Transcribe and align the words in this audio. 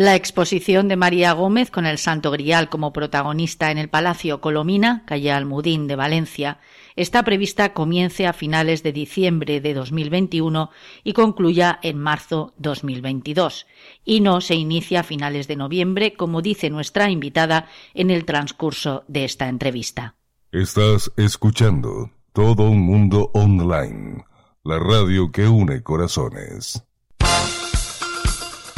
La 0.00 0.16
exposición 0.16 0.88
de 0.88 0.96
María 0.96 1.34
Gómez 1.34 1.70
con 1.70 1.84
el 1.84 1.98
Santo 1.98 2.30
Grial 2.30 2.70
como 2.70 2.90
protagonista 2.90 3.70
en 3.70 3.76
el 3.76 3.90
Palacio 3.90 4.40
Colomina, 4.40 5.04
calle 5.04 5.30
Almudín 5.30 5.88
de 5.88 5.94
Valencia, 5.94 6.58
está 6.96 7.22
prevista 7.22 7.74
comience 7.74 8.26
a 8.26 8.32
finales 8.32 8.82
de 8.82 8.92
diciembre 8.92 9.60
de 9.60 9.74
2021 9.74 10.70
y 11.04 11.12
concluya 11.12 11.78
en 11.82 11.98
marzo 11.98 12.54
2022, 12.56 13.66
y 14.02 14.20
no 14.20 14.40
se 14.40 14.54
inicia 14.54 15.00
a 15.00 15.02
finales 15.02 15.48
de 15.48 15.56
noviembre, 15.56 16.14
como 16.14 16.40
dice 16.40 16.70
nuestra 16.70 17.10
invitada 17.10 17.68
en 17.92 18.08
el 18.08 18.24
transcurso 18.24 19.04
de 19.06 19.26
esta 19.26 19.50
entrevista. 19.50 20.14
Estás 20.50 21.12
escuchando 21.18 22.10
Todo 22.32 22.70
un 22.70 22.80
Mundo 22.80 23.30
Online, 23.34 24.24
la 24.64 24.78
radio 24.78 25.30
que 25.30 25.46
une 25.46 25.82
corazones. 25.82 26.89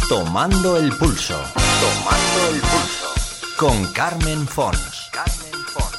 Tomando 0.09 0.77
el 0.77 0.91
pulso. 0.97 1.41
Tomando 1.81 2.55
el 2.55 2.61
pulso. 2.61 3.07
Con 3.57 3.93
Carmen 3.93 4.47
Fons. 4.47 5.11
Carmen 5.13 5.65
Fons. 5.69 5.99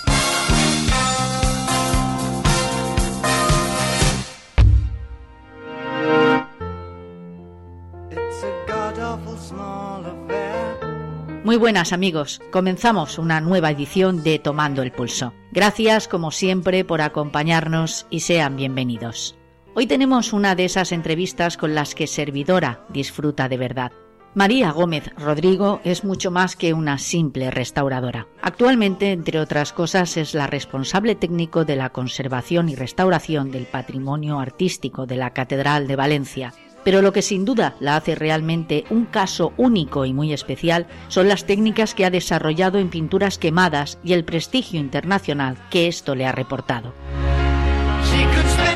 Muy 11.43 11.57
buenas 11.57 11.91
amigos, 11.93 12.41
comenzamos 12.51 13.17
una 13.17 13.41
nueva 13.41 13.71
edición 13.71 14.23
de 14.23 14.37
Tomando 14.39 14.83
el 14.83 14.91
Pulso. 14.91 15.33
Gracias 15.51 16.07
como 16.07 16.31
siempre 16.31 16.85
por 16.85 17.01
acompañarnos 17.01 18.05
y 18.09 18.19
sean 18.19 18.55
bienvenidos. 18.55 19.35
Hoy 19.75 19.87
tenemos 19.87 20.33
una 20.33 20.53
de 20.53 20.65
esas 20.65 20.91
entrevistas 20.91 21.57
con 21.57 21.73
las 21.73 21.95
que 21.95 22.05
servidora 22.05 22.85
disfruta 22.89 23.49
de 23.49 23.57
verdad. 23.57 23.91
María 24.35 24.71
Gómez 24.71 25.11
Rodrigo 25.15 25.79
es 25.83 26.03
mucho 26.03 26.31
más 26.31 26.55
que 26.55 26.73
una 26.73 26.97
simple 26.97 27.51
restauradora. 27.51 28.27
Actualmente, 28.41 29.11
entre 29.11 29.39
otras 29.39 29.73
cosas, 29.73 30.17
es 30.17 30.33
la 30.33 30.47
responsable 30.47 31.13
técnico 31.13 31.65
de 31.65 31.75
la 31.75 31.91
conservación 31.91 32.67
y 32.69 32.75
restauración 32.75 33.51
del 33.51 33.65
patrimonio 33.65 34.39
artístico 34.39 35.05
de 35.05 35.17
la 35.17 35.31
Catedral 35.31 35.87
de 35.87 35.95
Valencia 35.95 36.53
pero 36.83 37.01
lo 37.01 37.13
que 37.13 37.21
sin 37.21 37.45
duda 37.45 37.75
la 37.79 37.95
hace 37.95 38.15
realmente 38.15 38.83
un 38.89 39.05
caso 39.05 39.53
único 39.57 40.05
y 40.05 40.13
muy 40.13 40.33
especial 40.33 40.87
son 41.07 41.29
las 41.29 41.45
técnicas 41.45 41.95
que 41.95 42.05
ha 42.05 42.09
desarrollado 42.09 42.77
en 42.77 42.89
pinturas 42.89 43.37
quemadas 43.37 43.99
y 44.03 44.13
el 44.13 44.25
prestigio 44.25 44.79
internacional 44.79 45.57
que 45.69 45.87
esto 45.87 46.15
le 46.15 46.25
ha 46.25 46.31
reportado. 46.31 46.93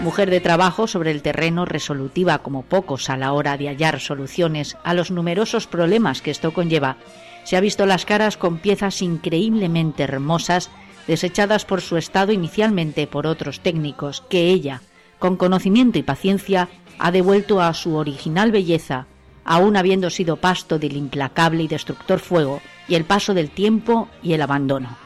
Mujer 0.07 0.29
de 0.29 0.39
trabajo 0.39 0.87
sobre 0.87 1.11
el 1.11 1.21
terreno 1.21 1.65
resolutiva 1.65 2.37
como 2.37 2.63
pocos 2.63 3.09
a 3.09 3.17
la 3.17 3.33
hora 3.33 3.57
de 3.57 3.67
hallar 3.67 3.99
soluciones 3.99 4.77
a 4.85 4.93
los 4.93 5.11
numerosos 5.11 5.67
problemas 5.67 6.21
que 6.21 6.31
esto 6.31 6.53
conlleva, 6.53 6.95
se 7.43 7.57
ha 7.57 7.59
visto 7.59 7.85
las 7.85 8.05
caras 8.05 8.37
con 8.37 8.59
piezas 8.59 9.01
increíblemente 9.01 10.03
hermosas 10.03 10.69
desechadas 11.07 11.65
por 11.65 11.81
su 11.81 11.97
estado 11.97 12.31
inicialmente 12.31 13.05
por 13.05 13.27
otros 13.27 13.59
técnicos 13.59 14.23
que 14.29 14.47
ella, 14.49 14.81
con 15.19 15.35
conocimiento 15.35 15.99
y 15.99 16.03
paciencia, 16.03 16.69
ha 16.99 17.11
devuelto 17.11 17.59
a 17.59 17.73
su 17.73 17.95
original 17.95 18.53
belleza, 18.53 19.07
aún 19.43 19.75
habiendo 19.75 20.09
sido 20.09 20.37
pasto 20.37 20.79
del 20.79 20.95
implacable 20.95 21.63
y 21.63 21.67
destructor 21.67 22.19
fuego 22.19 22.61
y 22.87 22.95
el 22.95 23.03
paso 23.03 23.33
del 23.33 23.49
tiempo 23.49 24.07
y 24.23 24.31
el 24.31 24.41
abandono. 24.41 24.97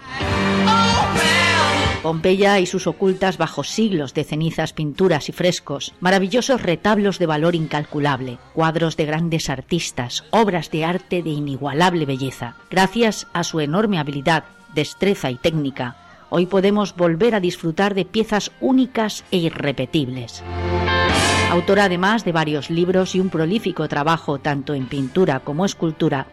Pompeya 2.01 2.59
y 2.59 2.65
sus 2.65 2.87
ocultas 2.87 3.37
bajo 3.37 3.63
siglos 3.63 4.15
de 4.15 4.23
cenizas, 4.23 4.73
pinturas 4.73 5.29
y 5.29 5.33
frescos, 5.33 5.93
maravillosos 5.99 6.63
retablos 6.63 7.19
de 7.19 7.27
valor 7.27 7.53
incalculable, 7.53 8.39
cuadros 8.53 8.97
de 8.97 9.05
grandes 9.05 9.51
artistas, 9.51 10.23
obras 10.31 10.71
de 10.71 10.83
arte 10.83 11.21
de 11.21 11.29
inigualable 11.29 12.07
belleza. 12.07 12.55
Gracias 12.71 13.27
a 13.33 13.43
su 13.43 13.59
enorme 13.59 13.99
habilidad, 13.99 14.45
destreza 14.73 15.29
y 15.29 15.35
técnica, 15.35 15.95
hoy 16.31 16.47
podemos 16.47 16.95
volver 16.95 17.35
a 17.35 17.39
disfrutar 17.39 17.93
de 17.93 18.05
piezas 18.05 18.51
únicas 18.61 19.23
e 19.29 19.37
irrepetibles. 19.37 20.43
Autora 21.51 21.83
además 21.83 22.25
de 22.25 22.31
varios 22.31 22.71
libros 22.71 23.13
y 23.13 23.19
un 23.19 23.29
prolífico 23.29 23.87
trabajo 23.87 24.39
tanto 24.39 24.73
en 24.73 24.87
pintura 24.87 25.41
como 25.41 25.65
escultura, 25.65 26.25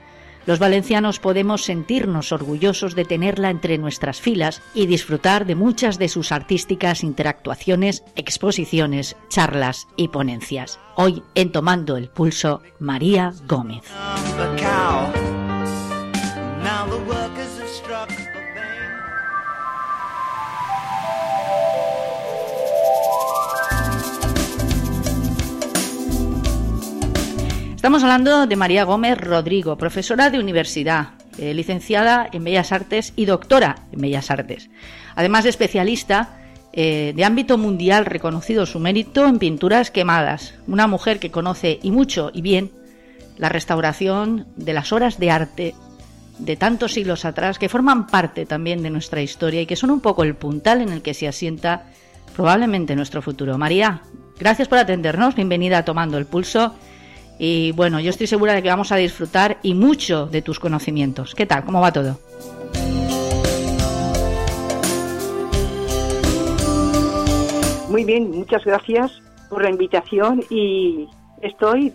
los 0.48 0.59
valencianos 0.59 1.19
podemos 1.19 1.62
sentirnos 1.62 2.32
orgullosos 2.32 2.94
de 2.94 3.04
tenerla 3.04 3.50
entre 3.50 3.76
nuestras 3.76 4.19
filas 4.19 4.62
y 4.72 4.86
disfrutar 4.86 5.44
de 5.44 5.54
muchas 5.54 5.98
de 5.98 6.09
sus 6.09 6.32
artísticas 6.32 7.04
interactuaciones, 7.04 8.03
exposiciones, 8.16 9.14
charlas 9.28 9.88
y 9.94 10.08
ponencias. 10.08 10.81
Hoy 10.97 11.22
en 11.34 11.53
Tomando 11.53 11.98
el 11.98 12.08
Pulso, 12.08 12.62
María 12.78 13.34
Gómez. 13.47 13.82
Estamos 27.78 28.02
hablando 28.02 28.48
de 28.48 28.56
María 28.56 28.82
Gómez 28.82 29.16
Rodrigo, 29.18 29.78
profesora 29.78 30.30
de 30.30 30.40
universidad, 30.40 31.10
eh, 31.38 31.54
licenciada 31.54 32.28
en 32.32 32.42
Bellas 32.42 32.72
Artes 32.72 33.12
y 33.14 33.24
doctora 33.24 33.76
en 33.92 34.00
Bellas 34.00 34.32
Artes. 34.32 34.68
Además 35.14 35.44
de 35.44 35.50
especialista 35.50 36.40
eh, 36.72 37.12
de 37.14 37.24
ámbito 37.24 37.56
mundial 37.56 38.04
reconocido 38.04 38.66
su 38.66 38.80
mérito 38.80 39.28
en 39.28 39.38
pinturas 39.38 39.92
quemadas. 39.92 40.54
Una 40.66 40.88
mujer 40.88 41.20
que 41.20 41.30
conoce 41.30 41.78
y 41.80 41.92
mucho 41.92 42.32
y 42.34 42.42
bien 42.42 42.72
la 43.36 43.48
restauración 43.48 44.48
de 44.56 44.72
las 44.72 44.92
obras 44.92 45.20
de 45.20 45.30
arte 45.30 45.74
de 46.40 46.56
tantos 46.56 46.94
siglos 46.94 47.24
atrás 47.24 47.60
que 47.60 47.68
forman 47.68 48.08
parte 48.08 48.44
también 48.44 48.82
de 48.82 48.90
nuestra 48.90 49.22
historia 49.22 49.62
y 49.62 49.66
que 49.66 49.76
son 49.76 49.92
un 49.92 50.00
poco 50.00 50.24
el 50.24 50.34
puntal 50.34 50.80
en 50.80 50.88
el 50.88 51.00
que 51.00 51.14
se 51.14 51.28
asienta 51.28 51.84
probablemente 52.34 52.96
nuestro 52.96 53.22
futuro. 53.22 53.56
María, 53.56 54.02
gracias 54.36 54.66
por 54.66 54.78
atendernos, 54.78 55.36
bienvenida 55.36 55.78
a 55.78 55.84
Tomando 55.84 56.18
el 56.18 56.26
Pulso 56.26 56.74
y 57.38 57.72
bueno, 57.72 58.00
yo 58.00 58.10
estoy 58.10 58.26
segura 58.26 58.54
de 58.54 58.62
que 58.62 58.69
vamos 58.69 58.93
a 58.93 58.97
disfrutar 58.97 59.59
y 59.62 59.75
mucho 59.75 60.26
de 60.26 60.43
tus 60.43 60.59
conocimientos. 60.59 61.34
¿Qué 61.34 61.47
tal? 61.47 61.65
¿Cómo 61.65 61.81
va 61.81 61.93
todo? 61.93 62.19
Muy 67.88 68.04
bien, 68.04 68.31
muchas 68.31 68.65
gracias 68.65 69.22
por 69.49 69.62
la 69.62 69.71
invitación 69.71 70.44
y 70.50 71.09
estoy 71.41 71.93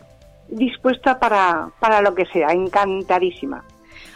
dispuesta 0.47 1.19
para, 1.19 1.69
para 1.79 2.01
lo 2.01 2.15
que 2.15 2.25
sea, 2.25 2.47
encantadísima. 2.51 3.63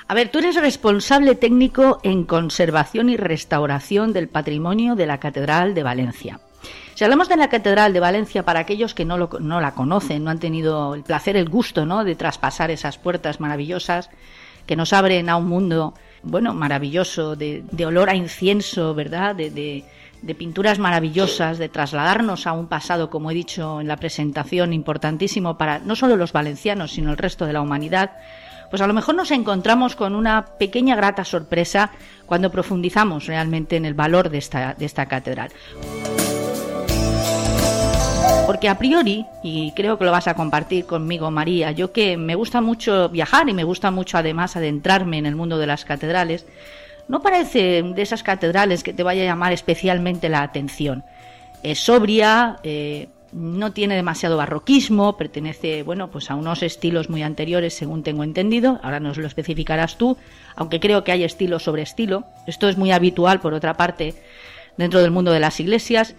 A 0.08 0.14
ver, 0.14 0.30
tú 0.30 0.40
eres 0.40 0.56
responsable 0.56 1.36
técnico 1.36 2.00
en 2.02 2.24
conservación 2.24 3.10
y 3.10 3.18
restauración 3.18 4.14
del 4.14 4.30
patrimonio 4.30 4.96
de 4.96 5.06
la 5.06 5.20
Catedral 5.20 5.74
de 5.74 5.84
Valencia. 5.84 6.40
Si 6.98 7.04
hablamos 7.04 7.30
de 7.30 7.38
la 7.38 7.48
Catedral 7.48 7.94
de 7.94 8.00
Valencia, 8.00 8.42
para 8.42 8.62
aquellos 8.62 8.96
que 8.96 9.06
no, 9.06 9.30
no 9.40 9.62
la 9.62 9.76
conocen, 9.76 10.24
no 10.24 10.32
han 10.32 10.40
tenido 10.40 10.96
el 10.96 11.04
placer, 11.04 11.38
el 11.38 11.48
gusto 11.48 11.86
¿no? 11.86 12.04
de 12.04 12.16
traspasar 12.16 12.72
esas 12.72 12.98
puertas 12.98 13.40
maravillosas 13.40 14.10
que 14.66 14.76
nos 14.76 14.94
abren 14.94 15.30
a 15.30 15.38
un 15.38 15.48
mundo 15.48 15.94
bueno, 16.24 16.56
maravilloso, 16.56 17.36
de, 17.36 17.64
olor 17.86 18.10
a 18.10 18.16
incienso, 18.16 18.96
¿verdad? 18.96 19.36
De, 19.36 19.86
pinturas 20.40 20.80
maravillosas, 20.80 21.60
de 21.60 21.70
trasladarnos 21.70 22.48
a 22.48 22.54
un 22.54 22.66
pasado, 22.66 23.12
como 23.12 23.30
he 23.30 23.36
dicho 23.36 23.80
en 23.80 23.88
la 23.88 23.98
presentación, 23.98 24.74
importantísimo 24.74 25.56
para 25.56 25.78
no 25.78 25.96
solo 25.96 26.18
los 26.18 26.34
valencianos, 26.34 26.94
sino 26.94 27.12
el 27.12 27.18
resto 27.20 27.46
de 27.46 27.54
la 27.54 27.62
humanidad, 27.62 28.14
pues 28.72 28.82
a 28.82 28.88
lo 28.88 28.96
mejor 28.96 29.14
nos 29.14 29.30
encontramos 29.30 29.96
con 29.96 30.16
una 30.16 30.58
pequeña 30.58 30.96
grata 30.96 31.24
sorpresa 31.26 31.92
cuando 32.26 32.50
profundizamos 32.50 33.28
realmente 33.28 33.76
en 33.76 33.86
el 33.86 33.94
valor 33.94 34.32
de 34.32 34.40
esta 34.40 35.06
catedral. 35.06 35.52
Porque 38.48 38.70
a 38.70 38.78
priori, 38.78 39.26
y 39.44 39.74
creo 39.74 39.98
que 39.98 40.06
lo 40.06 40.12
vas 40.12 40.30
a 40.30 40.34
compartir 40.34 40.86
conmigo, 40.86 41.30
María, 41.30 41.72
yo 41.72 41.92
que 41.92 42.16
me 42.16 42.34
gusta 42.34 42.62
mucho 42.62 43.10
viajar 43.10 43.50
y 43.50 43.54
me 43.54 43.66
gusta 43.66 43.92
mucho 43.92 44.18
además 44.18 44.56
adentrarme 44.56 45.18
en 45.18 45.26
el 45.26 45.36
mundo 45.36 45.58
de 45.58 45.68
las 45.68 45.84
catedrales, 45.84 46.46
no 47.10 47.22
parece 47.22 47.84
de 47.84 48.02
esas 48.02 48.24
catedrales 48.24 48.84
que 48.84 48.94
te 48.94 49.04
vaya 49.04 49.24
a 49.24 49.26
llamar 49.26 49.52
especialmente 49.52 50.30
la 50.30 50.44
atención. 50.44 51.04
Es 51.62 51.80
sobria, 51.80 52.56
eh, 52.64 53.10
no 53.34 53.74
tiene 53.74 53.96
demasiado 53.96 54.38
barroquismo, 54.38 55.18
pertenece, 55.18 55.84
bueno, 55.84 56.10
pues 56.10 56.32
a 56.32 56.36
unos 56.36 56.64
estilos 56.64 57.10
muy 57.10 57.24
anteriores, 57.24 57.74
según 57.74 58.02
tengo 58.02 58.24
entendido. 58.24 58.80
Ahora 58.82 59.02
nos 59.02 59.18
lo 59.18 59.28
especificarás 59.28 59.98
tú, 59.98 60.18
aunque 60.56 60.80
creo 60.80 61.04
que 61.04 61.12
hay 61.12 61.26
estilo 61.26 61.60
sobre 61.60 61.82
estilo. 61.82 62.24
Esto 62.46 62.70
es 62.70 62.78
muy 62.78 62.94
habitual, 62.94 63.42
por 63.42 63.54
otra 63.54 63.76
parte, 63.76 64.16
dentro 64.78 65.02
del 65.02 65.12
mundo 65.12 65.32
de 65.34 65.42
las 65.42 65.60
iglesias. 65.60 66.16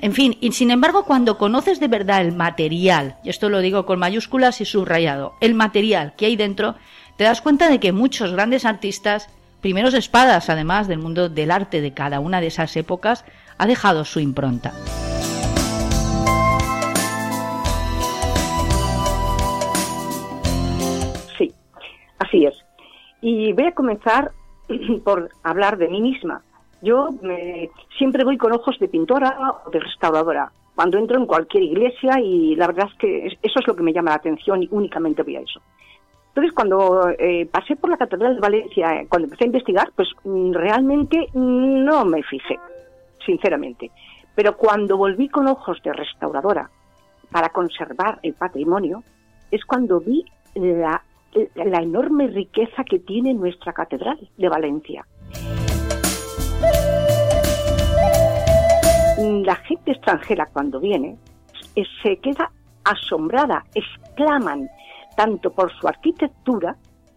En 0.00 0.12
fin, 0.12 0.36
y 0.40 0.52
sin 0.52 0.70
embargo, 0.70 1.04
cuando 1.04 1.38
conoces 1.38 1.80
de 1.80 1.88
verdad 1.88 2.20
el 2.20 2.32
material, 2.32 3.16
y 3.24 3.30
esto 3.30 3.48
lo 3.48 3.60
digo 3.60 3.84
con 3.84 3.98
mayúsculas 3.98 4.60
y 4.60 4.64
subrayado, 4.64 5.34
el 5.40 5.54
material 5.54 6.14
que 6.16 6.26
hay 6.26 6.36
dentro, 6.36 6.76
te 7.16 7.24
das 7.24 7.40
cuenta 7.40 7.68
de 7.68 7.80
que 7.80 7.92
muchos 7.92 8.32
grandes 8.32 8.64
artistas, 8.64 9.28
primeros 9.60 9.94
espadas 9.94 10.50
además 10.50 10.86
del 10.86 11.00
mundo 11.00 11.28
del 11.28 11.50
arte 11.50 11.80
de 11.80 11.92
cada 11.94 12.20
una 12.20 12.40
de 12.40 12.46
esas 12.46 12.76
épocas, 12.76 13.24
ha 13.58 13.66
dejado 13.66 14.04
su 14.04 14.20
impronta. 14.20 14.72
Sí, 21.36 21.52
Así 22.20 22.46
es. 22.46 22.54
Y 23.20 23.52
voy 23.52 23.66
a 23.66 23.72
comenzar 23.72 24.30
por 25.04 25.30
hablar 25.42 25.76
de 25.78 25.88
mí 25.88 26.00
misma. 26.00 26.42
Yo 26.82 27.10
siempre 27.96 28.24
voy 28.24 28.36
con 28.36 28.52
ojos 28.52 28.78
de 28.78 28.88
pintora 28.88 29.36
o 29.64 29.70
de 29.70 29.80
restauradora 29.80 30.52
cuando 30.78 30.96
entro 30.96 31.18
en 31.18 31.26
cualquier 31.26 31.64
iglesia 31.64 32.20
y 32.20 32.54
la 32.54 32.68
verdad 32.68 32.86
es 32.92 32.98
que 32.98 33.26
eso 33.26 33.58
es 33.58 33.66
lo 33.66 33.74
que 33.74 33.82
me 33.82 33.92
llama 33.92 34.10
la 34.10 34.16
atención 34.18 34.62
y 34.62 34.68
únicamente 34.70 35.24
voy 35.24 35.34
a 35.34 35.40
eso. 35.40 35.60
Entonces, 36.28 36.54
cuando 36.54 37.10
eh, 37.18 37.46
pasé 37.46 37.74
por 37.74 37.90
la 37.90 37.96
Catedral 37.96 38.36
de 38.36 38.40
Valencia, 38.40 39.04
cuando 39.08 39.26
empecé 39.26 39.42
a 39.42 39.46
investigar, 39.48 39.90
pues 39.96 40.08
mm, 40.22 40.52
realmente 40.52 41.26
no 41.34 42.04
me 42.04 42.22
fijé, 42.22 42.60
sinceramente. 43.26 43.90
Pero 44.36 44.56
cuando 44.56 44.96
volví 44.96 45.28
con 45.28 45.48
ojos 45.48 45.82
de 45.82 45.92
restauradora 45.92 46.70
para 47.32 47.48
conservar 47.48 48.20
el 48.22 48.34
patrimonio, 48.34 49.02
es 49.50 49.64
cuando 49.64 49.98
vi 49.98 50.24
la 50.54 51.02
enorme 51.82 52.28
riqueza 52.28 52.84
que 52.84 53.00
tiene 53.00 53.34
nuestra 53.34 53.72
Catedral 53.72 54.30
de 54.36 54.48
Valencia. 54.48 55.04
La 59.18 59.56
gente 59.56 59.90
extranjera 59.90 60.46
cuando 60.46 60.78
viene 60.78 61.16
se 62.02 62.16
queda 62.18 62.52
asombrada, 62.84 63.64
exclaman 63.74 64.68
tanto 65.16 65.50
por 65.52 65.72
su 65.72 65.88
arquitectura 65.88 66.76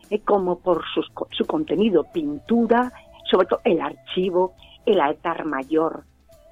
eh, 0.10 0.20
como 0.22 0.58
por 0.60 0.84
su 0.94 1.46
contenido, 1.46 2.06
pintura, 2.12 2.92
sobre 3.30 3.48
todo 3.48 3.62
el 3.64 3.80
archivo, 3.82 4.54
el 4.86 5.00
altar 5.00 5.46
mayor. 5.46 6.04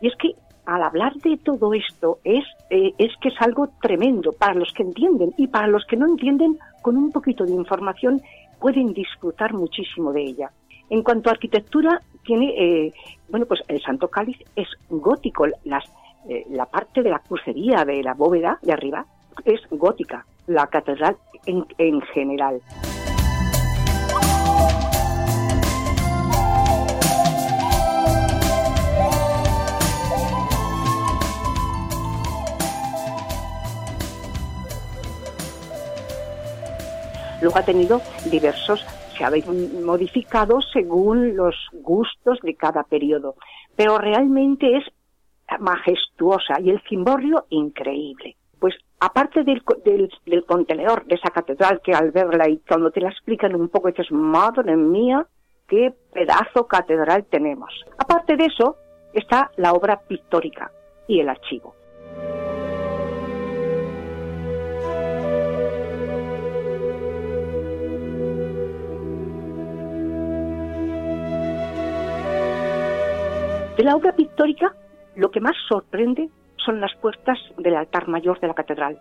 Y 0.02 0.08
es 0.10 0.16
que 0.18 0.36
al 0.68 0.84
hablar 0.84 1.16
de 1.16 1.38
todo 1.38 1.74
esto 1.74 2.20
es, 2.24 2.46
eh, 2.70 2.94
es 3.00 3.12
que 3.20 3.30
es 3.30 3.42
algo 3.42 3.70
tremendo 3.82 4.32
para 4.34 4.54
los 4.54 4.72
que 4.74 4.84
entienden 4.84 5.34
y 5.36 5.48
para 5.48 5.68
los 5.68 5.84
que 5.88 5.98
no 5.98 6.06
entienden, 6.06 6.60
con 6.84 6.96
un 6.96 7.12
poquito 7.12 7.44
de 7.44 7.54
información 7.54 8.22
pueden 8.60 8.94
disfrutar 8.94 9.54
muchísimo 9.54 10.14
de 10.14 10.24
ella. 10.24 10.52
En 10.90 11.04
cuanto 11.04 11.30
a 11.30 11.34
arquitectura, 11.34 12.02
tiene, 12.24 12.54
eh, 12.58 12.94
bueno, 13.30 13.46
pues 13.46 13.62
el 13.68 13.82
Santo 13.82 14.08
Cáliz 14.08 14.38
es 14.56 14.68
gótico, 14.90 15.46
eh, 15.46 16.46
la 16.50 16.66
parte 16.66 17.04
de 17.04 17.10
la 17.10 17.20
crucería 17.20 17.86
de 17.86 18.02
la 18.04 18.14
bóveda 18.14 18.58
de 18.62 18.74
arriba 18.74 19.06
es 19.46 19.62
gótica, 19.70 20.26
la 20.48 20.68
catedral 20.68 21.18
en, 21.46 21.66
en 21.78 22.02
general. 22.02 22.62
Luego 37.42 37.58
ha 37.58 37.64
tenido 37.64 38.02
diversos, 38.30 38.86
se 39.20 39.26
ha 39.26 39.32
modificado 39.84 40.62
según 40.62 41.36
los 41.36 41.56
gustos 41.74 42.40
de 42.42 42.56
cada 42.56 42.84
periodo, 42.84 43.36
pero 43.76 43.98
realmente 43.98 44.78
es 44.78 44.84
majestuosa 45.60 46.60
y 46.62 46.70
el 46.70 46.82
cimborrio 46.88 47.46
increíble. 47.50 48.38
Pues 48.60 48.76
aparte 49.00 49.44
del, 49.44 49.62
del, 50.26 50.46
contenedor 50.46 51.06
de 51.06 51.16
esa 51.16 51.32
catedral 51.32 51.82
que 51.84 51.94
al 51.94 52.12
verla 52.12 52.50
y 52.50 52.60
cuando 52.60 52.92
te 52.92 53.02
la 53.02 53.10
explican 53.10 53.56
un 53.56 53.70
poco 53.70 53.90
dices, 53.90 54.12
madre 54.12 54.76
mía, 54.76 55.26
qué 55.68 55.94
pedazo 56.14 56.68
catedral 56.68 57.26
tenemos. 57.26 57.74
Aparte 57.98 58.36
de 58.36 58.46
eso 58.46 58.78
está 59.14 59.52
la 59.58 59.74
obra 59.74 60.00
pictórica 60.08 60.72
y 61.08 61.20
el 61.20 61.30
archivo. 61.30 61.76
De 73.80 73.86
la 73.86 73.96
obra 73.96 74.12
pictórica, 74.12 74.76
lo 75.16 75.32
que 75.32 75.40
más 75.40 75.56
sorprende 75.70 76.30
son 76.58 76.82
las 76.82 76.94
puertas 76.98 77.40
del 77.58 77.78
altar 77.78 78.10
mayor 78.10 78.38
de 78.42 78.48
la 78.48 78.54
catedral, 78.54 79.00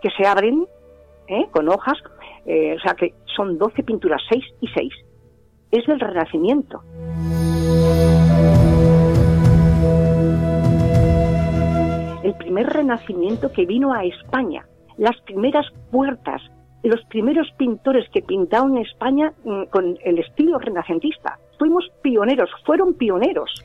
que 0.00 0.10
se 0.16 0.24
abren 0.24 0.64
¿eh? 1.26 1.48
con 1.50 1.68
hojas, 1.68 1.98
eh, 2.46 2.76
o 2.76 2.78
sea 2.78 2.94
que 2.94 3.14
son 3.34 3.58
12 3.58 3.82
pinturas, 3.82 4.22
6 4.30 4.44
y 4.60 4.68
6. 4.68 4.92
Es 5.72 5.86
del 5.86 5.98
Renacimiento. 5.98 6.84
El 12.22 12.34
primer 12.34 12.66
Renacimiento 12.68 13.50
que 13.50 13.66
vino 13.66 13.92
a 13.92 14.04
España, 14.04 14.68
las 14.98 15.20
primeras 15.22 15.66
puertas, 15.90 16.40
los 16.82 17.00
primeros 17.06 17.48
pintores 17.56 18.08
que 18.10 18.22
pintaron 18.22 18.78
España 18.78 19.32
mm, 19.44 19.64
con 19.64 19.98
el 20.04 20.18
estilo 20.18 20.58
renacentista. 20.58 21.38
Fuimos 21.58 21.84
pioneros, 22.02 22.50
fueron 22.64 22.94
pioneros. 22.94 23.62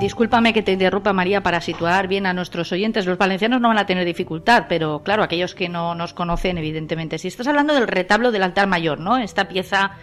Discúlpame 0.00 0.54
que 0.54 0.62
te 0.62 0.72
interrumpa, 0.72 1.12
María, 1.12 1.42
para 1.42 1.60
situar 1.60 2.06
bien 2.06 2.24
a 2.26 2.32
nuestros 2.32 2.70
oyentes. 2.72 3.04
Los 3.04 3.18
valencianos 3.18 3.60
no 3.60 3.68
van 3.68 3.78
a 3.78 3.86
tener 3.86 4.04
dificultad, 4.04 4.66
pero 4.68 5.02
claro, 5.02 5.22
aquellos 5.24 5.54
que 5.54 5.68
no 5.68 5.94
nos 5.94 6.14
conocen, 6.14 6.56
evidentemente. 6.56 7.18
Si 7.18 7.28
estás 7.28 7.48
hablando 7.48 7.74
del 7.74 7.88
retablo 7.88 8.30
del 8.30 8.44
altar 8.44 8.68
mayor, 8.68 9.00
¿no? 9.00 9.18
Esta 9.18 9.48
pieza 9.48 9.96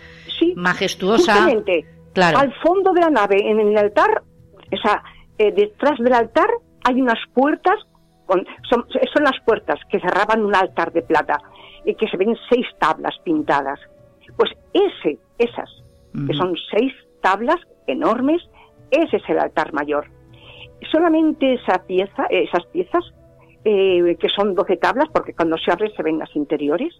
majestuosa. 0.56 1.48
Claro. 2.14 2.38
Al 2.38 2.54
fondo 2.62 2.94
de 2.94 3.02
la 3.02 3.10
nave, 3.10 3.50
en 3.50 3.60
el 3.60 3.78
altar, 3.78 4.22
o 4.72 4.78
sea, 4.78 5.02
eh, 5.38 5.52
detrás 5.52 5.98
del 6.00 6.14
altar 6.14 6.50
hay 6.84 7.02
unas 7.02 7.20
puertas, 7.34 7.76
son, 8.70 8.86
las 9.24 9.40
puertas 9.46 9.80
que 9.90 10.00
cerraban 10.00 10.44
un 10.44 10.56
altar 10.56 10.92
de 10.92 11.02
plata 11.02 11.40
y 11.86 11.96
que 11.96 12.08
se 12.08 12.18
ven 12.18 12.36
seis 12.50 12.66
tablas 12.80 13.16
pintadas. 13.24 13.80
Pues 14.36 14.52
ese, 14.74 15.20
esas, 15.38 15.70
que 16.28 16.34
son 16.34 16.56
seis 16.72 16.94
tablas 17.22 17.60
enormes, 17.88 18.42
ese 18.92 19.18
es 19.18 19.30
el 19.30 19.40
altar 19.40 19.74
mayor. 19.74 20.08
Solamente 20.92 21.54
esa 21.54 21.84
pieza, 21.86 22.26
esas 22.30 22.66
piezas, 22.68 23.04
eh, 23.64 24.16
que 24.20 24.30
son 24.30 24.54
12 24.54 24.78
tablas, 24.78 25.10
porque 25.12 25.34
cuando 25.34 25.58
se 25.58 25.72
abre 25.72 25.92
se 25.96 26.04
ven 26.04 26.20
las 26.20 26.36
interiores, 26.36 26.94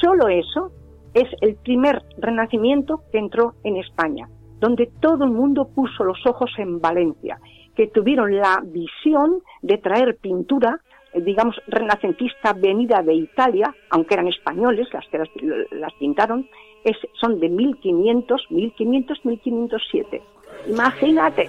solo 0.00 0.28
eso 0.28 0.72
es 1.14 1.28
el 1.40 1.56
primer 1.56 2.02
renacimiento 2.18 3.02
que 3.12 3.18
entró 3.18 3.54
en 3.64 3.76
España, 3.76 4.28
donde 4.58 4.90
todo 5.00 5.24
el 5.24 5.30
mundo 5.30 5.68
puso 5.68 6.04
los 6.04 6.24
ojos 6.26 6.50
en 6.58 6.80
Valencia, 6.80 7.38
que 7.76 7.86
tuvieron 7.88 8.36
la 8.36 8.60
visión 8.64 9.42
de 9.62 9.78
traer 9.78 10.16
pintura, 10.16 10.80
eh, 11.12 11.20
digamos, 11.20 11.56
renacentista 11.66 12.52
venida 12.52 13.02
de 13.02 13.14
Italia, 13.14 13.74
aunque 13.90 14.14
eran 14.14 14.28
españoles 14.28 14.88
las 14.92 15.06
que 15.08 15.18
las, 15.18 15.92
pintaron, 15.98 16.48
es, 16.84 16.96
son 17.20 17.40
de 17.40 17.48
1500, 17.48 18.50
1500, 18.50 19.24
1507. 19.24 20.22
Imagínate. 20.68 21.48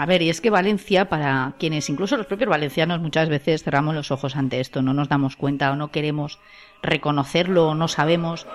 A 0.00 0.06
ver, 0.06 0.22
y 0.22 0.30
es 0.30 0.40
que 0.40 0.48
Valencia, 0.48 1.10
para 1.10 1.52
quienes, 1.58 1.90
incluso 1.90 2.16
los 2.16 2.24
propios 2.24 2.48
valencianos, 2.48 3.00
muchas 3.00 3.28
veces 3.28 3.62
cerramos 3.62 3.94
los 3.94 4.10
ojos 4.10 4.34
ante 4.34 4.58
esto, 4.58 4.80
no 4.80 4.94
nos 4.94 5.10
damos 5.10 5.36
cuenta 5.36 5.70
o 5.70 5.76
no 5.76 5.90
queremos 5.90 6.38
reconocerlo 6.82 7.68
o 7.68 7.74
no 7.74 7.86
sabemos, 7.86 8.46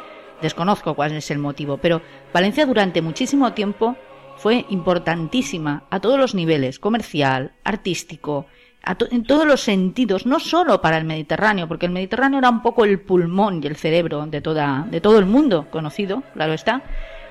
desconozco 0.42 0.94
cuál 0.94 1.14
es 1.14 1.32
el 1.32 1.40
motivo, 1.40 1.78
pero 1.78 2.02
Valencia 2.34 2.66
durante 2.66 3.02
muchísimo 3.02 3.54
tiempo 3.54 3.96
fue 4.38 4.66
importantísima 4.70 5.84
a 5.90 6.00
todos 6.00 6.20
los 6.20 6.36
niveles, 6.36 6.80
comercial, 6.80 7.54
artístico, 7.64 8.46
en 9.12 9.24
todos 9.24 9.48
los 9.48 9.62
sentidos, 9.62 10.26
no 10.26 10.40
solo 10.40 10.82
para 10.82 10.98
el 10.98 11.06
Mediterráneo, 11.06 11.68
porque 11.68 11.88
el 11.88 11.92
Mediterráneo 11.92 12.40
era 12.40 12.50
un 12.50 12.62
poco 12.62 12.86
el 12.86 13.00
pulmón 13.00 13.62
y 13.64 13.68
el 13.68 13.76
cerebro 13.76 14.26
de, 14.28 14.42
toda, 14.42 14.86
de 14.90 15.02
todo 15.02 15.18
el 15.18 15.26
mundo 15.26 15.68
conocido, 15.72 16.22
claro 16.34 16.54
está, 16.54 16.84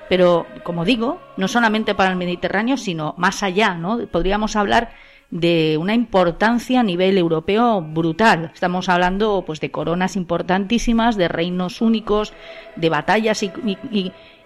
pero 0.09 0.45
como 0.63 0.85
digo, 0.85 1.21
no 1.37 1.47
solamente 1.47 1.95
para 1.95 2.11
el 2.11 2.17
Mediterráneo, 2.17 2.77
sino 2.77 3.15
más 3.17 3.41
allá, 3.41 3.75
¿no? 3.75 4.05
Podríamos 4.07 4.55
hablar 4.55 4.91
de 5.31 5.77
una 5.79 5.93
importancia 5.93 6.79
a 6.79 6.83
nivel 6.83 7.17
europeo 7.17 7.81
brutal. 7.81 8.51
Estamos 8.53 8.89
hablando 8.89 9.43
pues 9.45 9.59
de 9.59 9.71
coronas 9.71 10.15
importantísimas, 10.15 11.17
de 11.17 11.27
reinos 11.27 11.81
únicos, 11.81 12.33
de 12.75 12.89
batallas 12.89 13.43
y, 13.43 13.51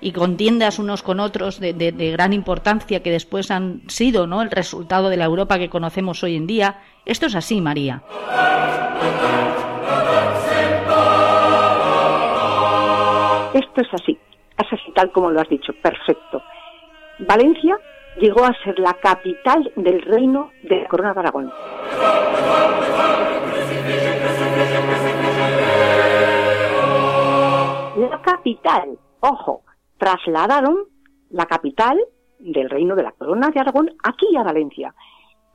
y 0.01 0.11
contiendas 0.11 0.79
unos 0.79 1.03
con 1.03 1.19
otros 1.19 1.59
de, 1.59 1.73
de, 1.73 2.11
gran 2.11 2.33
importancia 2.33 3.03
que 3.03 3.11
después 3.11 3.51
han 3.51 3.81
sido 3.87 4.27
¿no? 4.27 4.41
el 4.41 4.51
resultado 4.51 5.09
de 5.09 5.17
la 5.17 5.25
Europa 5.25 5.59
que 5.59 5.69
conocemos 5.69 6.23
hoy 6.23 6.35
en 6.35 6.47
día. 6.47 6.77
Esto 7.05 7.25
es 7.25 7.35
así, 7.35 7.59
María. 7.59 8.01
Esto 13.53 13.81
es 13.81 13.93
así, 13.93 14.17
es 14.57 14.73
así 14.73 14.91
tal 14.93 15.11
como 15.11 15.31
lo 15.31 15.41
has 15.41 15.49
dicho, 15.49 15.73
perfecto. 15.81 16.41
Valencia 17.19 17.77
llegó 18.19 18.43
a 18.43 18.53
ser 18.63 18.77
la 18.79 18.93
capital 18.95 19.71
del 19.75 20.01
reino 20.01 20.51
de 20.63 20.81
la 20.81 20.87
Corona 20.87 21.13
de 21.13 21.19
Aragón. 21.19 21.51
La 27.97 28.21
capital, 28.21 28.97
ojo, 29.21 29.63
trasladaron 29.97 30.85
la 31.29 31.45
capital 31.45 31.99
del 32.39 32.69
reino 32.69 32.95
de 32.95 33.03
la 33.03 33.11
corona 33.11 33.49
de 33.49 33.59
Aragón 33.59 33.91
aquí 34.03 34.35
a 34.37 34.43
Valencia. 34.43 34.93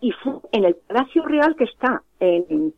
Y 0.00 0.12
fue 0.12 0.34
en 0.52 0.64
el 0.64 0.76
Palacio 0.76 1.24
Real 1.24 1.56
que 1.56 1.64
está 1.64 2.02
en, 2.20 2.74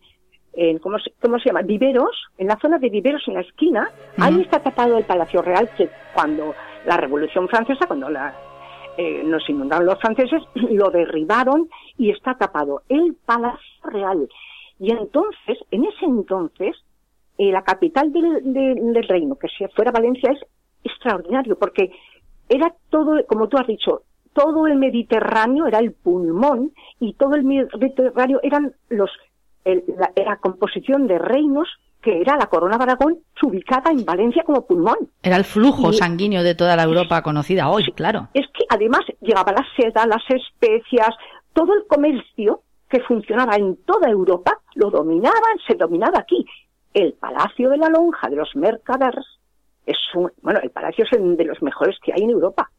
en 0.52 0.78
¿cómo, 0.78 0.98
se, 0.98 1.12
¿cómo 1.20 1.38
se 1.38 1.46
llama? 1.46 1.62
Viveros, 1.62 2.28
en 2.38 2.46
la 2.46 2.56
zona 2.60 2.78
de 2.78 2.88
Viveros, 2.88 3.26
en 3.26 3.34
la 3.34 3.40
esquina, 3.40 3.90
ahí 4.18 4.40
está 4.42 4.60
tapado 4.60 4.96
el 4.96 5.04
Palacio 5.04 5.42
Real 5.42 5.68
que 5.76 5.90
cuando 6.14 6.54
la 6.84 6.96
Revolución 6.96 7.48
Francesa, 7.48 7.86
cuando 7.86 8.08
la, 8.08 8.34
eh, 8.96 9.22
nos 9.24 9.48
inundaron 9.48 9.86
los 9.86 10.00
franceses, 10.00 10.42
lo 10.54 10.90
derribaron 10.90 11.68
y 11.96 12.10
está 12.10 12.34
tapado 12.34 12.82
el 12.88 13.14
Palacio 13.24 13.60
Real. 13.84 14.28
Y 14.78 14.90
entonces, 14.90 15.58
en 15.70 15.84
ese 15.84 16.04
entonces, 16.04 16.76
eh, 17.38 17.50
la 17.50 17.62
capital 17.62 18.12
del, 18.12 18.52
del, 18.52 18.92
del, 18.92 19.08
reino, 19.08 19.36
que 19.36 19.48
si 19.48 19.66
fuera 19.68 19.90
Valencia, 19.90 20.30
es 20.32 20.40
extraordinario, 20.84 21.58
porque 21.58 21.90
era 22.48 22.74
todo, 22.90 23.24
como 23.26 23.48
tú 23.48 23.56
has 23.58 23.66
dicho, 23.66 24.02
todo 24.32 24.66
el 24.66 24.76
Mediterráneo 24.76 25.66
era 25.66 25.78
el 25.78 25.92
pulmón 25.92 26.72
y 27.00 27.14
todo 27.14 27.34
el 27.34 27.44
Mediterráneo 27.44 28.40
eran 28.42 28.74
los, 28.90 29.10
el, 29.64 29.84
la, 29.98 30.12
la 30.16 30.36
composición 30.36 31.06
de 31.06 31.18
reinos 31.18 31.68
que 32.06 32.20
era 32.20 32.36
la 32.36 32.46
corona 32.46 32.78
de 32.78 32.84
Aragón, 32.84 33.18
ubicada 33.42 33.90
en 33.90 34.04
Valencia 34.04 34.44
como 34.44 34.64
pulmón. 34.64 35.10
Era 35.24 35.34
el 35.34 35.44
flujo 35.44 35.90
y, 35.90 35.94
sanguíneo 35.94 36.44
de 36.44 36.54
toda 36.54 36.76
la 36.76 36.84
Europa 36.84 37.20
conocida 37.20 37.68
hoy, 37.68 37.82
claro. 37.96 38.28
Es 38.32 38.46
que 38.54 38.64
además 38.68 39.00
llegaba 39.20 39.50
la 39.50 39.66
seda, 39.76 40.06
las 40.06 40.22
especias, 40.28 41.08
todo 41.52 41.74
el 41.74 41.84
comercio 41.88 42.60
que 42.88 43.00
funcionaba 43.00 43.56
en 43.56 43.76
toda 43.84 44.08
Europa, 44.08 44.52
lo 44.76 44.90
dominaban, 44.90 45.58
se 45.66 45.74
dominaba 45.74 46.20
aquí. 46.20 46.46
El 46.94 47.14
Palacio 47.14 47.70
de 47.70 47.78
la 47.78 47.88
Lonja 47.88 48.28
de 48.28 48.36
los 48.36 48.54
Mercaders 48.54 49.26
es 49.84 49.98
un, 50.14 50.30
bueno, 50.42 50.60
el 50.62 50.70
palacio 50.70 51.04
es 51.04 51.12
el 51.12 51.36
de 51.36 51.44
los 51.44 51.60
mejores 51.60 51.96
que 52.04 52.12
hay 52.12 52.22
en 52.22 52.30
Europa. 52.30 52.70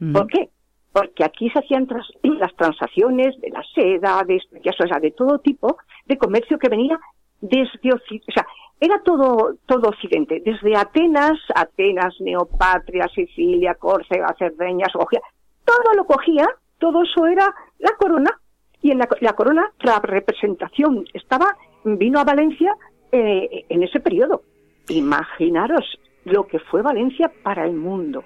Mm. 0.00 0.12
¿Por 0.12 0.26
qué? 0.26 0.50
Porque 0.92 1.22
aquí 1.22 1.48
se 1.50 1.60
hacían 1.60 1.86
las 2.24 2.52
transacciones 2.56 3.40
de 3.40 3.50
la 3.50 3.62
seda, 3.76 4.24
de 4.26 4.36
especias, 4.36 4.74
o 4.80 4.88
sea, 4.88 4.98
de 4.98 5.12
todo 5.12 5.38
tipo 5.38 5.76
de 6.06 6.18
comercio 6.18 6.58
que 6.58 6.68
venía 6.68 6.98
desde, 7.42 7.92
o 7.92 8.32
sea, 8.32 8.46
era 8.80 9.02
todo, 9.02 9.56
todo 9.66 9.90
Occidente, 9.90 10.42
desde 10.44 10.76
Atenas, 10.76 11.38
Atenas, 11.54 12.14
Neopatria, 12.20 13.08
Sicilia, 13.14 13.74
Córcega, 13.74 14.34
Cerdeña, 14.38 14.86
todo 14.92 15.94
lo 15.94 16.04
cogía, 16.06 16.48
todo 16.78 17.02
eso 17.02 17.26
era 17.26 17.54
la 17.78 17.92
corona, 17.98 18.40
y 18.80 18.90
en 18.90 18.98
la, 18.98 19.08
la 19.20 19.34
corona 19.34 19.70
la 19.80 20.00
representación 20.00 21.04
estaba, 21.12 21.56
vino 21.84 22.18
a 22.18 22.24
Valencia 22.24 22.74
eh, 23.12 23.66
en 23.68 23.82
ese 23.82 24.00
periodo. 24.00 24.42
Imaginaros 24.88 25.98
lo 26.24 26.46
que 26.46 26.58
fue 26.58 26.82
Valencia 26.82 27.30
para 27.42 27.66
el 27.66 27.74
mundo. 27.74 28.24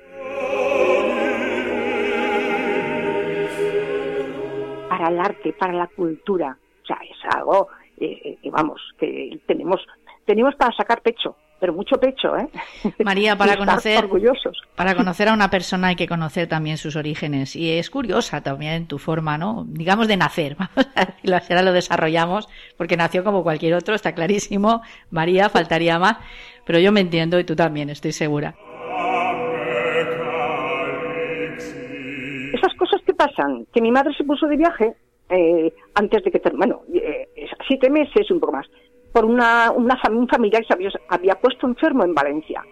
Para 4.89 5.09
el 5.09 5.19
arte, 5.19 5.53
para 5.53 5.73
la 5.73 5.87
cultura. 5.89 6.57
O 6.83 6.87
sea, 6.87 6.99
es 7.03 7.35
algo, 7.35 7.69
eh, 7.99 8.39
vamos, 8.51 8.81
que 8.99 9.39
tenemos 9.47 9.81
tenemos 10.27 10.55
para 10.57 10.77
sacar 10.77 11.01
pecho, 11.01 11.37
pero 11.59 11.73
mucho 11.73 11.97
pecho, 11.97 12.37
¿eh? 12.37 12.49
María, 13.05 13.37
para 13.37 13.57
conocer, 13.57 14.05
orgullosos. 14.05 14.61
para 14.75 14.95
conocer 14.97 15.29
a 15.29 15.33
una 15.33 15.49
persona 15.49 15.89
hay 15.89 15.97
que 15.97 16.09
conocer 16.09 16.49
también 16.49 16.77
sus 16.77 16.97
orígenes 16.97 17.57
y 17.57 17.71
es 17.71 17.89
curiosa 17.89 18.43
también 18.43 18.87
tu 18.87 18.99
forma, 18.99 19.39
¿no? 19.39 19.65
Digamos 19.69 20.09
de 20.09 20.17
nacer, 20.17 20.57
vamos 20.59 20.89
a 20.95 21.07
decirlo 21.07 21.37
ahora 21.37 21.63
lo 21.63 21.73
desarrollamos 21.73 22.49
porque 22.77 22.97
nació 22.97 23.25
como 23.25 23.43
cualquier 23.43 23.75
otro, 23.75 23.95
está 23.95 24.13
clarísimo. 24.13 24.83
María, 25.11 25.49
faltaría 25.49 25.99
más, 25.99 26.19
pero 26.67 26.79
yo 26.81 26.93
me 26.93 27.01
entiendo 27.01 27.39
y 27.39 27.45
tú 27.45 27.55
también, 27.57 27.89
estoy 27.89 28.13
segura. 28.13 28.55
Esas 32.53 32.75
cosas 32.77 33.01
que 33.07 33.15
pasan, 33.15 33.67
que 33.73 33.81
mi 33.81 33.93
madre 33.93 34.13
se 34.17 34.25
puso 34.25 34.47
de 34.47 34.57
viaje 34.57 34.97
eh, 35.29 35.73
antes 35.95 36.25
de 36.25 36.31
que, 36.31 36.41
bueno, 36.55 36.83
eh, 36.95 37.29
siete 37.67 37.91
meses, 37.91 38.31
un 38.31 38.41
poco 38.41 38.53
más 38.53 38.67
por 39.17 39.25
una, 39.25 39.71
una 39.71 39.99
un 40.11 40.29
familiar 40.29 40.61
que 40.61 40.69
se 40.69 40.75
había, 40.75 40.91
había, 41.09 41.35
puesto 41.37 41.67
enfermo 41.67 42.05
en 42.05 42.13
Valencia. 42.13 42.63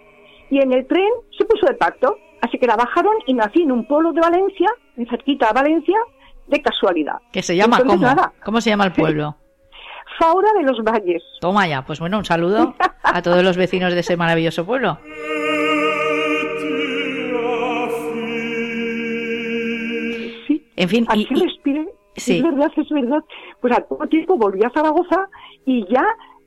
Y 0.50 0.60
en 0.60 0.74
el 0.74 0.86
tren 0.86 1.08
se 1.38 1.46
puso 1.46 1.64
de 1.66 1.72
pacto, 1.72 2.18
así 2.42 2.58
que 2.58 2.66
la 2.66 2.76
bajaron 2.76 3.14
y 3.26 3.32
nací 3.32 3.62
en 3.62 3.72
un 3.72 3.86
pueblo 3.86 4.12
de 4.12 4.20
Valencia, 4.20 4.68
en 4.98 5.06
cerquita 5.06 5.48
a 5.48 5.54
Valencia, 5.54 5.96
de 6.46 6.60
casualidad. 6.60 7.14
¿Qué 7.32 7.40
se 7.40 7.56
llama 7.56 7.78
Entonces, 7.78 7.98
cómo? 7.98 8.14
Nada. 8.14 8.32
¿Cómo 8.44 8.60
se 8.60 8.68
llama 8.68 8.84
el 8.84 8.92
pueblo? 8.92 9.36
Faura 10.18 10.52
de 10.52 10.64
los 10.64 10.84
Valles. 10.84 11.22
Toma 11.40 11.66
ya, 11.66 11.82
pues 11.82 11.98
bueno, 11.98 12.18
un 12.18 12.26
saludo 12.26 12.74
a 13.02 13.22
todos 13.22 13.42
los 13.42 13.56
vecinos 13.56 13.94
de 13.94 14.00
ese 14.00 14.18
maravilloso 14.18 14.66
pueblo. 14.66 14.98
Sí, 20.46 20.62
en 20.76 20.88
fin, 20.90 21.06
aquí 21.08 21.26
y, 21.30 21.34
respire. 21.34 21.88
Sí. 22.16 22.36
Es 22.38 22.42
verdad, 22.42 22.70
es 22.76 22.88
verdad. 22.88 23.24
Pues 23.60 23.76
al 23.76 23.84
poco 23.84 24.06
tiempo 24.06 24.36
volví 24.36 24.62
a 24.64 24.70
Zaragoza 24.70 25.28
y 25.64 25.86
ya 25.92 26.04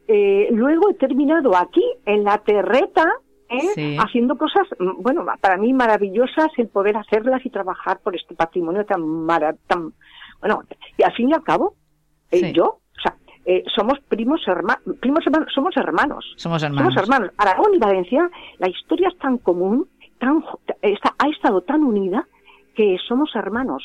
eh, 0.07 0.47
luego 0.51 0.89
he 0.89 0.93
terminado 0.93 1.55
aquí, 1.55 1.83
en 2.05 2.23
la 2.23 2.37
terreta, 2.37 3.05
¿eh? 3.49 3.69
sí. 3.75 3.97
haciendo 3.99 4.37
cosas, 4.37 4.67
mm, 4.79 5.01
bueno, 5.01 5.25
para 5.41 5.57
mí 5.57 5.73
maravillosas 5.73 6.47
el 6.57 6.69
poder 6.69 6.97
hacerlas 6.97 7.45
y 7.45 7.49
trabajar 7.49 7.99
por 7.99 8.15
este 8.15 8.33
patrimonio 8.33 8.85
tan 8.85 9.05
maravilloso. 9.05 9.63
Tan, 9.67 9.93
bueno, 10.39 10.63
y 10.97 11.03
al 11.03 11.13
fin 11.13 11.29
y 11.29 11.33
al 11.33 11.43
cabo, 11.43 11.75
eh, 12.31 12.39
sí. 12.39 12.53
yo, 12.53 12.65
o 12.65 13.01
sea, 13.01 13.15
eh, 13.45 13.63
somos 13.75 13.99
primos 14.07 14.41
hermanos, 14.47 14.81
primos 15.01 15.25
hermanos, 15.25 15.51
somos 15.53 15.75
hermanos. 15.75 16.33
Somos 16.37 16.63
hermanos. 16.63 16.93
Somos 16.93 17.03
hermanos. 17.03 17.31
Aragón 17.37 17.73
y 17.73 17.79
Valencia, 17.79 18.29
la 18.59 18.69
historia 18.69 19.09
es 19.09 19.17
tan 19.17 19.37
común, 19.39 19.89
tan, 20.19 20.43
está, 20.81 21.15
ha 21.17 21.27
estado 21.29 21.61
tan 21.61 21.83
unida 21.83 22.25
que 22.75 22.97
somos 23.07 23.35
hermanos. 23.35 23.83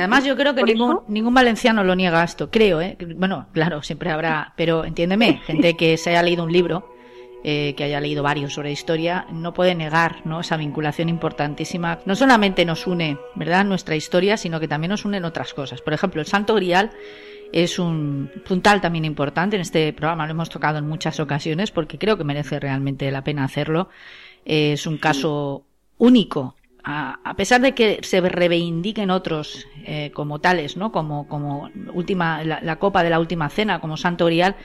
Además 0.00 0.24
yo 0.24 0.36
creo 0.36 0.54
que 0.54 0.62
ningún, 0.62 1.00
ningún 1.08 1.34
valenciano 1.34 1.84
lo 1.84 1.94
niega 1.94 2.24
esto, 2.24 2.50
creo, 2.50 2.80
¿eh? 2.80 2.96
Bueno, 3.16 3.46
claro, 3.52 3.82
siempre 3.82 4.10
habrá, 4.10 4.52
pero 4.56 4.84
entiéndeme, 4.84 5.40
gente 5.46 5.76
que 5.76 5.96
se 5.96 6.10
haya 6.10 6.22
leído 6.22 6.44
un 6.44 6.52
libro, 6.52 6.94
eh, 7.42 7.74
que 7.76 7.84
haya 7.84 8.00
leído 8.00 8.22
varios 8.22 8.52
sobre 8.52 8.70
historia, 8.70 9.26
no 9.32 9.54
puede 9.54 9.74
negar, 9.74 10.26
¿no? 10.26 10.40
Esa 10.40 10.58
vinculación 10.58 11.08
importantísima. 11.08 12.00
No 12.04 12.14
solamente 12.14 12.66
nos 12.66 12.86
une, 12.86 13.16
¿verdad? 13.34 13.64
Nuestra 13.64 13.96
historia, 13.96 14.36
sino 14.36 14.60
que 14.60 14.68
también 14.68 14.90
nos 14.90 15.06
unen 15.06 15.24
otras 15.24 15.54
cosas. 15.54 15.80
Por 15.80 15.94
ejemplo, 15.94 16.20
el 16.20 16.26
Santo 16.26 16.54
Grial 16.54 16.90
es 17.52 17.78
un 17.78 18.30
puntal 18.46 18.80
también 18.80 19.06
importante. 19.06 19.56
En 19.56 19.62
este 19.62 19.92
programa 19.92 20.26
lo 20.26 20.32
hemos 20.32 20.50
tocado 20.50 20.78
en 20.78 20.86
muchas 20.86 21.18
ocasiones 21.18 21.70
porque 21.70 21.98
creo 21.98 22.18
que 22.18 22.24
merece 22.24 22.60
realmente 22.60 23.10
la 23.10 23.24
pena 23.24 23.44
hacerlo. 23.44 23.88
Eh, 24.44 24.74
es 24.74 24.86
un 24.86 24.98
caso 24.98 25.64
único 25.96 26.56
a, 26.84 27.34
pesar 27.36 27.60
de 27.60 27.74
que 27.74 28.00
se 28.02 28.20
reivindiquen 28.20 29.10
otros 29.10 29.66
eh, 29.84 30.10
como 30.12 30.40
tales, 30.40 30.76
¿no? 30.76 30.92
Como, 30.92 31.28
como 31.28 31.70
última, 31.92 32.42
la, 32.44 32.60
la, 32.62 32.76
copa 32.78 33.02
de 33.02 33.10
la 33.10 33.20
última 33.20 33.48
cena, 33.48 33.80
como 33.80 33.96
Santo 33.96 34.26
Grial, 34.26 34.56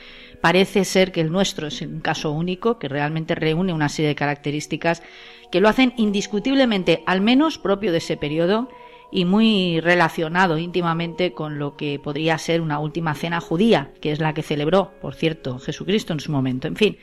parece 0.42 0.86
ser 0.86 1.12
que 1.12 1.22
el 1.22 1.32
nuestro 1.32 1.68
es 1.68 1.82
un 1.82 2.00
caso 2.00 2.32
único, 2.32 2.80
que 2.80 2.88
realmente 2.88 3.36
reúne 3.36 3.74
una 3.74 3.90
serie 3.90 4.10
de 4.10 4.16
características 4.16 5.04
que 5.52 5.62
lo 5.62 5.70
hacen 5.70 5.94
indiscutiblemente, 5.98 7.04
al 7.06 7.22
menos 7.22 7.58
propio 7.58 7.92
de 7.92 8.00
ese 8.00 8.18
periodo, 8.18 8.70
y 9.12 9.26
muy 9.26 9.80
relacionado 9.80 10.58
íntimamente 10.58 11.32
con 11.34 11.58
lo 11.60 11.78
que 11.78 12.00
podría 12.00 12.38
ser 12.38 12.62
una 12.62 12.80
última 12.80 13.14
cena 13.16 13.40
judía, 13.40 13.92
que 14.02 14.12
es 14.12 14.20
la 14.20 14.34
que 14.34 14.42
celebró, 14.42 14.92
por 15.02 15.16
cierto, 15.16 15.60
Jesucristo 15.60 16.14
en 16.14 16.20
su 16.20 16.32
momento. 16.32 16.68
En 16.68 16.76
fin, 16.76 16.98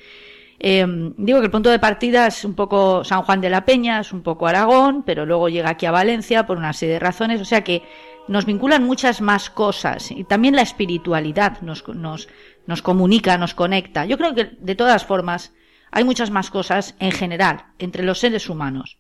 eh, 0.64 0.86
digo 1.16 1.40
que 1.40 1.46
el 1.46 1.50
punto 1.50 1.70
de 1.70 1.80
partida 1.80 2.28
es 2.28 2.44
un 2.44 2.54
poco 2.54 3.02
San 3.02 3.22
Juan 3.22 3.40
de 3.40 3.50
la 3.50 3.64
Peña, 3.64 3.98
es 3.98 4.12
un 4.12 4.22
poco 4.22 4.46
Aragón, 4.46 5.02
pero 5.02 5.26
luego 5.26 5.48
llega 5.48 5.70
aquí 5.70 5.86
a 5.86 5.90
Valencia 5.90 6.46
por 6.46 6.56
una 6.56 6.72
serie 6.72 6.94
de 6.94 7.00
razones, 7.00 7.40
o 7.40 7.44
sea 7.44 7.64
que 7.64 7.82
nos 8.28 8.46
vinculan 8.46 8.84
muchas 8.84 9.20
más 9.20 9.50
cosas 9.50 10.12
y 10.12 10.22
también 10.22 10.54
la 10.54 10.62
espiritualidad 10.62 11.60
nos, 11.62 11.86
nos, 11.88 12.28
nos 12.68 12.80
comunica, 12.80 13.36
nos 13.38 13.54
conecta. 13.54 14.06
Yo 14.06 14.16
creo 14.16 14.36
que 14.36 14.52
de 14.56 14.76
todas 14.76 15.04
formas 15.04 15.52
hay 15.90 16.04
muchas 16.04 16.30
más 16.30 16.48
cosas 16.48 16.94
en 17.00 17.10
general 17.10 17.66
entre 17.80 18.04
los 18.04 18.20
seres 18.20 18.48
humanos. 18.48 18.98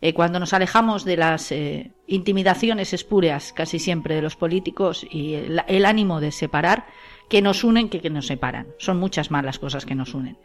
Eh, 0.00 0.14
cuando 0.14 0.40
nos 0.40 0.54
alejamos 0.54 1.04
de 1.04 1.18
las 1.18 1.52
eh, 1.52 1.92
intimidaciones 2.06 2.94
espúreas 2.94 3.52
casi 3.52 3.78
siempre 3.78 4.14
de 4.14 4.22
los 4.22 4.34
políticos 4.34 5.06
y 5.08 5.34
el, 5.34 5.62
el 5.68 5.84
ánimo 5.84 6.20
de 6.20 6.32
separar, 6.32 6.86
que 7.28 7.42
nos 7.42 7.64
unen 7.64 7.90
que, 7.90 8.00
que 8.00 8.10
nos 8.10 8.26
separan. 8.26 8.68
Son 8.78 8.98
muchas 8.98 9.30
más 9.30 9.44
las 9.44 9.58
cosas 9.58 9.86
que 9.86 9.94
nos 9.94 10.14
unen. 10.14 10.38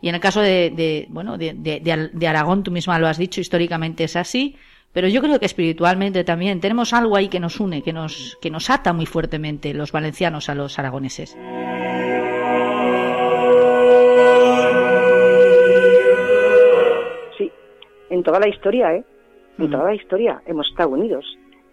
Y 0.00 0.08
en 0.08 0.14
el 0.14 0.20
caso 0.20 0.40
de, 0.40 0.70
de 0.70 1.06
bueno, 1.08 1.38
de, 1.38 1.54
de, 1.54 2.10
de, 2.12 2.28
Aragón, 2.28 2.62
tú 2.62 2.70
misma 2.70 2.98
lo 2.98 3.06
has 3.06 3.18
dicho, 3.18 3.40
históricamente 3.40 4.04
es 4.04 4.16
así, 4.16 4.56
pero 4.92 5.08
yo 5.08 5.20
creo 5.20 5.38
que 5.38 5.46
espiritualmente 5.46 6.24
también 6.24 6.60
tenemos 6.60 6.92
algo 6.92 7.16
ahí 7.16 7.28
que 7.28 7.40
nos 7.40 7.60
une, 7.60 7.82
que 7.82 7.92
nos, 7.92 8.38
que 8.40 8.50
nos 8.50 8.70
ata 8.70 8.92
muy 8.92 9.06
fuertemente 9.06 9.74
los 9.74 9.92
valencianos 9.92 10.48
a 10.48 10.54
los 10.54 10.78
aragoneses. 10.78 11.36
Sí, 17.36 17.50
en 18.10 18.22
toda 18.22 18.40
la 18.40 18.48
historia, 18.48 18.94
¿eh? 18.94 19.04
En 19.58 19.68
mm. 19.68 19.70
toda 19.70 19.84
la 19.84 19.94
historia 19.94 20.42
hemos 20.46 20.68
estado 20.68 20.90
unidos. 20.90 21.24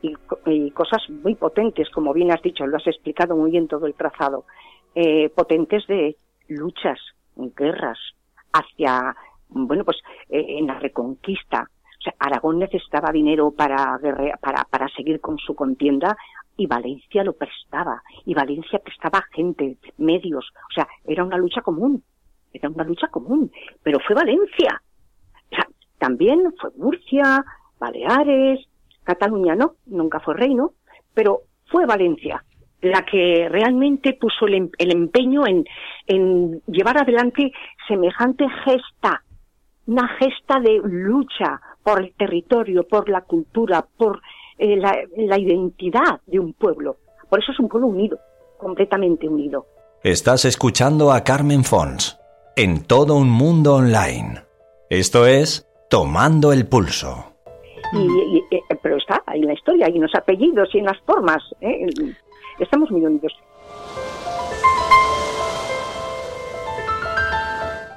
Y, 0.02 0.14
y, 0.46 0.72
cosas 0.72 1.02
muy 1.10 1.36
potentes, 1.36 1.90
como 1.90 2.12
bien 2.12 2.32
has 2.32 2.42
dicho, 2.42 2.68
lo 2.68 2.76
has 2.76 2.88
explicado 2.88 3.38
muy 3.38 3.52
bien 3.52 3.70
todo 3.70 3.86
el 3.86 3.94
trazado, 3.94 4.44
eh, 4.96 5.30
potentes 5.30 5.88
de 5.88 6.18
luchas, 6.50 7.00
guerras, 7.36 8.00
hacia, 8.52 9.16
bueno, 9.50 9.84
pues 9.84 9.98
eh, 10.30 10.58
en 10.60 10.68
la 10.68 10.80
reconquista. 10.80 11.68
O 12.00 12.02
sea, 12.04 12.14
Aragón 12.20 12.60
necesitaba 12.60 13.12
dinero 13.12 13.52
para, 13.52 13.98
para, 14.42 14.66
para 14.66 14.88
seguir 14.90 15.22
con 15.22 15.38
su 15.38 15.56
contienda 15.56 16.18
y 16.58 16.68
Valencia 16.68 17.24
lo 17.24 17.34
prestaba. 17.34 18.04
Y 18.26 18.34
Valencia 18.34 18.80
prestaba 18.80 19.24
gente, 19.32 19.78
medios. 19.98 20.46
O 20.70 20.74
sea, 20.74 20.88
era 21.06 21.24
una 21.24 21.38
lucha 21.38 21.62
común. 21.62 22.04
Era 22.52 22.70
una 22.70 22.84
lucha 22.84 23.08
común. 23.08 23.52
Pero 23.82 24.00
fue 24.06 24.16
Valencia. 24.16 24.82
O 25.52 25.56
sea, 25.56 25.68
también 25.98 26.54
fue 26.60 26.72
Murcia, 26.78 27.44
Baleares, 27.80 28.68
Cataluña 29.04 29.56
no, 29.56 29.76
nunca 29.86 30.20
fue 30.20 30.36
reino, 30.36 30.74
pero 31.14 31.42
fue 31.70 31.86
Valencia 31.86 32.44
la 32.84 33.04
que 33.06 33.48
realmente 33.50 34.14
puso 34.14 34.46
el, 34.46 34.56
em-, 34.56 34.70
empeño 34.78 35.48
en, 35.48 35.66
en 36.08 36.62
llevar 36.68 36.98
adelante 36.98 37.52
semejante 37.88 38.46
gesta, 38.66 39.24
una 39.88 40.08
gesta 40.20 40.60
de 40.60 40.80
lucha 40.84 41.60
por 41.84 42.02
el 42.02 42.14
territorio, 42.14 42.88
por 42.88 43.10
la 43.10 43.22
cultura, 43.22 43.86
por 43.98 44.22
eh, 44.58 44.76
la, 44.78 44.98
la 45.18 45.40
identidad 45.40 46.22
de 46.26 46.40
un 46.40 46.54
pueblo. 46.54 46.98
Por 47.30 47.40
eso 47.40 47.52
es 47.52 47.60
un 47.60 47.68
pueblo 47.68 47.88
unido, 47.88 48.20
completamente 48.58 49.28
unido. 49.28 49.66
Estás 50.04 50.46
escuchando 50.46 51.12
a 51.12 51.24
Carmen 51.24 51.64
Fons 51.64 52.20
en 52.56 52.84
todo 52.84 53.16
un 53.16 53.30
mundo 53.30 53.76
online. 53.76 54.42
Esto 54.90 55.26
es 55.26 55.68
Tomando 55.90 56.52
el 56.52 56.68
Pulso. 56.68 57.34
Y, 57.94 58.56
eh, 58.56 58.62
pero 58.82 58.98
está 58.98 59.24
ahí 59.26 59.42
en 59.42 59.48
la 59.48 59.54
historia, 59.54 59.90
y 59.90 59.96
en 59.96 60.02
los 60.02 60.16
apellidos 60.16 60.70
y 60.74 60.80
en 60.80 60.86
las 60.86 61.00
formas. 61.02 61.42
¿eh? 61.62 61.88
Estamos 62.60 62.92
muy 62.92 63.06
unidos. 63.06 63.34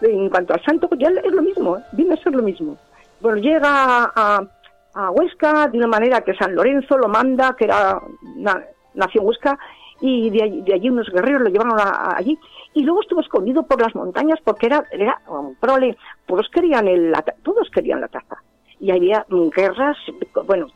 En 0.03 0.29
cuanto 0.29 0.55
al 0.55 0.63
santo, 0.63 0.89
ya 0.99 1.09
es 1.09 1.33
lo 1.33 1.43
mismo, 1.43 1.79
viene 1.93 2.15
a 2.15 2.23
ser 2.23 2.35
lo 2.35 2.43
mismo. 2.43 2.77
Bueno, 3.21 3.39
llega 3.39 4.13
a, 4.15 4.43
a 4.95 5.11
Huesca 5.11 5.69
de 5.69 5.79
una 5.79 5.87
manera 5.87 6.21
que 6.21 6.35
San 6.35 6.55
Lorenzo 6.55 6.99
lo 6.99 7.09
manda, 7.09 7.57
que 7.57 7.65
era 7.65 8.01
una 8.37 8.63
nación 8.95 9.27
Huesca, 9.27 9.59
y 10.01 10.31
de 10.31 10.75
allí, 10.75 10.91
unos 10.91 11.09
guerreros 11.11 11.43
lo 11.43 11.49
llevaron 11.49 11.79
allí. 12.15 12.39
Y 12.75 12.83
luego 12.83 13.01
estuvo 13.01 13.21
escondido 13.21 13.63
por 13.63 13.81
las 13.81 13.95
montañas 13.95 14.39
porque 14.45 14.67
era, 14.67 14.85
era 14.91 15.21
un 15.29 15.55
prole, 15.57 15.97
todos 16.27 16.49
querían, 16.51 16.89
el, 16.89 17.15
todos 17.43 17.71
querían 17.71 18.01
la 18.01 18.09
taza. 18.09 18.37
Y 18.79 18.91
había 18.91 19.25
guerras, 19.55 19.97
bueno, 20.47 20.67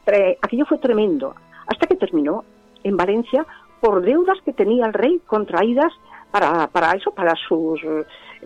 aquello 0.43 0.65
fue 0.65 0.79
tremendo, 0.79 1.35
hasta 1.67 1.87
que 1.87 1.97
terminó 1.97 2.45
en 2.83 2.97
Valencia 2.97 3.47
por 3.81 4.03
deudas 4.03 4.39
que 4.45 4.53
tenía 4.53 4.87
el 4.87 4.93
rey 4.93 5.21
contraídas 5.27 5.93
para, 6.31 6.67
para 6.69 6.93
eso, 6.93 7.11
para 7.13 7.35
sus, 7.35 7.81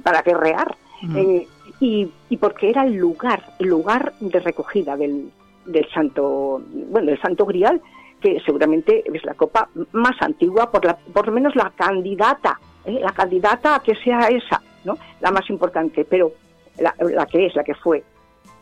para 0.03 0.23
guerrear. 0.23 0.77
Eh, 1.17 1.47
y, 1.81 2.11
y 2.31 2.37
porque 2.39 2.71
era 2.71 2.85
el 2.85 2.95
lugar, 2.95 3.43
el 3.59 3.69
lugar 3.69 4.15
de 4.21 4.41
recogida 4.41 4.97
del, 4.97 5.31
del 5.67 5.87
santo, 5.91 6.63
bueno, 6.73 7.09
del 7.09 7.21
santo 7.21 7.45
grial, 7.45 7.81
que 8.21 8.41
seguramente 8.41 9.05
es 9.13 9.25
la 9.25 9.35
copa 9.35 9.69
más 9.93 10.17
antigua, 10.23 10.71
por, 10.71 10.85
la, 10.85 10.97
por 10.97 11.27
lo 11.27 11.33
menos 11.33 11.55
la 11.57 11.71
candidata, 11.77 12.59
¿eh? 12.87 13.01
la 13.01 13.13
candidata 13.13 13.77
a 13.77 13.81
que 13.81 13.95
sea 13.97 14.29
esa, 14.29 14.63
¿no? 14.85 14.97
La 15.21 15.31
más 15.31 15.49
importante, 15.51 16.07
pero 16.07 16.33
la, 16.79 16.95
la 16.99 17.27
que 17.27 17.47
es, 17.47 17.55
la 17.55 17.65
que 17.65 17.75
fue, 17.75 18.03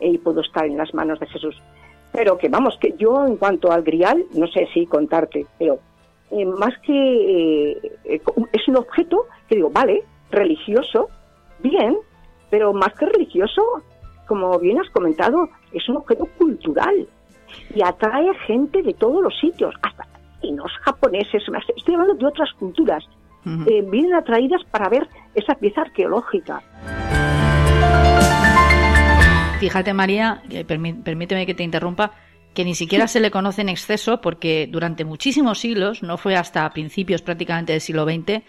¿eh? 0.01 0.09
y 0.09 0.17
pudo 0.17 0.41
estar 0.41 0.65
en 0.65 0.77
las 0.77 0.93
manos 0.93 1.19
de 1.19 1.27
Jesús. 1.27 1.55
Pero 2.11 2.37
que 2.37 2.49
vamos, 2.49 2.77
que 2.79 2.93
yo 2.97 3.25
en 3.25 3.37
cuanto 3.37 3.71
al 3.71 3.83
grial, 3.83 4.25
no 4.33 4.47
sé 4.47 4.67
si 4.73 4.85
contarte, 4.85 5.45
pero 5.57 5.79
eh, 6.33 6.45
más 6.45 6.77
que 6.79 7.71
es 8.53 8.67
un 8.67 8.77
objeto 8.77 9.27
que 9.47 9.55
digo, 9.55 9.69
vale, 9.69 10.03
religioso, 10.31 11.09
bien, 11.59 11.97
pero 12.49 12.73
más 12.73 12.93
que 12.93 13.05
religioso, 13.05 13.61
como 14.27 14.57
bien 14.59 14.79
has 14.79 14.89
comentado, 14.89 15.49
es 15.71 15.87
un 15.89 15.97
objeto 15.97 16.27
cultural 16.37 17.07
y 17.75 17.81
atrae 17.83 18.33
gente 18.47 18.81
de 18.81 18.93
todos 18.93 19.21
los 19.23 19.37
sitios, 19.39 19.73
hasta 19.81 20.07
los 20.41 20.71
japoneses, 20.81 21.43
estoy 21.75 21.93
hablando 21.93 22.15
de 22.15 22.25
otras 22.25 22.51
culturas, 22.53 23.03
eh, 23.45 23.81
vienen 23.89 24.13
atraídas 24.13 24.61
para 24.71 24.89
ver 24.89 25.07
esa 25.35 25.55
pieza 25.55 25.81
arqueológica. 25.81 26.61
Fíjate, 29.59 29.93
María, 29.93 30.41
permíteme 30.67 31.45
que 31.45 31.53
te 31.53 31.63
interrumpa, 31.63 32.11
que 32.53 32.65
ni 32.65 32.75
siquiera 32.75 33.07
se 33.07 33.19
le 33.19 33.31
conoce 33.31 33.61
en 33.61 33.69
exceso 33.69 34.21
porque 34.21 34.67
durante 34.71 35.05
muchísimos 35.05 35.59
siglos, 35.59 36.03
no 36.03 36.17
fue 36.17 36.35
hasta 36.35 36.69
principios 36.71 37.21
prácticamente 37.21 37.73
del 37.73 37.81
siglo 37.81 38.05
XX, 38.05 38.43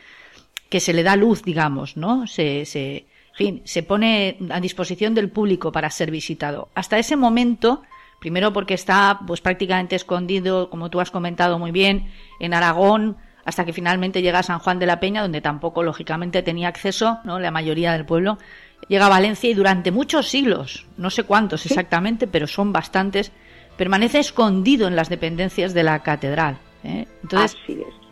que 0.69 0.81
se 0.81 0.93
le 0.93 1.03
da 1.03 1.17
luz, 1.17 1.43
digamos, 1.43 1.97
¿no? 1.97 2.27
Se, 2.27 2.65
se, 2.65 3.07
fin, 3.35 3.63
se 3.65 3.83
pone 3.83 4.39
a 4.51 4.61
disposición 4.61 5.15
del 5.15 5.31
público 5.31 5.73
para 5.73 5.91
ser 5.91 6.11
visitado. 6.11 6.69
Hasta 6.75 6.99
ese 6.99 7.17
momento, 7.17 7.83
primero 8.21 8.53
porque 8.53 8.75
está 8.75 9.21
pues 9.27 9.41
prácticamente 9.41 9.97
escondido, 9.97 10.71
como 10.71 10.91
tú 10.91 11.01
has 11.01 11.11
comentado 11.11 11.59
muy 11.59 11.71
bien, 11.71 12.11
en 12.41 12.55
Aragón, 12.55 13.17
hasta 13.45 13.65
que 13.65 13.73
finalmente 13.73 14.23
llega 14.23 14.39
a 14.39 14.43
San 14.43 14.59
Juan 14.59 14.79
de 14.79 14.87
la 14.87 15.01
Peña, 15.01 15.23
donde 15.23 15.41
tampoco 15.41 15.83
lógicamente 15.83 16.43
tenía 16.43 16.69
acceso, 16.69 17.19
¿no? 17.25 17.39
La 17.39 17.51
mayoría 17.51 17.93
del 17.93 18.07
pueblo 18.07 18.39
llega 18.89 19.07
a 19.07 19.11
Valencia 19.11 19.51
y 19.51 19.55
durante 19.55 19.91
muchos 19.91 20.29
siglos, 20.29 20.87
no 20.97 21.11
sé 21.11 21.25
cuántos 21.25 21.67
exactamente, 21.67 22.27
pero 22.27 22.47
son 22.47 22.73
bastantes, 22.73 23.33
permanece 23.77 24.19
escondido 24.19 24.89
en 24.89 24.97
las 24.97 25.09
dependencias 25.09 25.75
de 25.75 25.83
la 25.83 26.03
catedral. 26.03 26.59
¿eh? 26.83 27.07
Entonces, 27.23 27.57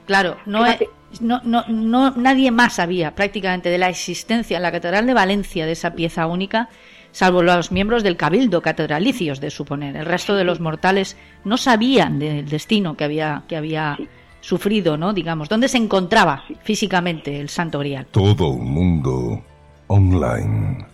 claro, 0.07 0.37
no 0.47 0.67
es, 0.67 0.81
no, 1.21 1.41
no, 1.45 1.65
no, 1.69 2.13
nadie 2.13 2.51
más 2.51 2.75
sabía 2.75 3.15
prácticamente 3.15 3.69
de 3.69 3.79
la 3.79 3.89
existencia 3.89 4.57
en 4.57 4.63
la 4.63 4.73
Catedral 4.73 5.07
de 5.07 5.15
Valencia 5.15 5.67
de 5.67 5.73
esa 5.73 5.95
pieza 5.95 6.27
única, 6.27 6.69
salvo 7.13 7.43
los 7.43 7.71
miembros 7.71 8.03
del 8.03 8.17
cabildo 8.17 8.63
catedralicios 8.63 9.41
de 9.41 9.51
suponer. 9.51 9.97
El 9.97 10.07
resto 10.07 10.35
de 10.35 10.45
los 10.45 10.61
mortales 10.61 11.17
no 11.45 11.57
sabían 11.57 12.19
del 12.19 12.49
destino 12.49 12.97
que 12.97 13.05
había, 13.05 13.43
que 13.49 13.57
había 13.57 13.99
sufrido, 14.41 14.97
¿no? 14.97 15.13
Digamos, 15.13 15.49
dónde 15.49 15.69
se 15.69 15.79
encontraba 15.79 16.45
físicamente 16.63 17.41
el 17.41 17.49
Santo 17.49 17.79
Grial. 17.79 18.07
Todo 18.11 18.49
un 18.49 18.71
mundo 18.73 19.43
online. 19.87 20.87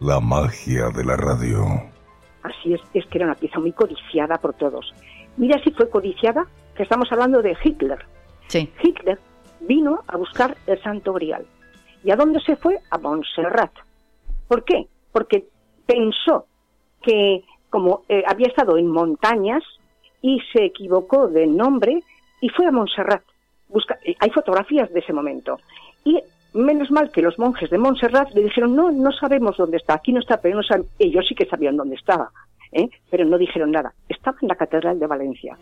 La 0.00 0.20
magia 0.20 0.88
de 0.88 1.04
la 1.04 1.16
radio. 1.16 1.91
Así 2.42 2.74
es, 2.74 2.80
es 2.94 3.06
que 3.06 3.18
era 3.18 3.26
una 3.26 3.34
pieza 3.36 3.60
muy 3.60 3.72
codiciada 3.72 4.38
por 4.38 4.54
todos. 4.54 4.92
Mira 5.36 5.62
si 5.62 5.70
fue 5.70 5.88
codiciada, 5.88 6.46
que 6.74 6.82
estamos 6.82 7.10
hablando 7.12 7.42
de 7.42 7.56
Hitler. 7.62 8.04
Sí. 8.48 8.70
Hitler 8.82 9.18
vino 9.60 10.00
a 10.06 10.16
buscar 10.16 10.56
el 10.66 10.82
Santo 10.82 11.12
Grial. 11.12 11.46
¿Y 12.04 12.10
a 12.10 12.16
dónde 12.16 12.40
se 12.40 12.56
fue? 12.56 12.78
A 12.90 12.98
Montserrat. 12.98 13.72
¿Por 14.48 14.64
qué? 14.64 14.86
Porque 15.12 15.46
pensó 15.86 16.46
que 17.00 17.44
como 17.70 18.02
eh, 18.08 18.22
había 18.26 18.48
estado 18.48 18.76
en 18.76 18.88
montañas 18.88 19.62
y 20.20 20.40
se 20.52 20.64
equivocó 20.64 21.28
de 21.28 21.46
nombre 21.46 22.02
y 22.40 22.48
fue 22.50 22.66
a 22.66 22.72
Montserrat. 22.72 23.22
Busca, 23.68 23.98
eh, 24.04 24.14
hay 24.18 24.30
fotografías 24.30 24.92
de 24.92 25.00
ese 25.00 25.12
momento. 25.12 25.58
Y 26.04 26.20
menos 26.54 26.90
mal 26.90 27.10
que 27.10 27.22
los 27.22 27.38
monjes 27.38 27.70
de 27.70 27.78
Montserrat 27.78 28.32
le 28.34 28.44
dijeron, 28.44 28.74
no, 28.76 28.90
no 28.90 29.10
sabemos 29.12 29.56
dónde 29.56 29.78
está, 29.78 29.94
aquí 29.94 30.12
no 30.12 30.20
está, 30.20 30.40
pero 30.40 30.60
no 30.60 30.62
ellos 30.98 31.26
sí 31.28 31.34
que 31.34 31.46
sabían 31.46 31.76
dónde 31.76 31.96
estaba, 31.96 32.30
¿eh? 32.72 32.88
pero 33.10 33.24
no 33.24 33.38
dijeron 33.38 33.70
nada. 33.70 33.92
Estaba 34.08 34.36
en 34.42 34.48
la 34.48 34.56
Catedral 34.56 34.98
de 34.98 35.06
Valencia. 35.06 35.56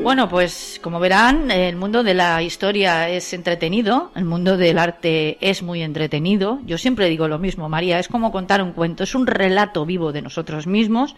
Bueno, 0.00 0.26
pues 0.26 0.80
como 0.82 0.98
verán, 1.00 1.50
el 1.50 1.76
mundo 1.76 2.02
de 2.02 2.14
la 2.14 2.42
historia 2.42 3.10
es 3.10 3.34
entretenido, 3.34 4.10
el 4.14 4.24
mundo 4.24 4.56
del 4.56 4.78
arte 4.78 5.36
es 5.42 5.62
muy 5.62 5.82
entretenido. 5.82 6.60
Yo 6.64 6.78
siempre 6.78 7.10
digo 7.10 7.28
lo 7.28 7.38
mismo, 7.38 7.68
María, 7.68 7.98
es 7.98 8.08
como 8.08 8.32
contar 8.32 8.62
un 8.62 8.72
cuento, 8.72 9.04
es 9.04 9.14
un 9.14 9.26
relato 9.26 9.84
vivo 9.84 10.10
de 10.10 10.22
nosotros 10.22 10.66
mismos. 10.66 11.14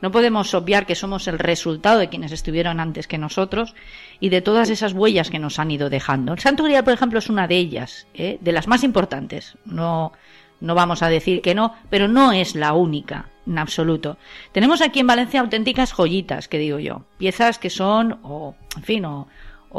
No 0.00 0.10
podemos 0.10 0.54
obviar 0.54 0.86
que 0.86 0.94
somos 0.94 1.28
el 1.28 1.38
resultado 1.38 1.98
de 1.98 2.08
quienes 2.08 2.32
estuvieron 2.32 2.80
antes 2.80 3.06
que 3.06 3.18
nosotros 3.18 3.74
y 4.20 4.28
de 4.28 4.42
todas 4.42 4.70
esas 4.70 4.92
huellas 4.92 5.30
que 5.30 5.38
nos 5.38 5.58
han 5.58 5.70
ido 5.70 5.90
dejando. 5.90 6.32
El 6.32 6.40
Santo 6.40 6.64
Grial, 6.64 6.84
por 6.84 6.92
ejemplo, 6.92 7.18
es 7.18 7.28
una 7.28 7.46
de 7.46 7.56
ellas, 7.56 8.06
¿eh? 8.14 8.38
de 8.40 8.52
las 8.52 8.68
más 8.68 8.84
importantes. 8.84 9.56
No, 9.64 10.12
no 10.60 10.74
vamos 10.74 11.02
a 11.02 11.08
decir 11.08 11.42
que 11.42 11.54
no, 11.54 11.74
pero 11.90 12.08
no 12.08 12.32
es 12.32 12.54
la 12.54 12.72
única 12.72 13.28
en 13.46 13.58
absoluto. 13.58 14.16
Tenemos 14.52 14.80
aquí 14.80 15.00
en 15.00 15.06
Valencia 15.06 15.40
auténticas 15.40 15.92
joyitas, 15.92 16.48
que 16.48 16.58
digo 16.58 16.78
yo, 16.78 17.04
piezas 17.18 17.58
que 17.58 17.70
son, 17.70 18.18
o, 18.22 18.54
en 18.76 18.82
fin, 18.82 19.04
o, 19.04 19.28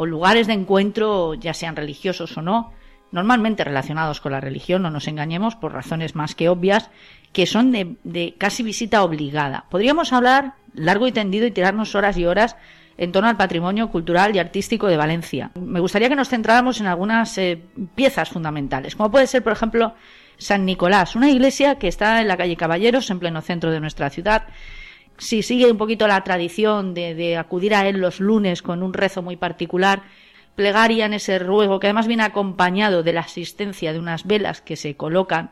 lugares 0.06 0.46
de 0.46 0.52
encuentro, 0.52 1.34
ya 1.34 1.54
sean 1.54 1.74
religiosos 1.74 2.36
o 2.36 2.42
no, 2.42 2.72
normalmente 3.16 3.64
relacionados 3.64 4.20
con 4.20 4.30
la 4.30 4.40
religión, 4.40 4.82
no 4.82 4.90
nos 4.90 5.08
engañemos, 5.08 5.56
por 5.56 5.72
razones 5.72 6.14
más 6.14 6.36
que 6.36 6.48
obvias, 6.48 6.90
que 7.32 7.46
son 7.46 7.72
de, 7.72 7.96
de, 8.04 8.36
casi 8.38 8.62
visita 8.62 9.02
obligada. 9.02 9.64
Podríamos 9.68 10.12
hablar 10.12 10.54
largo 10.74 11.08
y 11.08 11.12
tendido 11.12 11.46
y 11.46 11.50
tirarnos 11.50 11.96
horas 11.96 12.16
y 12.16 12.26
horas 12.26 12.56
en 12.98 13.12
torno 13.12 13.28
al 13.28 13.36
patrimonio 13.36 13.90
cultural 13.90 14.34
y 14.34 14.38
artístico 14.38 14.86
de 14.86 14.96
Valencia. 14.96 15.50
Me 15.54 15.80
gustaría 15.80 16.08
que 16.08 16.16
nos 16.16 16.28
centráramos 16.28 16.80
en 16.80 16.86
algunas 16.86 17.36
eh, 17.38 17.60
piezas 17.94 18.28
fundamentales, 18.28 18.96
como 18.96 19.10
puede 19.10 19.26
ser, 19.26 19.42
por 19.42 19.52
ejemplo, 19.52 19.94
San 20.38 20.64
Nicolás, 20.64 21.16
una 21.16 21.30
iglesia 21.30 21.76
que 21.76 21.88
está 21.88 22.20
en 22.20 22.28
la 22.28 22.36
calle 22.36 22.56
Caballeros, 22.56 23.10
en 23.10 23.18
pleno 23.18 23.40
centro 23.42 23.70
de 23.70 23.80
nuestra 23.80 24.10
ciudad. 24.10 24.44
Si 25.18 25.42
sigue 25.42 25.70
un 25.70 25.78
poquito 25.78 26.06
la 26.06 26.22
tradición 26.24 26.92
de, 26.92 27.36
acudir 27.38 27.74
a 27.74 27.88
él 27.88 27.98
los 27.98 28.20
lunes 28.20 28.62
con 28.62 28.82
un 28.82 28.92
rezo 28.92 29.22
muy 29.22 29.36
particular, 29.36 30.02
plegaria, 30.56 31.06
ese 31.06 31.38
ruego, 31.38 31.78
que 31.78 31.86
además 31.86 32.08
viene 32.08 32.24
acompañado 32.24 33.02
de 33.02 33.12
la 33.12 33.20
asistencia 33.20 33.92
de 33.92 33.98
unas 33.98 34.26
velas 34.26 34.60
que 34.60 34.76
se 34.76 34.96
colocan 34.96 35.50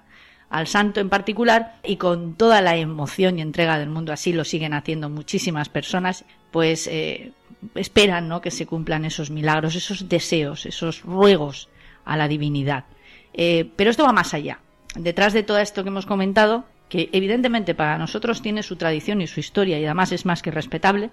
al 0.51 0.67
santo 0.67 1.01
en 1.01 1.09
particular 1.09 1.77
y 1.85 1.97
con 1.97 2.35
toda 2.35 2.63
la 2.63 2.77
emoción 2.77 3.39
y 3.39 3.43
entrega 3.43 3.79
del 3.79 3.91
mundo, 3.91 4.13
así 4.13 4.33
lo 4.33 4.45
siguen 4.45 4.73
haciendo 4.73 5.09
muchísimas 5.09 5.69
personas, 5.69 6.25
pues 6.51 6.87
eh, 6.87 7.33
esperan 7.75 8.29
¿no? 8.29 8.41
que 8.41 8.51
se 8.51 8.67
cumplan 8.67 9.05
esos 9.05 9.31
milagros, 9.31 9.75
esos 9.75 10.09
deseos, 10.09 10.67
esos 10.67 11.03
ruegos 11.03 11.69
a 12.05 12.17
la 12.17 12.29
divinidad. 12.29 12.85
Eh, 13.33 13.69
pero 13.77 13.91
esto 13.91 14.05
va 14.05 14.13
más 14.13 14.35
allá. 14.35 14.61
Detrás 14.95 15.33
de 15.33 15.43
todo 15.43 15.59
esto 15.59 15.83
que 15.83 15.89
hemos 15.89 16.07
comentado, 16.07 16.65
que 16.89 17.09
evidentemente 17.13 17.75
para 17.75 17.99
nosotros 17.99 18.43
tiene 18.43 18.63
su 18.63 18.77
tradición 18.77 19.21
y 19.21 19.27
su 19.27 19.41
historia 19.41 19.79
y 19.79 19.85
además 19.85 20.13
es 20.13 20.25
más 20.25 20.43
que 20.43 20.53
respetable, 20.53 21.11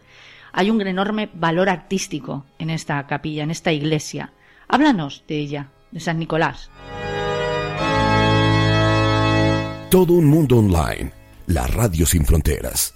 hay 0.53 0.69
un 0.69 0.81
enorme 0.81 1.29
valor 1.33 1.69
artístico 1.69 2.45
en 2.59 2.69
esta 2.69 3.05
capilla, 3.07 3.43
en 3.43 3.51
esta 3.51 3.71
iglesia. 3.71 4.33
Háblanos 4.67 5.23
de 5.27 5.37
ella, 5.37 5.69
de 5.91 5.99
San 5.99 6.19
Nicolás. 6.19 6.71
Todo 9.89 10.13
un 10.13 10.25
mundo 10.25 10.57
online, 10.57 11.11
la 11.47 11.67
radio 11.67 12.05
sin 12.05 12.25
fronteras. 12.25 12.95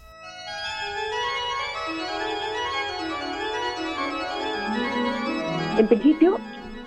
En 5.78 5.88
principio, 5.88 6.38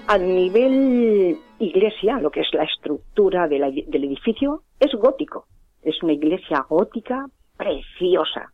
a 0.07 0.17
nivel 0.17 1.39
iglesia, 1.59 2.19
lo 2.21 2.31
que 2.31 2.41
es 2.41 2.49
la 2.55 2.65
estructura 2.65 3.47
del 3.47 3.63
edificio, 4.05 4.63
es 4.81 4.93
gótico. 4.95 5.47
Es 5.83 6.03
una 6.03 6.15
iglesia 6.15 6.65
gótica 6.67 7.27
preciosa. 7.59 8.51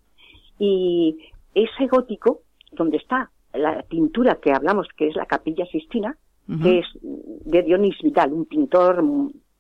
Y 0.59 1.17
ese 1.55 1.87
gótico, 1.87 2.41
donde 2.73 2.97
está 2.99 3.31
la 3.53 3.83
pintura 3.83 4.39
que 4.41 4.53
hablamos, 4.53 4.89
que 4.97 5.09
es 5.09 5.17
la 5.17 5.27
capilla 5.27 5.65
Sistina, 5.67 6.17
que 6.63 6.81
es 6.81 6.87
de 7.01 7.63
Dionis 7.63 7.97
Vidal, 8.03 8.33
un 8.33 8.45
pintor 8.45 9.03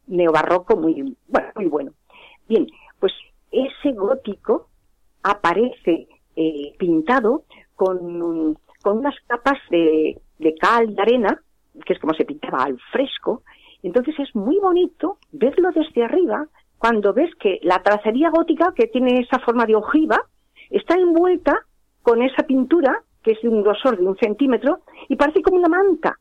neobarroco 0.06 0.76
muy 0.76 1.16
bueno, 1.26 1.48
muy 1.54 1.66
bueno. 1.66 1.92
Bien, 2.46 2.66
pues 3.00 3.12
ese 3.50 3.92
gótico 3.92 4.68
aparece 5.22 6.08
eh, 6.36 6.74
pintado 6.78 7.44
con, 7.74 8.58
con 8.82 8.98
unas 8.98 9.14
capas 9.26 9.58
de, 9.70 10.20
de 10.38 10.54
cal 10.56 10.90
y 10.90 11.00
arena, 11.00 11.40
que 11.86 11.94
es 11.94 11.98
como 11.98 12.12
se 12.14 12.26
pintaba 12.26 12.64
al 12.64 12.78
fresco. 12.92 13.42
Entonces 13.82 14.14
es 14.18 14.34
muy 14.34 14.58
bonito 14.58 15.18
verlo 15.32 15.70
desde 15.74 16.04
arriba 16.04 16.48
cuando 16.78 17.14
ves 17.14 17.34
que 17.36 17.60
la 17.62 17.82
tracería 17.82 18.28
gótica, 18.30 18.74
que 18.76 18.88
tiene 18.88 19.20
esa 19.20 19.38
forma 19.38 19.64
de 19.64 19.74
ojiva, 19.74 20.20
está 20.68 20.96
envuelta 20.96 21.64
con 22.04 22.22
esa 22.22 22.42
pintura, 22.42 23.02
que 23.22 23.32
es 23.32 23.40
de 23.40 23.48
un 23.48 23.62
grosor 23.62 23.96
de 23.98 24.04
un 24.04 24.16
centímetro, 24.18 24.80
y 25.08 25.16
parece 25.16 25.40
como 25.40 25.56
una 25.56 25.68
manta. 25.68 26.18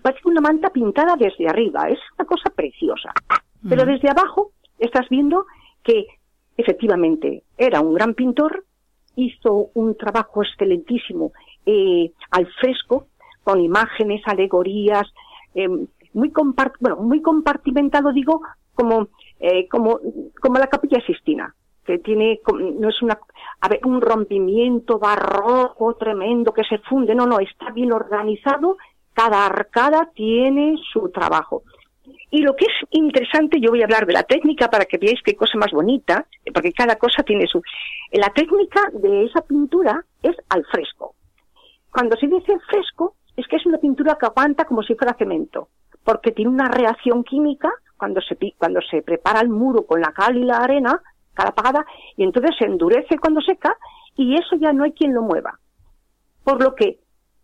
Parece 0.00 0.28
una 0.28 0.40
manta 0.40 0.70
pintada 0.70 1.16
desde 1.16 1.48
arriba. 1.48 1.88
Es 1.88 1.98
una 2.16 2.24
cosa 2.24 2.50
preciosa. 2.50 3.10
Pero 3.68 3.84
desde 3.84 4.08
abajo 4.08 4.52
estás 4.78 5.08
viendo 5.08 5.46
que 5.82 6.06
efectivamente 6.56 7.42
era 7.56 7.80
un 7.80 7.94
gran 7.94 8.14
pintor, 8.14 8.64
hizo 9.16 9.70
un 9.74 9.96
trabajo 9.96 10.44
excelentísimo 10.44 11.32
eh, 11.66 12.12
al 12.30 12.46
fresco, 12.60 13.08
con 13.42 13.60
imágenes, 13.60 14.22
alegorías, 14.24 15.06
eh, 15.54 15.68
muy, 16.12 16.32
bueno, 16.80 16.96
muy 16.98 17.20
compartimentado, 17.22 18.12
digo, 18.12 18.42
como, 18.74 19.08
eh, 19.40 19.66
como, 19.68 19.98
como 20.40 20.58
la 20.60 20.68
capilla 20.68 21.04
Sistina 21.04 21.52
que 21.88 21.98
tiene, 22.00 22.38
no 22.52 22.90
es 22.90 23.00
una, 23.00 23.18
a 23.62 23.68
ver, 23.68 23.80
un 23.86 24.02
rompimiento 24.02 24.98
barroco 24.98 25.94
tremendo 25.94 26.52
que 26.52 26.62
se 26.64 26.76
funde, 26.80 27.14
no, 27.14 27.24
no, 27.24 27.40
está 27.40 27.70
bien 27.70 27.92
organizado, 27.92 28.76
cada 29.14 29.46
arcada 29.46 30.10
tiene 30.14 30.76
su 30.92 31.08
trabajo. 31.08 31.62
Y 32.30 32.42
lo 32.42 32.54
que 32.54 32.66
es 32.66 32.88
interesante, 32.90 33.58
yo 33.58 33.70
voy 33.70 33.80
a 33.80 33.84
hablar 33.84 34.04
de 34.04 34.12
la 34.12 34.22
técnica 34.22 34.68
para 34.68 34.84
que 34.84 34.98
veáis 34.98 35.22
qué 35.24 35.34
cosa 35.34 35.56
más 35.56 35.70
bonita, 35.72 36.26
porque 36.52 36.74
cada 36.74 36.96
cosa 36.96 37.22
tiene 37.22 37.46
su... 37.46 37.62
La 38.12 38.28
técnica 38.34 38.82
de 38.92 39.24
esa 39.24 39.40
pintura 39.40 40.04
es 40.22 40.36
al 40.50 40.66
fresco. 40.66 41.14
Cuando 41.90 42.16
se 42.16 42.26
dice 42.26 42.52
fresco, 42.68 43.14
es 43.34 43.46
que 43.48 43.56
es 43.56 43.64
una 43.64 43.78
pintura 43.78 44.18
que 44.20 44.26
aguanta 44.26 44.66
como 44.66 44.82
si 44.82 44.94
fuera 44.94 45.16
cemento, 45.16 45.68
porque 46.04 46.32
tiene 46.32 46.50
una 46.50 46.68
reacción 46.68 47.24
química 47.24 47.72
cuando 47.96 48.20
se, 48.20 48.36
cuando 48.58 48.80
se 48.82 49.00
prepara 49.00 49.40
el 49.40 49.48
muro 49.48 49.86
con 49.86 50.02
la 50.02 50.12
cal 50.12 50.36
y 50.36 50.44
la 50.44 50.58
arena, 50.58 51.00
cara 51.38 51.50
apagada, 51.50 51.86
y 52.16 52.24
entonces 52.24 52.50
se 52.58 52.64
endurece 52.64 53.16
cuando 53.18 53.40
seca 53.40 53.76
y 54.16 54.34
eso 54.34 54.56
ya 54.56 54.72
no 54.72 54.82
hay 54.82 54.92
quien 54.92 55.14
lo 55.14 55.22
mueva. 55.22 55.58
Por 56.42 56.60
lo 56.60 56.74
que 56.74 56.98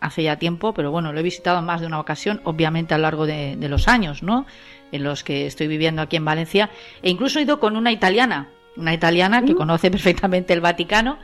hace 0.00 0.22
ya 0.22 0.36
tiempo, 0.36 0.74
pero 0.74 0.90
bueno, 0.90 1.12
lo 1.12 1.20
he 1.20 1.22
visitado 1.22 1.58
en 1.58 1.64
más 1.64 1.80
de 1.80 1.86
una 1.86 1.98
ocasión, 1.98 2.40
obviamente 2.44 2.94
a 2.94 2.98
lo 2.98 3.02
largo 3.02 3.26
de, 3.26 3.56
los 3.68 3.88
años, 3.88 4.22
¿no? 4.22 4.46
En 4.92 5.02
los 5.02 5.24
que 5.24 5.46
estoy 5.46 5.66
viviendo 5.66 6.02
aquí 6.02 6.16
en 6.16 6.24
Valencia. 6.24 6.70
E 7.02 7.10
incluso 7.10 7.38
he 7.38 7.42
ido 7.42 7.58
con 7.58 7.76
una 7.76 7.90
italiana, 7.90 8.48
una 8.76 8.92
italiana 8.92 9.42
que 9.42 9.54
mm. 9.54 9.56
conoce 9.56 9.90
perfectamente 9.90 10.52
el 10.52 10.60
Vaticano, 10.60 11.18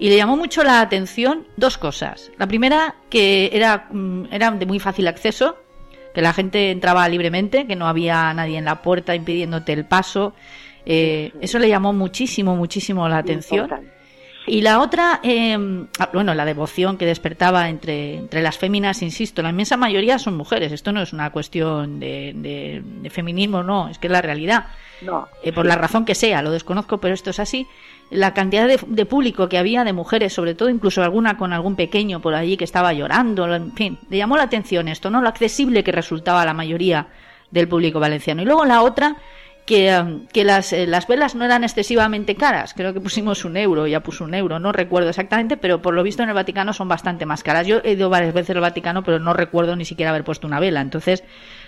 y 0.00 0.08
le 0.08 0.16
llamó 0.16 0.36
mucho 0.36 0.64
la 0.64 0.80
atención 0.80 1.46
dos 1.56 1.78
cosas. 1.78 2.32
La 2.38 2.46
primera, 2.46 2.96
que 3.10 3.50
era, 3.52 3.86
mm, 3.90 4.24
era 4.32 4.50
de 4.50 4.66
muy 4.66 4.80
fácil 4.80 5.06
acceso, 5.06 5.56
que 6.14 6.22
la 6.22 6.32
gente 6.32 6.70
entraba 6.70 7.08
libremente, 7.08 7.66
que 7.66 7.76
no 7.76 7.86
había 7.86 8.32
nadie 8.34 8.58
en 8.58 8.64
la 8.64 8.82
puerta 8.82 9.14
impidiéndote 9.14 9.72
el 9.72 9.84
paso, 9.84 10.34
eh, 10.86 11.32
eso 11.40 11.58
le 11.58 11.68
llamó 11.68 11.92
muchísimo, 11.92 12.56
muchísimo 12.56 13.08
la 13.08 13.18
atención. 13.18 13.68
Y 14.46 14.62
la 14.62 14.80
otra, 14.80 15.20
ah, 15.22 16.08
bueno, 16.12 16.34
la 16.34 16.44
devoción 16.44 16.96
que 16.96 17.06
despertaba 17.06 17.68
entre, 17.68 18.16
entre 18.16 18.42
las 18.42 18.58
féminas, 18.58 19.02
insisto, 19.02 19.42
la 19.42 19.50
inmensa 19.50 19.76
mayoría 19.76 20.18
son 20.18 20.36
mujeres. 20.36 20.72
Esto 20.72 20.92
no 20.92 21.02
es 21.02 21.12
una 21.12 21.30
cuestión 21.30 22.00
de, 22.00 22.82
feminismo, 23.10 23.62
no, 23.62 23.88
es 23.88 23.98
que 23.98 24.08
es 24.08 24.12
la 24.12 24.22
realidad. 24.22 24.66
No. 25.02 25.28
Eh, 25.42 25.52
por 25.52 25.66
la 25.66 25.76
razón 25.76 26.04
que 26.04 26.14
sea, 26.14 26.42
lo 26.42 26.50
desconozco, 26.50 26.98
pero 26.98 27.14
esto 27.14 27.30
es 27.30 27.38
así. 27.38 27.66
La 28.10 28.34
cantidad 28.34 28.66
de, 28.66 28.80
de, 28.84 29.06
público 29.06 29.48
que 29.48 29.56
había 29.56 29.84
de 29.84 29.92
mujeres, 29.92 30.32
sobre 30.32 30.54
todo 30.54 30.68
incluso 30.68 31.02
alguna 31.02 31.36
con 31.36 31.52
algún 31.52 31.76
pequeño 31.76 32.20
por 32.20 32.34
allí 32.34 32.56
que 32.56 32.64
estaba 32.64 32.92
llorando, 32.92 33.54
en 33.54 33.72
fin, 33.74 33.98
le 34.08 34.16
llamó 34.16 34.36
la 34.36 34.42
atención 34.44 34.88
esto, 34.88 35.10
¿no? 35.10 35.22
Lo 35.22 35.28
accesible 35.28 35.84
que 35.84 35.92
resultaba 35.92 36.42
a 36.42 36.46
la 36.46 36.54
mayoría 36.54 37.06
del 37.50 37.68
público 37.68 38.00
valenciano. 38.00 38.42
Y 38.42 38.46
luego 38.46 38.64
la 38.64 38.82
otra, 38.82 39.16
que, 39.70 40.44
las, 40.44 40.72
eh, 40.72 40.88
las 40.88 41.06
velas 41.06 41.36
no 41.36 41.44
eran 41.44 41.62
excesivamente 41.62 42.34
caras. 42.34 42.74
Creo 42.74 42.92
que 42.92 43.00
pusimos 43.00 43.44
un 43.44 43.56
euro, 43.56 43.86
ya 43.86 44.00
puso 44.02 44.24
un 44.24 44.34
euro, 44.34 44.58
no 44.58 44.72
recuerdo 44.72 45.10
exactamente, 45.10 45.56
pero 45.56 45.80
por 45.80 45.94
lo 45.94 46.02
visto 46.02 46.24
en 46.24 46.28
el 46.28 46.34
Vaticano 46.34 46.72
son 46.72 46.88
bastante 46.88 47.24
más 47.24 47.44
caras. 47.44 47.68
Yo 47.68 47.80
he 47.84 47.92
ido 47.92 48.10
varias 48.10 48.34
veces 48.34 48.56
al 48.56 48.62
Vaticano, 48.62 49.04
pero 49.04 49.20
no 49.20 49.32
recuerdo 49.32 49.76
ni 49.76 49.84
siquiera 49.84 50.10
haber 50.10 50.24
puesto 50.24 50.48
una 50.48 50.58
vela. 50.58 50.80
Entonces, 50.80 51.22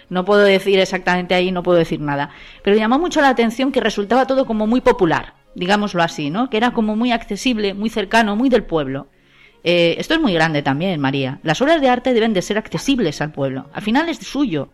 no 0.09 0.25
puedo 0.25 0.43
decir 0.43 0.81
exactamente 0.81 1.37
ahí, 1.37 1.53
no 1.53 1.63
puedo 1.63 1.79
decir 1.79 2.01
nada. 2.01 2.31
Pero 2.65 2.77
llamó 2.77 2.99
mucho 2.99 3.21
la 3.21 3.29
atención 3.29 3.71
que 3.71 3.81
resultaba 3.81 4.27
todo 4.27 4.47
como 4.47 4.67
muy 4.67 4.81
popular, 4.81 5.35
digámoslo 5.55 6.03
así, 6.03 6.29
¿no? 6.29 6.51
Que 6.51 6.57
era 6.57 6.73
como 6.73 6.97
muy 6.97 7.13
accesible, 7.13 7.73
muy 7.73 7.89
cercano, 7.89 8.35
muy 8.35 8.49
del 8.49 8.65
pueblo. 8.65 9.07
Eh, 9.63 9.95
esto 9.99 10.15
es 10.15 10.21
muy 10.21 10.35
grande 10.35 10.63
también, 10.63 11.01
María. 11.01 11.39
Las 11.45 11.63
obras 11.63 11.81
de 11.81 11.89
arte 11.89 12.15
deben 12.15 12.35
de 12.35 12.43
ser 12.43 12.59
accesibles 12.59 13.21
al 13.21 13.31
pueblo. 13.31 13.67
Al 13.73 13.83
final 13.83 14.09
es 14.09 14.19
suyo. 14.19 14.71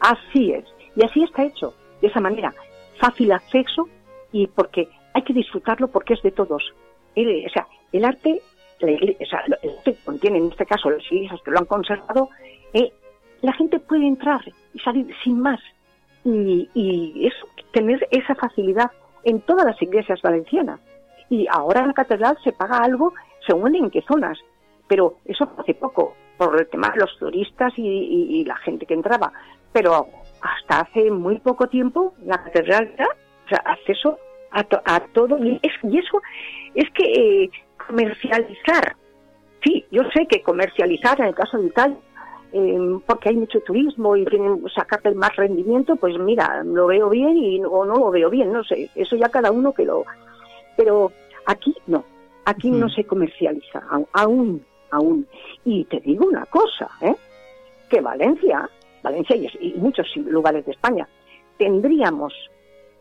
Así 0.00 0.52
es, 0.52 0.64
es. 0.64 0.78
Y 0.96 1.04
así 1.04 1.22
está 1.22 1.44
hecho, 1.44 1.74
de 2.00 2.08
esa 2.08 2.20
manera. 2.20 2.52
Fácil 3.00 3.32
acceso 3.32 3.88
y 4.32 4.46
porque 4.46 4.88
hay 5.14 5.22
que 5.22 5.32
disfrutarlo 5.32 5.88
porque 5.88 6.14
es 6.14 6.22
de 6.22 6.30
todos. 6.30 6.62
O 7.16 7.50
sea, 7.52 7.66
el 7.92 8.04
arte, 8.04 8.40
o 8.80 9.26
sea, 9.26 9.42
el 9.62 9.70
arte 9.78 9.96
contiene 10.04 10.38
en 10.38 10.48
este 10.48 10.66
caso 10.66 10.90
las 10.90 11.04
iglesias 11.10 11.40
que 11.44 11.50
lo 11.50 11.58
han 11.58 11.64
conservado, 11.66 12.30
eh, 12.72 12.92
la 13.42 13.52
gente 13.52 13.80
puede 13.80 14.06
entrar 14.06 14.40
y 14.74 14.78
salir 14.80 15.14
sin 15.22 15.40
más. 15.40 15.60
Y, 16.24 16.68
y 16.74 17.26
eso, 17.26 17.46
tener 17.72 18.06
esa 18.10 18.34
facilidad 18.34 18.90
en 19.24 19.40
todas 19.40 19.64
las 19.64 19.80
iglesias 19.80 20.20
valencianas. 20.22 20.80
Y 21.30 21.46
ahora 21.50 21.80
en 21.80 21.88
la 21.88 21.94
catedral 21.94 22.36
se 22.42 22.52
paga 22.52 22.78
algo 22.78 23.14
según 23.46 23.74
en 23.74 23.90
qué 23.90 24.02
zonas. 24.02 24.38
Pero 24.86 25.16
eso 25.24 25.48
hace 25.58 25.74
poco, 25.74 26.14
por 26.36 26.58
el 26.58 26.66
tema 26.68 26.90
de 26.90 27.00
los 27.00 27.18
turistas 27.18 27.72
y 27.76 28.44
la 28.44 28.56
gente 28.56 28.86
que 28.86 28.94
entraba. 28.94 29.32
Pero 29.72 30.06
hasta 30.40 30.80
hace 30.80 31.10
muy 31.10 31.38
poco 31.40 31.68
tiempo 31.68 32.14
la 32.24 32.42
catedral 32.44 32.92
era 32.94 33.06
o 33.06 33.48
sea, 33.48 33.58
acceso 33.64 34.18
a, 34.50 34.64
to- 34.64 34.82
a 34.84 35.00
todo. 35.00 35.38
Y, 35.44 35.58
es- 35.62 35.72
y 35.92 35.98
eso 35.98 36.20
es 36.74 36.90
que 36.92 37.04
eh, 37.44 37.50
comercializar. 37.86 38.96
Sí, 39.64 39.84
yo 39.90 40.02
sé 40.14 40.26
que 40.26 40.42
comercializar 40.42 41.20
en 41.20 41.26
el 41.26 41.34
caso 41.34 41.58
de 41.58 41.66
Italia 41.66 41.96
eh, 42.52 42.78
porque 43.06 43.28
hay 43.30 43.36
mucho 43.36 43.60
turismo 43.60 44.16
y 44.16 44.24
quieren 44.24 44.62
sacarle 44.74 45.14
más 45.14 45.34
rendimiento, 45.36 45.96
pues 45.96 46.16
mira, 46.18 46.62
lo 46.64 46.86
veo 46.86 47.10
bien 47.10 47.36
y, 47.36 47.60
o 47.62 47.84
no 47.84 47.94
lo 47.96 48.10
veo 48.10 48.30
bien, 48.30 48.52
no 48.52 48.64
sé, 48.64 48.88
eso 48.94 49.16
ya 49.16 49.28
cada 49.28 49.50
uno 49.50 49.72
que 49.74 49.84
lo... 49.84 50.04
Pero 50.76 51.12
aquí 51.44 51.74
no, 51.86 52.04
aquí 52.46 52.70
no 52.70 52.88
se 52.88 53.04
comercializa, 53.04 53.82
aún, 54.14 54.64
aún. 54.90 55.26
Y 55.64 55.84
te 55.86 56.00
digo 56.00 56.26
una 56.26 56.46
cosa, 56.46 56.88
¿eh? 57.02 57.14
que 57.90 58.00
Valencia, 58.00 58.70
Valencia 59.02 59.36
y, 59.36 59.74
muchos 59.74 60.06
lugares 60.16 60.64
de 60.66 60.72
España, 60.72 61.08
tendríamos 61.58 62.32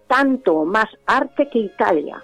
tanto 0.07 0.65
más 0.65 0.87
arte 1.05 1.49
que 1.49 1.59
Italia. 1.59 2.21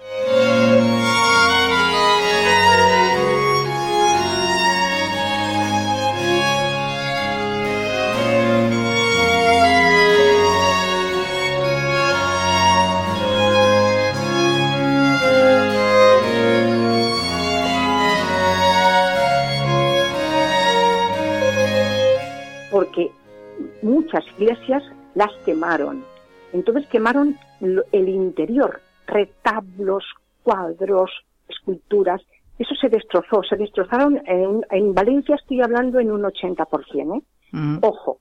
Muchas 23.84 24.24
iglesias 24.38 24.82
las 25.14 25.30
quemaron. 25.44 26.04
Entonces 26.52 26.86
quemaron 26.88 27.38
el 27.60 28.08
interior, 28.08 28.80
retablos, 29.06 30.04
cuadros, 30.42 31.10
esculturas. 31.48 32.22
Eso 32.58 32.74
se 32.80 32.88
destrozó, 32.88 33.42
se 33.42 33.56
destrozaron 33.56 34.22
en, 34.26 34.64
en 34.70 34.94
Valencia, 34.94 35.34
estoy 35.34 35.60
hablando 35.60 35.98
en 35.98 36.10
un 36.12 36.22
80%, 36.22 37.18
¿eh? 37.18 37.22
Mm. 37.52 37.78
Ojo. 37.82 38.20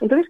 Entonces, 0.00 0.28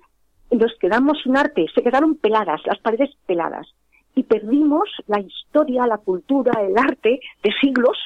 nos 0.51 0.73
quedamos 0.79 1.19
sin 1.23 1.37
arte, 1.37 1.67
se 1.75 1.83
quedaron 1.83 2.17
peladas, 2.17 2.61
las 2.67 2.79
paredes 2.79 3.11
peladas. 3.27 3.67
Y 4.15 4.23
perdimos 4.23 4.89
la 5.07 5.21
historia, 5.21 5.87
la 5.87 5.99
cultura, 5.99 6.61
el 6.63 6.79
arte 6.79 7.21
de 7.43 7.51
siglos 7.61 7.99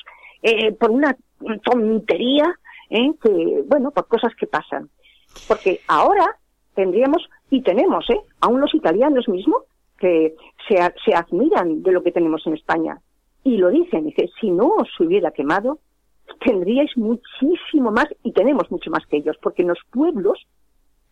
eh, 0.42 0.72
por 0.72 0.90
una 0.90 1.16
tontería, 1.62 2.46
¿eh? 2.90 3.11
que, 3.22 3.62
bueno, 3.66 3.90
por 3.90 4.09
cosas 4.09 4.35
que 4.35 4.46
pasan. 4.46 4.88
Porque 5.46 5.81
ahora 5.87 6.38
tendríamos, 6.79 7.29
y 7.51 7.61
tenemos, 7.62 8.09
¿eh? 8.09 8.21
aún 8.41 8.61
los 8.61 8.73
italianos 8.73 9.29
mismos, 9.29 9.64
que 9.99 10.37
se, 10.69 10.77
se 11.05 11.12
admiran 11.12 11.83
de 11.83 11.91
lo 11.91 12.05
que 12.05 12.12
tenemos 12.12 12.47
en 12.47 12.55
España. 12.55 13.01
Y 13.43 13.57
lo 13.57 13.69
dicen, 13.69 14.05
dice, 14.05 14.31
si 14.41 14.53
no 14.53 14.69
os 14.77 14.88
hubiera 15.01 15.33
quemado, 15.33 15.81
tendríais 16.38 16.97
muchísimo 16.97 17.91
más, 17.91 18.07
y 18.23 18.31
tenemos 18.31 18.71
mucho 18.71 18.93
más 18.93 19.05
que 19.07 19.17
ellos, 19.17 19.37
porque 19.43 19.62
en 19.62 19.69
los 19.69 19.81
pueblos, 19.91 20.38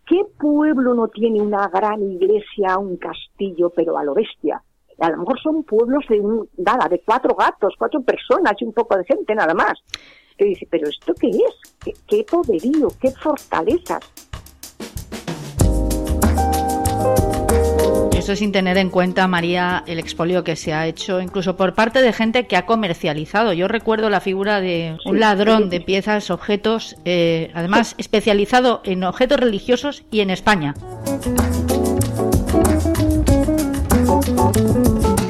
¿qué 0.07 0.23
pueblo 0.39 0.95
no 0.95 1.09
tiene 1.09 1.43
una 1.43 1.67
gran 1.67 2.01
iglesia, 2.13 2.79
un 2.79 2.97
castillo, 2.97 3.71
pero 3.75 3.99
a 3.99 4.05
lo 4.05 4.15
bestia? 4.15 4.63
A 5.01 5.11
lo 5.11 5.19
mejor 5.19 5.41
son 5.41 5.65
pueblos 5.65 6.05
de, 6.09 6.21
un, 6.21 6.49
nada, 6.59 6.89
de 6.89 7.03
cuatro 7.05 7.35
gatos, 7.35 7.75
cuatro 7.77 8.03
personas 8.03 8.53
y 8.61 8.65
un 8.65 8.73
poco 8.73 8.97
de 8.97 9.05
gente 9.05 9.35
nada 9.35 9.53
más. 9.53 9.75
Que 10.39 10.45
dice, 10.45 10.69
pero 10.71 10.89
¿esto 10.89 11.13
qué 11.21 11.29
es? 11.29 11.77
¿Qué, 11.85 11.93
qué 12.07 12.25
poderío? 12.25 12.89
¿Qué 13.01 13.11
fortalezas? 13.11 14.26
Eso 18.27 18.35
sin 18.35 18.51
tener 18.51 18.77
en 18.77 18.91
cuenta, 18.91 19.29
María, 19.29 19.85
el 19.87 20.01
expolio 20.01 20.43
que 20.43 20.57
se 20.57 20.73
ha 20.73 20.89
hecho, 20.89 21.21
incluso 21.21 21.57
por 21.57 21.75
parte 21.75 22.03
de 22.03 22.13
gente 22.13 22.49
que 22.49 22.57
ha 22.57 22.67
comercializado. 22.67 23.53
Yo 23.53 23.69
recuerdo 23.69 24.11
la 24.11 24.19
figura 24.19 24.61
de 24.61 24.99
un 25.05 25.21
ladrón 25.21 25.71
de 25.71 25.81
piezas, 25.81 26.33
objetos, 26.33 26.97
eh, 27.05 27.53
además 27.55 27.95
especializado 27.99 28.81
en 28.83 29.05
objetos 29.05 29.39
religiosos 29.39 30.03
y 30.11 30.23
en 30.23 30.31
España. 30.31 30.75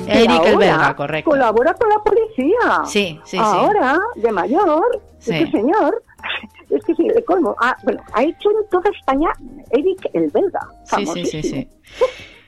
Eric 0.09 0.31
ahora 0.31 0.51
Elberga, 0.51 0.97
correcto. 0.97 1.31
Colabora 1.33 1.75
con 1.75 1.91
la 1.91 1.99
policía. 1.99 2.85
Sí, 2.87 3.21
sí, 3.27 3.37
sí. 3.37 3.39
Ahora, 3.39 3.99
de 4.15 4.33
mayor, 4.33 5.03
Sí. 5.19 5.35
este 5.35 5.51
señor, 5.51 6.03
es 6.71 6.83
que 6.83 6.95
sí, 6.95 7.09
de 7.09 7.23
colmo. 7.27 7.55
Ah, 7.61 7.77
bueno, 7.83 8.01
ha 8.15 8.23
hecho 8.23 8.51
en 8.51 8.67
toda 8.71 8.89
España 8.99 9.29
Eric 9.71 10.09
el 10.15 10.31
belga. 10.31 10.61
Sí, 10.85 11.05
sí, 11.05 11.27
sí, 11.27 11.43
sí. 11.43 11.69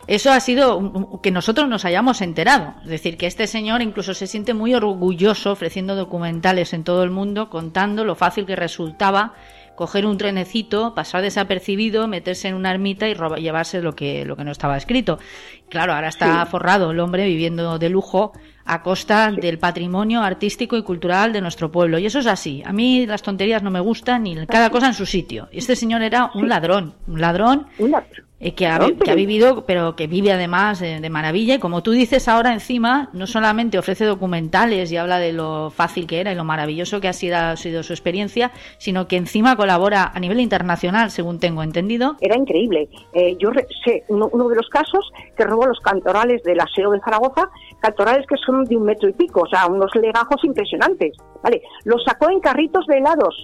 Eso 0.09 0.33
ha 0.33 0.41
sido 0.41 0.77
un- 0.79 0.97
un- 0.97 1.21
que 1.21 1.31
nosotros 1.31 1.69
nos 1.69 1.85
hayamos 1.85 2.21
enterado. 2.23 2.75
Es 2.83 2.89
decir, 2.89 3.17
que 3.17 3.27
este 3.27 3.47
señor 3.47 3.83
incluso 3.83 4.15
se 4.15 4.27
siente 4.27 4.55
muy 4.55 4.75
orgulloso 4.75 5.53
ofreciendo 5.53 5.95
documentales 5.95 6.73
en 6.73 6.83
todo 6.83 7.03
el 7.05 7.11
mundo, 7.11 7.51
contando 7.51 8.05
lo 8.05 8.15
fácil 8.17 8.47
que 8.47 8.57
resultaba 8.57 9.35
coger 9.77 10.07
un 10.07 10.19
trenecito, 10.19 10.93
pasar 10.93 11.23
desapercibido, 11.23 12.09
meterse 12.09 12.49
en 12.49 12.55
una 12.57 12.73
ermita 12.73 13.07
y 13.09 13.15
llevarse 13.41 13.81
lo 13.81 13.95
que, 13.95 14.25
lo 14.25 14.35
que 14.35 14.43
no 14.43 14.51
estaba 14.51 14.77
escrito. 14.77 15.21
Claro, 15.69 15.95
ahora 15.95 16.09
está 16.09 16.45
Sí. 16.45 16.51
forrado 16.51 16.91
el 16.91 16.99
hombre 16.99 17.27
viviendo 17.27 17.79
de 17.79 17.89
lujo 17.89 18.33
a 18.65 18.83
costa 18.83 19.31
del 19.31 19.59
patrimonio 19.61 20.21
artístico 20.23 20.77
y 20.77 20.83
cultural 20.83 21.33
de 21.33 21.41
nuestro 21.43 21.71
pueblo. 21.71 21.99
Y 22.01 22.07
eso 22.07 22.19
es 22.19 22.27
así. 22.27 22.61
A 22.67 22.73
mí 22.73 23.07
las 23.07 23.23
tonterías 23.23 23.63
no 23.63 23.71
me 23.71 23.79
gustan 23.79 24.27
y 24.27 24.47
cada 24.47 24.71
cosa 24.71 24.89
en 24.89 24.95
su 24.95 25.07
sitio. 25.07 25.49
Este 25.53 25.77
señor 25.77 26.03
era 26.03 26.33
un 26.35 26.49
ladrón, 26.49 26.95
un 27.07 27.21
ladrón 27.21 27.69
Una- 27.79 28.03
eh, 28.41 28.55
que, 28.55 28.67
ha, 28.67 28.79
que 29.05 29.15
vivido, 29.15 29.65
pero 29.67 29.97
que 29.97 30.07
vive 30.07 30.31
además 30.33 30.79
de, 30.81 31.01
de 31.01 31.11
maravilla. 31.11 31.55
Y 31.55 31.59
como 31.59 31.83
tú 31.83 31.91
dices 31.91 32.29
ahora 32.29 32.53
encima, 32.53 33.11
no 33.13 33.27
solamente 33.27 33.79
ofrece 33.79 34.05
documentales 34.05 34.93
y 34.93 34.97
habla 34.97 35.19
de 35.19 35.33
lo 35.33 35.71
fácil 35.71 36.07
que 36.07 36.21
era 36.21 36.31
y 36.33 36.35
lo 36.37 36.45
maravilloso 36.45 37.01
que 37.01 37.09
ha 37.09 37.13
sido, 37.13 37.37
ha 37.37 37.57
sido 37.57 37.83
su 37.83 37.93
experiencia, 37.93 38.53
sino 38.79 39.09
que 39.09 39.17
encima 39.17 39.57
colabora 39.57 40.13
a 40.15 40.21
nivel 40.21 40.41
internacional, 40.41 41.11
según 41.11 41.41
tengo 41.41 41.63
entendido. 41.63 42.17
Era 42.21 42.37
increíble. 42.37 42.89
Eh, 43.13 43.37
yo 43.39 43.51
re- 43.51 43.67
sé 43.85 44.05
uno, 44.09 44.29
uno 44.33 44.49
de 44.49 44.57
los 44.57 44.69
casos 44.69 45.11
que 45.37 45.45
robó 45.45 45.67
los 45.67 45.81
cantorales 45.81 46.43
del 46.45 46.61
aseo 46.61 46.91
de 46.93 47.01
Zaragoza, 47.01 47.49
cantorales 47.81 48.25
que 48.29 48.37
son 48.45 48.65
de 48.65 48.77
un 48.77 48.85
metro 48.85 49.09
y 49.09 49.13
pico, 49.15 49.41
o 49.43 49.49
sea, 49.49 49.67
unos 49.67 49.91
legajos 49.97 50.43
impresionantes. 50.45 51.13
Vale, 51.43 51.63
los 51.85 52.03
sacó 52.05 52.31
en 52.31 52.41
carritos 52.41 52.87
de 52.87 52.99
helados. 52.99 53.35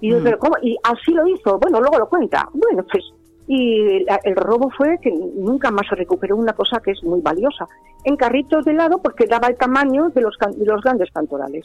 Y, 0.00 0.10
yo, 0.10 0.18
Mm. 0.20 0.24
pero 0.24 0.38
¿cómo? 0.38 0.54
y 0.62 0.76
así 0.84 1.12
lo 1.12 1.26
hizo. 1.26 1.58
Bueno, 1.58 1.80
luego 1.80 1.98
lo 1.98 2.08
cuenta. 2.08 2.48
Bueno, 2.52 2.84
pues. 2.90 3.02
Y 3.48 4.04
la- 4.04 4.20
el 4.24 4.36
robo 4.36 4.70
fue 4.76 4.98
que 5.00 5.10
nunca 5.10 5.70
más 5.70 5.86
se 5.88 5.94
recuperó 5.94 6.36
una 6.36 6.52
cosa 6.52 6.80
que 6.80 6.92
es 6.92 7.02
muy 7.04 7.20
valiosa. 7.20 7.66
En 8.04 8.16
carritos 8.16 8.64
de 8.64 8.72
helado 8.72 8.98
porque 8.98 9.26
daba 9.26 9.48
el 9.48 9.56
tamaño 9.56 10.08
de 10.10 10.20
los, 10.20 10.36
de 10.38 10.64
los 10.64 10.80
grandes 10.82 11.10
cantorales. 11.12 11.64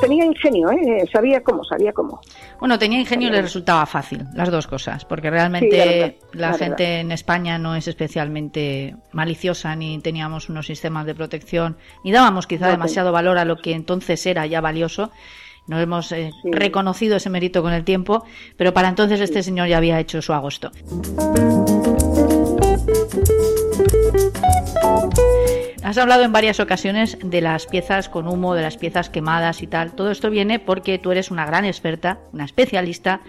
Tenía 0.00 0.18
tenía 0.18 0.24
ingenio, 0.24 0.70
¿eh? 0.70 1.08
sabía 1.12 1.42
cómo, 1.42 1.64
sabía 1.64 1.92
cómo. 1.92 2.20
Bueno, 2.60 2.78
tenía 2.78 3.00
ingenio 3.00 3.28
y 3.28 3.30
le 3.30 3.42
resultaba 3.42 3.84
fácil, 3.86 4.24
las 4.34 4.50
dos 4.50 4.66
cosas, 4.66 5.04
porque 5.04 5.30
realmente 5.30 6.18
la, 6.32 6.54
gente 6.54 7.00
en 7.00 7.12
España 7.12 7.58
no 7.58 7.74
es 7.74 7.88
especialmente 7.88 8.96
maliciosa, 9.12 9.74
ni 9.76 9.98
teníamos 10.00 10.48
unos 10.48 10.66
sistemas 10.66 11.06
de 11.06 11.14
protección, 11.14 11.76
ni 12.04 12.12
dábamos 12.12 12.46
quizá 12.46 12.68
demasiado 12.68 13.12
valor 13.12 13.38
a 13.38 13.44
lo 13.44 13.56
que 13.56 13.72
entonces 13.72 14.24
era 14.26 14.46
ya 14.46 14.60
valioso. 14.60 15.10
No 15.68 15.78
hemos 15.78 16.10
eh, 16.12 16.32
reconocido 16.44 17.16
ese 17.16 17.30
mérito 17.30 17.62
con 17.62 17.72
el 17.72 17.84
tiempo, 17.84 18.24
pero 18.56 18.74
para 18.74 18.88
entonces 18.88 19.20
este 19.20 19.42
señor 19.42 19.68
ya 19.68 19.76
había 19.76 20.00
hecho 20.00 20.20
su 20.22 20.32
agosto. 20.32 20.72
Has 25.82 25.96
hablado 25.96 26.22
en 26.22 26.32
varias 26.32 26.60
ocasiones 26.60 27.18
de 27.22 27.40
las 27.40 27.66
piezas 27.66 28.08
con 28.08 28.28
humo, 28.28 28.54
de 28.54 28.62
las 28.62 28.76
piezas 28.76 29.08
quemadas 29.08 29.62
y 29.62 29.66
tal. 29.66 29.92
Todo 29.92 30.10
esto 30.10 30.28
viene 30.30 30.58
porque 30.58 30.98
tú 30.98 31.12
eres 31.12 31.30
una 31.30 31.46
gran 31.46 31.64
experta, 31.64 32.18
una 32.32 32.44
especialista 32.44 33.20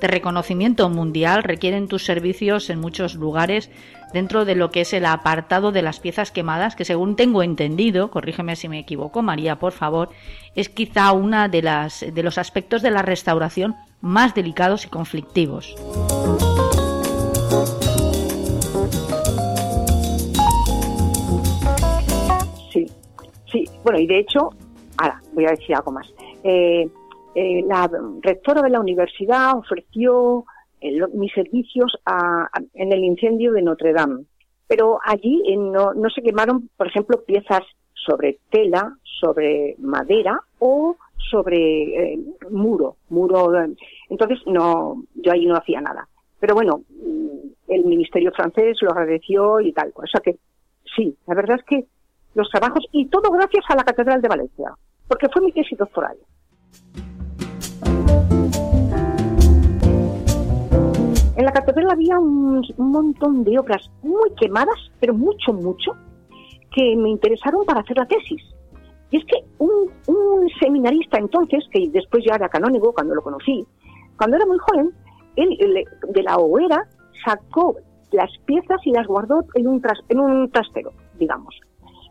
de 0.00 0.06
reconocimiento 0.08 0.88
mundial, 0.88 1.42
requieren 1.42 1.88
tus 1.88 2.04
servicios 2.04 2.70
en 2.70 2.80
muchos 2.80 3.14
lugares 3.14 3.70
dentro 4.12 4.44
de 4.44 4.54
lo 4.54 4.70
que 4.70 4.82
es 4.82 4.92
el 4.92 5.06
apartado 5.06 5.72
de 5.72 5.82
las 5.82 6.00
piezas 6.00 6.30
quemadas, 6.30 6.76
que 6.76 6.84
según 6.84 7.16
tengo 7.16 7.42
entendido, 7.42 8.10
corrígeme 8.10 8.56
si 8.56 8.68
me 8.68 8.78
equivoco, 8.78 9.22
María, 9.22 9.56
por 9.56 9.72
favor, 9.72 10.10
es 10.54 10.68
quizá 10.68 11.12
una 11.12 11.48
de 11.48 11.58
de 11.58 12.22
los 12.22 12.38
aspectos 12.38 12.82
de 12.82 12.90
la 12.90 13.02
restauración 13.02 13.74
más 14.00 14.34
delicados 14.34 14.86
y 14.86 14.88
conflictivos. 14.88 15.74
Sí, 23.50 23.64
bueno, 23.82 23.98
y 23.98 24.06
de 24.06 24.18
hecho, 24.20 24.50
ahora 24.98 25.20
voy 25.32 25.46
a 25.46 25.50
decir 25.50 25.74
algo 25.74 25.92
más. 25.92 26.06
Eh, 26.44 26.88
eh, 27.34 27.64
la 27.66 27.90
rectora 28.22 28.62
de 28.62 28.70
la 28.70 28.80
universidad 28.80 29.56
ofreció 29.56 30.44
eh, 30.80 31.00
mis 31.14 31.32
servicios 31.32 31.98
en 32.74 32.92
el 32.92 33.04
incendio 33.04 33.52
de 33.52 33.62
Notre 33.62 33.92
Dame, 33.92 34.24
pero 34.66 34.98
allí 35.04 35.42
no, 35.56 35.94
no 35.94 36.10
se 36.10 36.22
quemaron, 36.22 36.68
por 36.76 36.86
ejemplo, 36.86 37.22
piezas 37.24 37.62
sobre 37.94 38.38
tela, 38.50 38.96
sobre 39.20 39.74
madera 39.78 40.40
o 40.58 40.96
sobre 41.30 42.18
muro, 42.50 42.96
muro. 43.08 43.50
Entonces 44.08 44.38
no, 44.46 45.02
yo 45.14 45.32
ahí 45.32 45.46
no 45.46 45.56
hacía 45.56 45.80
nada. 45.80 46.08
Pero 46.40 46.54
bueno, 46.54 46.82
mm, 46.88 47.72
el 47.72 47.84
ministerio 47.84 48.32
francés 48.32 48.78
lo 48.80 48.90
agradeció 48.90 49.60
y 49.60 49.72
tal. 49.72 49.92
O 49.94 50.06
sea 50.06 50.20
que 50.20 50.36
sí, 50.96 51.16
la 51.26 51.34
verdad 51.34 51.58
es 51.58 51.64
que 51.64 51.84
los 52.34 52.48
trabajos 52.50 52.84
y 52.92 53.06
todo 53.06 53.30
gracias 53.30 53.64
a 53.68 53.76
la 53.76 53.84
Catedral 53.84 54.22
de 54.22 54.28
Valencia, 54.28 54.72
porque 55.08 55.28
fue 55.28 55.42
mi 55.42 55.52
tesis 55.52 55.78
doctoral. 55.78 56.16
La 61.48 61.54
catedral 61.54 61.90
había 61.90 62.18
un, 62.18 62.62
montón 62.76 63.42
de 63.42 63.58
obras 63.58 63.90
muy 64.02 64.30
quemadas, 64.38 64.76
pero 65.00 65.14
mucho, 65.14 65.54
mucho, 65.54 65.92
que 66.74 66.94
me 66.94 67.08
interesaron 67.08 67.64
para 67.64 67.80
hacer 67.80 67.96
la 67.96 68.06
tesis. 68.06 68.42
Y 69.10 69.16
es 69.16 69.24
que 69.24 69.44
un, 69.56 69.88
seminarista 70.60 71.16
entonces, 71.16 71.64
que 71.72 71.88
después 71.90 72.22
ya 72.22 72.34
era 72.34 72.50
canónigo 72.50 72.92
cuando 72.92 73.14
lo 73.14 73.22
conocí, 73.22 73.66
cuando 74.18 74.36
era 74.36 74.44
muy 74.44 74.58
joven, 74.58 74.92
él, 75.36 75.56
de 76.08 76.22
la 76.22 76.36
hoguera 76.36 76.86
sacó 77.24 77.76
las 78.12 78.30
piezas 78.44 78.78
y 78.84 78.90
las 78.90 79.06
guardó 79.06 79.44
en 79.54 79.68
un, 79.68 79.82
en 80.10 80.20
un 80.20 80.50
trastero, 80.50 80.92
digamos 81.18 81.54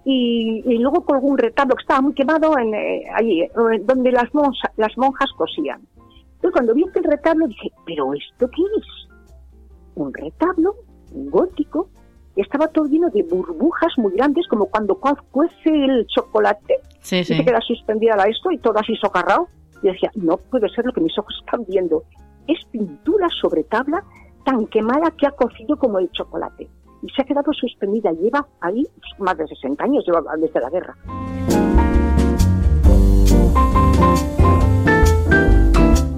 y, 0.10 0.78
luego 0.80 1.04
colgó 1.04 1.28
un 1.28 1.38
retablo 1.38 1.76
que 1.76 1.82
estaba 1.82 2.00
muy 2.00 2.14
quemado 2.14 2.58
en, 2.58 2.74
eh, 2.74 3.04
allí, 3.14 3.42
eh, 3.42 3.52
donde 3.84 4.14
las, 4.14 4.30
las 4.78 4.98
monjas 4.98 5.30
cosían. 5.36 5.82
Entonces 6.36 6.52
cuando 6.54 6.74
vi 6.74 6.86
el 6.96 7.04
retablo 7.04 7.46
dije, 7.48 7.72
¿pero 7.86 8.14
esto 8.14 8.50
qué 8.50 8.62
es? 8.78 9.07
Un 9.98 10.14
retablo 10.14 10.76
gótico 11.12 11.90
y 12.36 12.42
estaba 12.42 12.68
todo 12.68 12.86
lleno 12.86 13.10
de 13.10 13.24
burbujas 13.24 13.94
muy 13.98 14.14
grandes, 14.14 14.48
como 14.48 14.68
cuando 14.68 15.00
cuece 15.32 15.70
el 15.70 16.06
chocolate 16.06 16.76
sí, 17.02 17.24
sí. 17.24 17.34
y 17.34 17.38
se 17.38 17.44
queda 17.46 17.60
suspendida 17.62 18.14
a 18.16 18.28
esto 18.28 18.52
y 18.52 18.60
todo 18.60 18.78
así 18.78 18.96
socarrado. 18.96 19.48
Y 19.82 19.88
decía, 19.88 20.12
no 20.14 20.38
puede 20.38 20.70
ser 20.70 20.86
lo 20.86 20.94
que 20.94 21.02
mis 21.02 21.18
ojos 21.18 21.36
están 21.44 21.66
viendo. 21.68 22.04
Es 22.48 22.64
pintura 22.70 23.28
sobre 23.42 23.64
tabla 23.64 24.04
tan 24.46 24.68
quemada 24.68 25.10
que 25.18 25.26
ha 25.26 25.32
cocido 25.32 25.78
como 25.78 25.98
el 25.98 26.12
chocolate 26.12 26.70
y 27.02 27.10
se 27.10 27.24
ha 27.24 27.26
quedado 27.26 27.52
suspendida. 27.54 28.12
Lleva 28.12 28.48
ahí 28.62 28.86
más 29.18 29.36
de 29.36 29.48
60 29.48 29.84
años, 29.84 30.06
lleva 30.06 30.22
desde 30.38 30.60
la 30.62 30.70
guerra. 30.70 30.96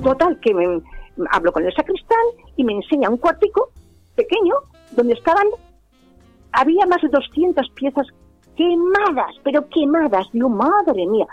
Total, 0.04 0.38
que 0.42 0.54
me, 0.54 0.82
hablo 1.32 1.52
con 1.52 1.66
el 1.66 1.74
sacristán 1.74 2.18
y 2.56 2.64
me 2.64 2.74
enseña 2.74 3.10
un 3.10 3.18
cuartico 3.18 3.70
pequeño 4.16 4.56
donde 4.92 5.14
estaban, 5.14 5.48
había 6.52 6.86
más 6.86 7.02
de 7.02 7.10
200 7.10 7.70
piezas 7.72 8.08
quemadas, 8.56 9.36
pero 9.44 9.68
quemadas. 9.70 10.28
Digo, 10.34 10.50
madre 10.50 11.06
mía. 11.06 11.28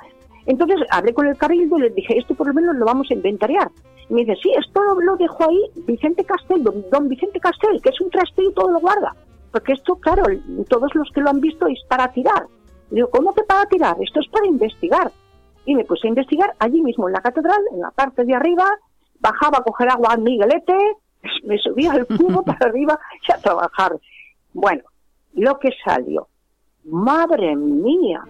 Entonces 0.47 0.77
hablé 0.91 1.13
con 1.13 1.27
el 1.27 1.37
cabildo 1.37 1.79
y 1.79 1.83
les 1.83 1.95
dije, 1.95 2.17
esto 2.17 2.35
por 2.35 2.47
lo 2.47 2.55
menos 2.55 2.77
lo 2.77 2.87
vamos 2.87 3.11
a 3.11 3.15
inventariar. 3.15 3.69
Y 4.09 4.15
me 4.15 4.21
dice, 4.21 4.37
sí, 4.43 4.53
esto 4.57 4.81
lo 4.95 5.17
dejó 5.17 5.49
ahí 5.49 5.61
Vicente 5.87 6.25
Castel, 6.25 6.63
don, 6.63 7.09
Vicente 7.09 7.41
Castel, 7.41 7.81
que 7.83 7.91
es 7.91 8.01
un 8.01 8.11
traste 8.11 8.45
y 8.45 8.53
todo 8.53 8.71
lo 8.71 8.79
guarda. 8.79 9.15
Porque 9.51 9.73
esto, 9.73 9.97
claro, 9.97 10.23
todos 10.69 10.95
los 10.95 11.11
que 11.11 11.21
lo 11.21 11.31
han 11.31 11.41
visto 11.41 11.67
es 11.67 11.81
para 11.89 12.13
tirar. 12.13 12.47
digo, 12.91 13.11
¿cómo 13.11 13.35
que 13.35 13.43
para 13.43 13.67
tirar? 13.67 13.97
Esto 14.01 14.21
es 14.21 14.29
para 14.29 14.47
investigar. 14.47 15.11
Y 15.65 15.75
me 15.75 15.85
puse 15.85 16.07
a 16.07 16.11
investigar 16.11 16.55
allí 16.61 16.81
mismo 16.81 17.09
en 17.09 17.15
la 17.15 17.21
catedral, 17.21 17.61
en 17.73 17.81
la 17.81 17.91
parte 17.91 18.25
de 18.25 18.35
arriba, 18.35 18.67
bajaba 19.21 19.59
a 19.59 19.63
coger 19.63 19.89
agua 19.91 20.13
al 20.13 20.23
Miguelete, 20.23 20.77
me 21.45 21.59
subía 21.59 21.93
al 21.93 22.07
cubo 22.07 22.43
para 22.45 22.67
arriba 22.67 22.99
y 23.27 23.33
a 23.33 23.39
trabajar. 23.39 23.97
Bueno, 24.53 24.83
lo 25.35 25.59
que 25.59 25.71
salió. 25.85 26.29
Madre 26.85 27.57
mía. 27.57 28.23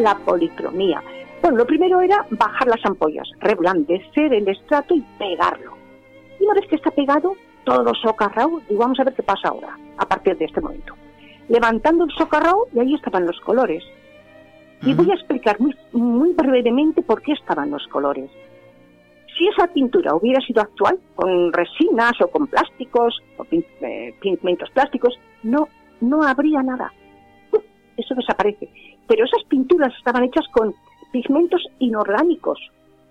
la 0.00 0.16
policromía. 0.16 1.02
Bueno, 1.42 1.58
lo 1.58 1.66
primero 1.66 2.00
era 2.00 2.26
bajar 2.30 2.68
las 2.68 2.84
ampollas, 2.84 3.28
reblandecer 3.40 4.32
el 4.34 4.48
estrato 4.48 4.94
y 4.94 5.02
pegarlo. 5.18 5.76
Y 6.38 6.44
una 6.44 6.54
vez 6.54 6.68
que 6.68 6.76
está 6.76 6.90
pegado, 6.90 7.34
todo 7.64 7.94
socarrao, 7.94 8.60
y 8.68 8.74
vamos 8.74 8.98
a 9.00 9.04
ver 9.04 9.14
qué 9.14 9.22
pasa 9.22 9.48
ahora, 9.48 9.78
a 9.96 10.06
partir 10.06 10.36
de 10.36 10.46
este 10.46 10.60
momento. 10.60 10.94
Levantando 11.48 12.04
el 12.04 12.10
socarrao, 12.12 12.68
y 12.74 12.80
ahí 12.80 12.94
estaban 12.94 13.26
los 13.26 13.40
colores. 13.40 13.82
Y 14.82 14.94
voy 14.94 15.10
a 15.10 15.14
explicar 15.14 15.60
muy, 15.60 15.76
muy 15.92 16.32
brevemente 16.32 17.02
por 17.02 17.20
qué 17.20 17.32
estaban 17.32 17.70
los 17.70 17.86
colores. 17.88 18.30
Si 19.36 19.46
esa 19.48 19.66
pintura 19.66 20.14
hubiera 20.14 20.40
sido 20.40 20.62
actual, 20.62 20.98
con 21.14 21.52
resinas 21.52 22.12
o 22.20 22.28
con 22.28 22.46
plásticos, 22.46 23.22
o 23.36 23.46
eh, 23.50 24.14
pigmentos 24.20 24.70
plásticos, 24.70 25.18
no, 25.42 25.68
no 26.00 26.22
habría 26.22 26.62
nada. 26.62 26.92
Eso 27.96 28.14
desaparece 28.14 28.68
pero 29.10 29.24
esas 29.24 29.42
pinturas 29.48 29.92
estaban 29.98 30.22
hechas 30.22 30.46
con 30.52 30.72
pigmentos 31.10 31.60
inorgánicos 31.80 32.60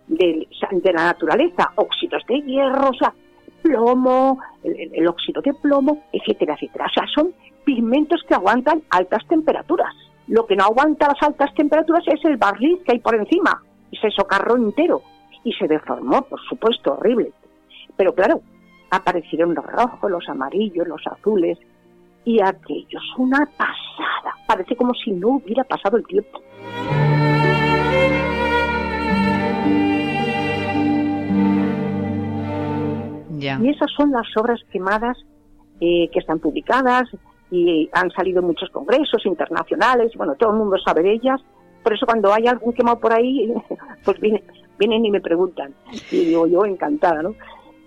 de, 0.08 0.48
la 0.94 1.04
naturaleza, 1.04 1.74
óxidos 1.76 2.24
de 2.26 2.40
hierro, 2.40 2.92
o 2.92 2.94
sea, 2.94 3.14
plomo, 3.62 4.40
el, 4.64 5.08
óxido 5.08 5.42
de 5.42 5.54
plomo, 5.54 6.04
etcétera, 6.12 6.56
etcétera. 6.56 6.86
O 6.86 6.94
sea, 6.94 7.08
son 7.14 7.34
pigmentos 7.64 8.24
que 8.28 8.36
aguantan 8.36 8.84
altas 8.90 9.26
temperaturas. 9.28 9.94
Lo 10.28 10.46
que 10.46 10.56
no 10.56 10.66
aguanta 10.66 11.08
las 11.08 11.22
altas 11.28 11.54
temperaturas 11.56 12.04
es 12.08 12.24
el 12.26 12.38
barniz 12.38 12.80
que 12.84 12.94
hay 12.94 13.00
por 13.00 13.16
encima 13.16 13.64
y 13.92 13.98
se 13.98 14.12
socarró 14.12 14.56
entero 14.56 15.02
y 15.44 15.54
se 15.54 15.68
deformó, 15.68 16.22
por 16.24 16.40
supuesto, 16.48 16.94
horrible. 16.94 17.32
Pero 17.96 18.14
claro, 18.14 18.42
aparecieron 18.92 19.54
los 19.56 19.66
rojos, 19.66 20.10
los 20.10 20.28
amarillos, 20.30 20.88
los 20.88 21.06
azules, 21.08 21.58
y 22.26 22.42
aquello 22.42 23.00
es 23.00 23.18
una 23.18 23.46
pasada. 23.58 24.36
Parece 24.48 24.76
como 24.76 24.94
si 24.94 25.12
no 25.12 25.30
hubiera 25.30 25.64
pasado 25.64 25.98
el 25.98 26.06
tiempo. 26.06 26.42
Y 33.40 33.70
esas 33.70 33.92
son 33.96 34.12
las 34.12 34.28
obras 34.38 34.60
quemadas 34.72 35.18
eh, 35.80 36.10
que 36.12 36.20
están 36.20 36.40
publicadas 36.40 37.10
y 37.52 37.90
han 37.94 38.12
salido 38.12 38.42
muchos 38.42 38.70
congresos 38.70 39.26
internacionales. 39.26 40.12
Bueno, 40.16 40.36
todo 40.36 40.52
el 40.52 40.58
mundo 40.58 40.78
sabe 40.84 41.04
de 41.04 41.14
ellas. 41.14 41.42
Por 41.84 41.94
eso 41.94 42.06
cuando 42.06 42.34
hay 42.34 42.48
algún 42.48 42.74
quemado 42.74 43.00
por 43.00 43.14
ahí, 43.14 43.54
pues 44.04 44.20
vienen, 44.20 44.44
vienen 44.78 45.06
y 45.06 45.12
me 45.12 45.22
preguntan. 45.22 45.74
Y 46.12 46.26
digo 46.26 46.48
yo 46.48 46.66
encantada, 46.66 47.22
¿no? 47.22 47.36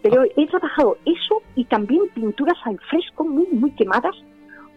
Pero 0.03 0.25
he 0.25 0.47
trabajado 0.49 0.97
eso 1.05 1.43
y 1.55 1.65
también 1.65 2.03
pinturas 2.15 2.57
al 2.65 2.79
fresco 2.91 3.25
muy, 3.25 3.47
muy 3.53 3.71
quemadas, 3.73 4.17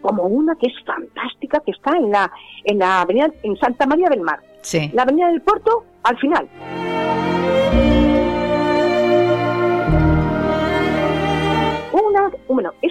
como 0.02 0.24
una 0.24 0.56
que 0.56 0.68
es 0.68 0.74
fantástica, 0.86 1.62
que 1.66 1.72
está 1.72 1.98
en 1.98 2.12
la, 2.12 2.32
en 2.64 2.78
la 2.78 3.02
avenida, 3.02 3.32
en 3.42 3.58
Santa 3.58 3.88
María 3.88 4.08
del 4.10 4.22
Mar. 4.22 4.40
Sí. 4.62 4.92
La 4.94 5.02
avenida 5.02 5.28
del 5.30 5.42
Puerto, 5.42 5.84
al 6.04 6.18
final. 6.20 6.48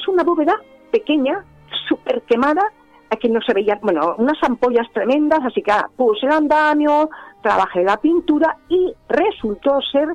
Una 0.09 0.23
bóveda 0.23 0.57
pequeña, 0.91 1.45
súper 1.89 2.23
quemada, 2.23 2.63
aquí 3.11 3.29
no 3.29 3.41
se 3.43 3.55
veía, 3.55 3.79
bueno, 3.83 4.15
unas 4.19 4.43
ampollas 4.43 4.87
tremendas, 4.93 5.41
así 5.45 5.63
que 5.63 5.73
ah, 5.73 5.89
puse 5.97 6.27
el 6.27 6.33
andamio, 6.33 7.11
trabajé 7.43 7.83
la 7.83 7.97
pintura 7.97 8.57
y 8.69 8.93
resultó 9.09 9.81
ser 9.81 10.09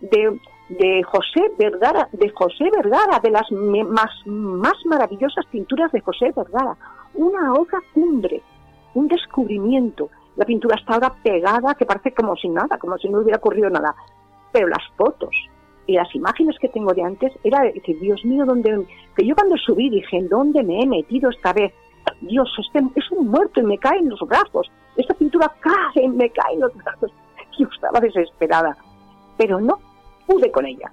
de, 0.00 1.02
José 1.04 1.52
Vergara, 1.58 2.08
de 2.12 2.28
José 2.30 2.70
Vergara, 2.70 3.20
de 3.20 3.30
las 3.30 3.50
más, 3.52 4.10
más 4.26 4.74
maravillosas 4.84 5.46
pinturas 5.46 5.92
de 5.92 6.00
José 6.00 6.32
Vergara. 6.34 6.76
Una 7.14 7.54
obra 7.54 7.78
cumbre, 7.94 8.42
un 8.94 9.08
descubrimiento. 9.08 10.10
La 10.36 10.44
pintura 10.44 10.76
está 10.76 10.94
ahora 10.94 11.14
pegada, 11.22 11.74
que 11.74 11.86
parece 11.86 12.12
como 12.12 12.36
si 12.36 12.48
nada, 12.48 12.78
como 12.78 12.98
si 12.98 13.08
no 13.08 13.20
hubiera 13.20 13.38
ocurrido 13.38 13.70
nada. 13.70 13.94
Pero 14.52 14.68
las 14.68 14.82
fotos 14.96 15.30
y 15.86 15.94
las 15.94 16.12
imágenes 16.14 16.58
que 16.58 16.68
tengo 16.68 16.92
de 16.92 17.02
antes, 17.02 17.32
era 17.44 17.62
decir, 17.62 17.98
Dios 18.00 18.24
mío, 18.24 18.44
¿dónde? 18.44 18.86
Que 19.16 19.26
yo 19.26 19.34
cuando 19.34 19.56
subí 19.56 19.88
dije, 19.88 20.18
¿en 20.18 20.28
dónde 20.28 20.62
me 20.62 20.82
he 20.82 20.86
metido 20.86 21.30
esta 21.30 21.52
vez? 21.52 21.72
Dios, 22.20 22.48
este 22.58 22.80
es 22.94 23.10
un 23.10 23.28
muerto 23.28 23.60
y 23.60 23.64
me 23.64 23.78
cae 23.78 23.98
en 23.98 24.08
los 24.08 24.20
brazos. 24.20 24.70
Esta 24.96 25.14
pintura 25.14 25.52
cae 25.60 26.04
y 26.04 26.08
me 26.08 26.30
cae 26.30 26.54
en 26.54 26.60
los 26.60 26.74
brazos. 26.76 27.12
Yo 27.58 27.68
estaba 27.72 28.00
desesperada. 28.00 28.76
Pero 29.36 29.60
no 29.60 29.78
pude 30.26 30.50
con 30.50 30.66
ella. 30.66 30.90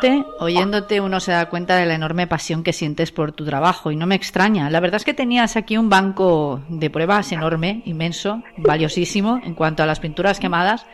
Oyéndote, 0.00 0.24
oyéndote 0.40 1.00
uno 1.00 1.20
se 1.20 1.32
da 1.32 1.48
cuenta 1.48 1.76
de 1.76 1.86
la 1.86 1.94
enorme 1.94 2.26
pasión 2.26 2.62
que 2.62 2.72
sientes 2.72 3.12
por 3.12 3.32
tu 3.32 3.44
trabajo 3.44 3.90
y 3.90 3.96
no 3.96 4.06
me 4.06 4.14
extraña. 4.14 4.70
La 4.70 4.80
verdad 4.80 4.96
es 4.96 5.04
que 5.04 5.14
tenías 5.14 5.56
aquí 5.56 5.76
un 5.76 5.88
banco 5.88 6.62
de 6.68 6.90
pruebas 6.90 7.30
enorme, 7.32 7.82
inmenso, 7.84 8.42
valiosísimo 8.56 9.40
en 9.44 9.54
cuanto 9.54 9.82
a 9.82 9.86
las 9.86 10.00
pinturas 10.00 10.40
quemadas, 10.40 10.86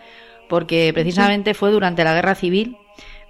porque 0.49 0.91
precisamente 0.93 1.55
fue 1.55 1.71
durante 1.71 2.05
la 2.05 2.15
Guerra 2.15 2.35
Civil 2.35 2.77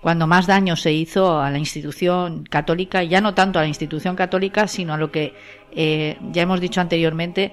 cuando 0.01 0.27
más 0.27 0.47
daño 0.47 0.77
se 0.77 0.93
hizo 0.93 1.41
a 1.41 1.51
la 1.51 1.59
institución 1.59 2.45
católica, 2.45 3.03
ya 3.03 3.21
no 3.21 3.35
tanto 3.35 3.59
a 3.59 3.63
la 3.63 3.69
institución 3.69 4.17
católica, 4.17 4.67
sino 4.67 4.95
a 4.95 4.97
lo 4.97 5.11
que 5.11 5.35
eh, 5.73 6.17
ya 6.33 6.43
hemos 6.43 6.61
dicho 6.61 6.81
anteriormente 6.81 7.53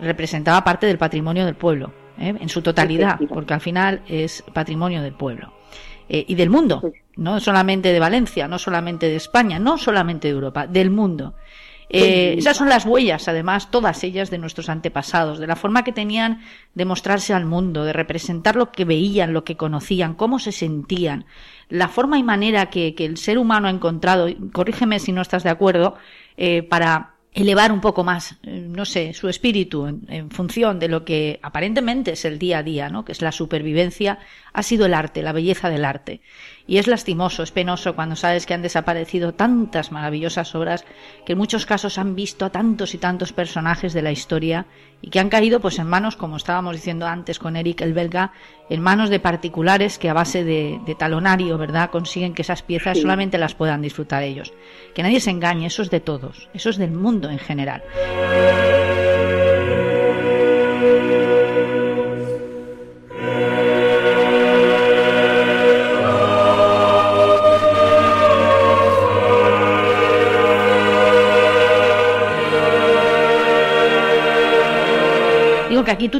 representaba 0.00 0.62
parte 0.62 0.86
del 0.86 0.98
patrimonio 0.98 1.46
del 1.46 1.54
pueblo, 1.54 1.92
¿eh? 2.18 2.34
en 2.38 2.48
su 2.50 2.60
totalidad, 2.60 3.18
porque 3.30 3.54
al 3.54 3.60
final 3.62 4.02
es 4.06 4.44
patrimonio 4.52 5.00
del 5.02 5.14
pueblo. 5.14 5.52
Eh, 6.08 6.24
y 6.28 6.34
del 6.36 6.50
mundo, 6.50 6.92
no 7.16 7.40
solamente 7.40 7.92
de 7.92 7.98
Valencia, 7.98 8.46
no 8.46 8.58
solamente 8.58 9.08
de 9.08 9.16
España, 9.16 9.58
no 9.58 9.76
solamente 9.76 10.28
de 10.28 10.34
Europa, 10.34 10.66
del 10.66 10.90
mundo. 10.90 11.34
Eh, 11.88 12.34
esas 12.38 12.56
son 12.56 12.68
las 12.68 12.84
huellas, 12.84 13.28
además, 13.28 13.70
todas 13.70 14.02
ellas 14.02 14.30
de 14.30 14.38
nuestros 14.38 14.68
antepasados, 14.68 15.38
de 15.38 15.46
la 15.46 15.54
forma 15.54 15.84
que 15.84 15.92
tenían 15.92 16.40
de 16.74 16.84
mostrarse 16.84 17.32
al 17.32 17.44
mundo, 17.44 17.84
de 17.84 17.92
representar 17.92 18.56
lo 18.56 18.72
que 18.72 18.84
veían, 18.84 19.32
lo 19.32 19.44
que 19.44 19.56
conocían, 19.56 20.14
cómo 20.14 20.40
se 20.40 20.50
sentían, 20.50 21.26
la 21.68 21.88
forma 21.88 22.18
y 22.18 22.24
manera 22.24 22.70
que, 22.70 22.94
el 22.98 23.16
ser 23.16 23.38
humano 23.38 23.68
ha 23.68 23.70
encontrado, 23.70 24.28
corrígeme 24.52 24.98
si 24.98 25.12
no 25.12 25.22
estás 25.22 25.44
de 25.44 25.50
acuerdo, 25.50 25.94
eh, 26.36 26.62
para 26.64 27.14
elevar 27.32 27.70
un 27.70 27.80
poco 27.80 28.02
más, 28.02 28.38
no 28.76 28.84
sé, 28.84 29.14
su 29.14 29.28
espíritu 29.28 29.86
en, 29.86 30.30
función 30.30 30.78
de 30.78 30.88
lo 30.88 31.04
que 31.04 31.40
aparentemente 31.42 32.12
es 32.12 32.24
el 32.24 32.38
día 32.38 32.58
a 32.58 32.62
día, 32.62 32.90
¿no? 32.90 33.04
Que 33.04 33.12
es 33.12 33.22
la 33.22 33.32
supervivencia, 33.32 34.18
ha 34.52 34.62
sido 34.62 34.86
el 34.86 34.94
arte, 34.94 35.22
la 35.22 35.32
belleza 35.32 35.70
del 35.70 35.84
arte. 35.84 36.20
Y 36.66 36.78
es 36.78 36.88
lastimoso, 36.88 37.42
es 37.42 37.52
penoso 37.52 37.94
cuando 37.94 38.16
sabes 38.16 38.44
que 38.44 38.54
han 38.54 38.62
desaparecido 38.62 39.34
tantas 39.34 39.92
maravillosas 39.92 40.54
obras 40.54 40.84
que 41.24 41.32
en 41.32 41.38
muchos 41.38 41.64
casos 41.64 41.98
han 41.98 42.16
visto 42.16 42.44
a 42.44 42.50
tantos 42.50 42.94
y 42.94 42.98
tantos 42.98 43.32
personajes 43.32 43.92
de 43.92 44.02
la 44.02 44.10
historia 44.10 44.66
y 45.00 45.10
que 45.10 45.20
han 45.20 45.28
caído 45.28 45.60
pues 45.60 45.78
en 45.78 45.86
manos, 45.86 46.16
como 46.16 46.36
estábamos 46.36 46.74
diciendo 46.74 47.06
antes 47.06 47.38
con 47.38 47.54
Eric 47.54 47.82
el 47.82 47.92
belga, 47.92 48.32
en 48.68 48.80
manos 48.80 49.10
de 49.10 49.20
particulares 49.20 49.98
que 49.98 50.08
a 50.08 50.14
base 50.14 50.42
de, 50.42 50.96
talonario, 50.98 51.56
¿verdad?, 51.58 51.90
consiguen 51.90 52.34
que 52.34 52.42
esas 52.42 52.62
piezas 52.62 52.98
solamente 52.98 53.38
las 53.38 53.54
puedan 53.54 53.82
disfrutar 53.82 54.24
ellos. 54.24 54.52
Que 54.94 55.02
nadie 55.02 55.20
se 55.20 55.30
engañe, 55.30 55.66
eso 55.66 55.82
es 55.82 55.90
de 55.90 56.00
todos, 56.00 56.48
eso 56.52 56.70
es 56.70 56.78
del 56.78 56.90
mundo 56.90 57.30
en 57.30 57.38
general. 57.38 57.82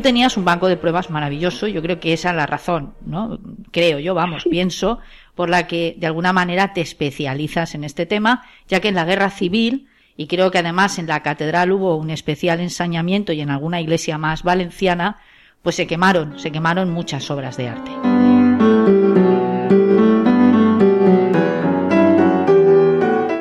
Tenías 0.07 0.37
un 0.37 0.45
banco 0.45 0.69
de 0.69 0.77
pruebas 0.77 1.11
maravilloso, 1.11 1.67
yo 1.67 1.83
creo 1.83 1.99
que 1.99 2.13
esa 2.13 2.31
es 2.31 2.37
la 2.37 2.47
razón, 2.47 2.95
¿no? 3.05 3.41
Creo 3.73 3.99
yo, 3.99 4.15
vamos, 4.15 4.45
pienso, 4.49 5.01
por 5.35 5.51
la 5.51 5.67
que 5.67 5.97
de 5.99 6.07
alguna 6.07 6.33
manera 6.33 6.73
te 6.73 6.81
especializas 6.81 7.75
en 7.75 7.83
este 7.83 8.07
tema, 8.07 8.45
ya 8.69 8.79
que 8.79 8.87
en 8.87 8.95
la 8.95 9.05
guerra 9.05 9.31
civil, 9.31 9.89
y 10.17 10.29
creo 10.29 10.53
que 10.53 10.59
además 10.59 11.01
en 11.01 11.09
la 11.09 11.25
catedral 11.25 11.73
hubo 11.73 11.97
un 11.97 12.11
especial 12.11 12.61
ensañamiento 12.61 13.33
y 13.33 13.41
en 13.41 13.51
alguna 13.51 13.81
iglesia 13.81 14.17
más 14.17 14.45
valenciana, 14.45 15.17
pues 15.63 15.75
se 15.75 15.89
quemaron, 15.89 16.39
se 16.39 16.53
quemaron 16.53 16.93
muchas 16.93 17.29
obras 17.29 17.57
de 17.57 17.67
arte. 17.67 17.91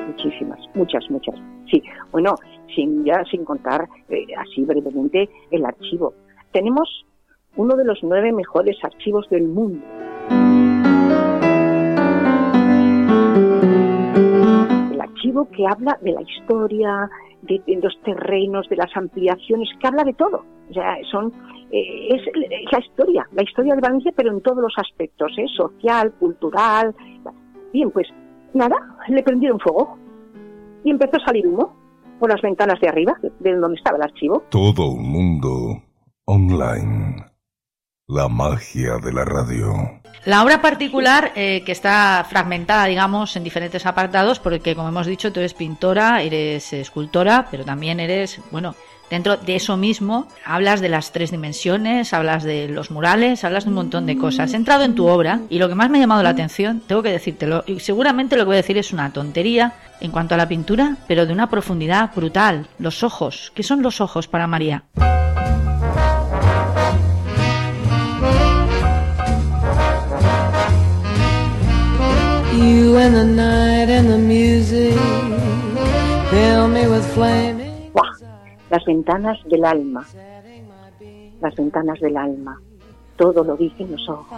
Muchísimas, 0.07 0.59
muchas, 0.73 1.11
muchas. 1.11 1.35
Sí, 1.69 1.83
bueno, 2.11 2.33
sin 2.75 3.05
ya 3.05 3.23
sin 3.29 3.45
contar 3.45 3.87
eh, 4.09 4.25
así 4.35 4.63
brevemente 4.63 5.29
el 5.51 5.63
archivo. 5.63 6.24
Tenemos 6.55 6.87
uno 7.57 7.75
de 7.75 7.83
los 7.83 7.99
nueve 8.01 8.31
mejores 8.31 8.77
archivos 8.81 9.27
del 9.29 9.49
mundo. 9.49 9.85
El 14.93 15.01
archivo 15.01 15.49
que 15.51 15.67
habla 15.67 15.99
de 16.01 16.13
la 16.13 16.21
historia, 16.21 17.09
de, 17.41 17.61
los 17.83 18.01
terrenos, 18.03 18.69
de 18.69 18.77
las 18.77 18.95
ampliaciones, 18.95 19.67
que 19.81 19.85
habla 19.85 20.05
de 20.05 20.13
todo. 20.13 20.45
O 20.69 20.73
sea, 20.73 20.95
son 21.11 21.33
eh, 21.71 22.15
es, 22.15 22.21
la 22.71 22.79
historia, 22.79 23.27
la 23.33 23.43
historia 23.43 23.75
de 23.75 23.81
Valencia, 23.81 24.13
pero 24.15 24.31
en 24.31 24.39
todos 24.39 24.59
los 24.59 24.73
aspectos, 24.77 25.33
¿eh? 25.37 25.47
social, 25.57 26.13
cultural. 26.13 26.95
Bien, 27.73 27.91
pues 27.91 28.07
nada, 28.53 28.77
le 29.09 29.21
prendieron 29.23 29.59
fuego 29.59 29.97
y 30.85 30.91
empezó 30.91 31.17
a 31.17 31.25
salir 31.25 31.45
humo 31.47 31.75
por 32.17 32.29
las 32.29 32.41
ventanas 32.41 32.79
de 32.79 32.87
arriba, 32.87 33.17
de 33.41 33.55
donde 33.55 33.75
estaba 33.75 33.97
el 33.97 34.03
archivo. 34.03 34.43
Todo 34.49 34.91
un 34.91 35.11
mundo 35.11 35.84
online. 36.25 37.25
La 38.07 38.27
magia 38.27 38.97
de 38.97 39.13
la 39.13 39.25
radio. 39.25 40.01
La 40.25 40.43
obra 40.43 40.61
particular, 40.61 41.31
eh, 41.35 41.63
que 41.65 41.71
está 41.71 42.25
fragmentada, 42.29 42.85
digamos, 42.85 43.35
en 43.35 43.43
diferentes 43.43 43.85
apartados, 43.85 44.39
porque 44.39 44.75
como 44.75 44.89
hemos 44.89 45.07
dicho, 45.07 45.31
tú 45.31 45.39
eres 45.39 45.53
pintora, 45.53 46.21
eres 46.21 46.73
escultora, 46.73 47.47
pero 47.49 47.63
también 47.63 47.99
eres, 47.99 48.39
bueno, 48.51 48.75
Dentro 49.09 49.37
de 49.37 49.55
eso 49.55 49.77
mismo 49.77 50.27
hablas 50.45 50.81
de 50.81 50.89
las 50.89 51.11
tres 51.11 51.29
dimensiones, 51.29 52.11
hablas 52.13 52.43
de 52.43 52.67
los 52.67 52.89
murales, 52.89 53.43
hablas 53.43 53.65
de 53.65 53.69
un 53.69 53.75
montón 53.75 54.07
de 54.07 54.17
cosas. 54.17 54.53
He 54.53 54.55
entrado 54.55 54.83
en 54.83 54.95
tu 54.95 55.05
obra 55.05 55.41
y 55.49 55.59
lo 55.59 55.69
que 55.69 55.75
más 55.75 55.89
me 55.89 55.99
ha 55.99 56.01
llamado 56.01 56.23
la 56.23 56.29
atención, 56.29 56.81
tengo 56.87 57.03
que 57.03 57.11
decírtelo, 57.11 57.63
y 57.67 57.79
seguramente 57.79 58.35
lo 58.35 58.43
que 58.43 58.47
voy 58.47 58.55
a 58.55 58.57
decir 58.57 58.77
es 58.77 58.93
una 58.93 59.13
tontería 59.13 59.73
en 60.01 60.11
cuanto 60.11 60.33
a 60.33 60.37
la 60.37 60.47
pintura, 60.47 60.97
pero 61.07 61.25
de 61.25 61.33
una 61.33 61.49
profundidad 61.49 62.11
brutal. 62.15 62.67
Los 62.79 63.03
ojos. 63.03 63.51
¿Qué 63.53 63.61
son 63.63 63.83
los 63.83 64.01
ojos 64.01 64.27
para 64.27 64.47
María? 64.47 64.85
You 72.65 72.97
and 72.97 73.13
the 73.13 73.25
night 73.25 73.89
and 73.89 74.09
the 74.09 74.17
music 74.17 74.97
fill 76.31 76.67
me 76.67 76.87
with 76.87 77.05
las 78.71 78.83
ventanas 78.85 79.37
del 79.45 79.63
alma, 79.63 80.03
las 81.41 81.55
ventanas 81.55 81.99
del 81.99 82.17
alma, 82.17 82.59
todo 83.17 83.43
lo 83.43 83.55
dicen 83.55 83.91
los 83.91 84.09
ojos. 84.09 84.37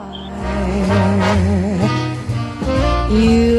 Y 3.09 3.55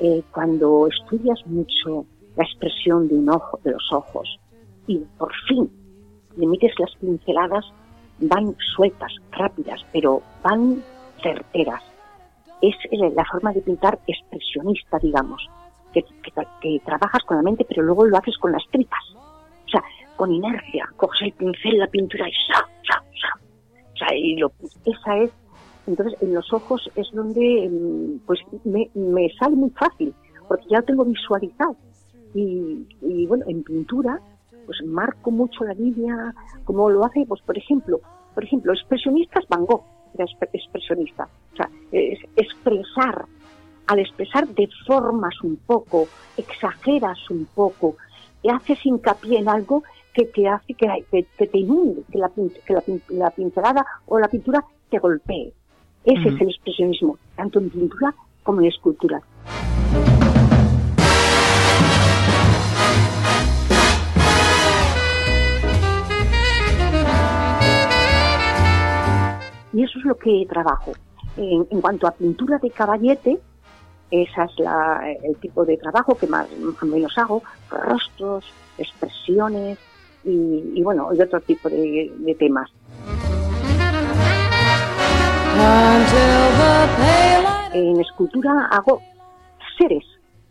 eh, 0.00 0.22
cuando 0.32 0.88
estudias 0.88 1.46
mucho 1.46 2.06
la 2.36 2.44
expresión 2.44 3.08
de 3.08 3.14
un 3.16 3.28
ojo, 3.28 3.60
de 3.62 3.72
los 3.72 3.92
ojos, 3.92 4.40
y 4.86 4.96
por 5.18 5.32
fin 5.46 5.70
le 6.38 6.46
metes 6.46 6.72
las 6.78 6.94
pinceladas, 6.96 7.66
van 8.20 8.56
sueltas, 8.74 9.12
rápidas, 9.32 9.84
pero 9.92 10.22
van 10.42 10.82
certeras. 11.22 11.82
Es 12.60 12.74
la 12.90 13.24
forma 13.24 13.52
de 13.52 13.62
pintar 13.62 13.98
expresionista, 14.06 14.98
digamos 14.98 15.48
que, 15.92 16.04
que, 16.60 16.80
trabajas 16.84 17.22
con 17.24 17.36
la 17.38 17.42
mente, 17.42 17.64
pero 17.64 17.82
luego 17.82 18.04
lo 18.06 18.16
haces 18.16 18.36
con 18.38 18.52
las 18.52 18.62
tripas. 18.70 19.02
O 19.14 19.70
sea, 19.70 19.82
con 20.16 20.32
inercia, 20.32 20.88
coges 20.96 21.22
el 21.22 21.32
pincel, 21.32 21.78
la 21.78 21.86
pintura 21.86 22.28
y 22.28 22.32
¡sa, 22.32 22.66
sa, 22.86 23.02
sa! 23.20 23.40
O 23.92 23.96
sea, 23.96 24.16
y 24.16 24.36
lo, 24.36 24.52
esa 24.84 25.18
es, 25.18 25.30
entonces 25.86 26.20
en 26.22 26.34
los 26.34 26.52
ojos 26.52 26.90
es 26.96 27.10
donde 27.12 27.68
mm, 27.70 28.26
pues 28.26 28.40
me, 28.64 28.90
me 28.94 29.28
sale 29.38 29.56
muy 29.56 29.70
fácil, 29.70 30.14
porque 30.46 30.66
ya 30.68 30.78
lo 30.78 30.84
tengo 30.84 31.04
visualizado. 31.04 31.76
Y, 32.34 32.86
y 33.00 33.26
bueno, 33.26 33.44
en 33.48 33.62
pintura, 33.62 34.20
pues 34.66 34.78
marco 34.84 35.30
mucho 35.30 35.64
la 35.64 35.74
línea, 35.74 36.34
como 36.64 36.90
lo 36.90 37.04
hace, 37.04 37.24
pues 37.26 37.40
por 37.42 37.56
ejemplo, 37.56 38.00
por 38.34 38.44
ejemplo, 38.44 38.72
expresionistas 38.72 39.44
Van 39.48 39.64
Gogh 39.64 39.84
era 40.14 40.26
expresionista. 40.52 41.28
O 41.52 41.56
sea, 41.56 41.70
es 41.92 42.18
expresar, 42.36 43.26
al 43.86 43.98
expresar 43.98 44.46
deformas 44.48 45.34
un 45.42 45.56
poco, 45.56 46.08
exageras 46.36 47.18
un 47.30 47.46
poco, 47.46 47.96
y 48.42 48.50
haces 48.50 48.84
hincapié 48.84 49.38
en 49.38 49.48
algo 49.48 49.82
que 50.14 50.24
te 50.24 50.48
hace 50.48 50.74
que, 50.74 51.46
te 51.46 51.58
inunde, 51.58 52.02
que, 52.10 52.18
la, 52.18 52.30
que 52.30 52.74
la, 53.10 53.30
pincelada 53.30 53.86
o 54.06 54.18
la 54.18 54.28
pintura 54.28 54.64
te 54.90 54.98
golpee. 54.98 55.52
Ese 56.04 56.28
es 56.28 56.40
el 56.40 56.48
expresionismo, 56.48 57.18
tanto 57.36 57.58
en 57.58 57.70
pintura 57.70 58.14
como 58.42 58.60
en 58.60 58.66
escultura. 58.66 59.20
Eso 69.88 69.98
es 69.98 70.04
lo 70.04 70.16
que 70.16 70.46
trabajo. 70.48 70.92
En, 71.36 71.64
cuanto 71.80 72.06
a 72.06 72.10
pintura 72.10 72.58
de 72.58 72.70
caballete, 72.70 73.38
esa 74.10 74.44
es 74.44 74.58
la, 74.58 75.02
el 75.22 75.36
tipo 75.36 75.64
de 75.64 75.76
trabajo 75.76 76.16
que 76.16 76.26
más 76.26 76.46
o 76.82 76.86
menos 76.86 77.16
hago, 77.16 77.42
rostros, 77.70 78.44
expresiones 78.76 79.78
y, 80.24 80.82
bueno, 80.82 81.10
y 81.14 81.20
otro 81.20 81.40
tipo 81.40 81.68
de, 81.68 82.36
temas. 82.38 82.70
En 87.72 88.00
escultura 88.00 88.68
hago 88.70 89.00
seres, 89.78 90.04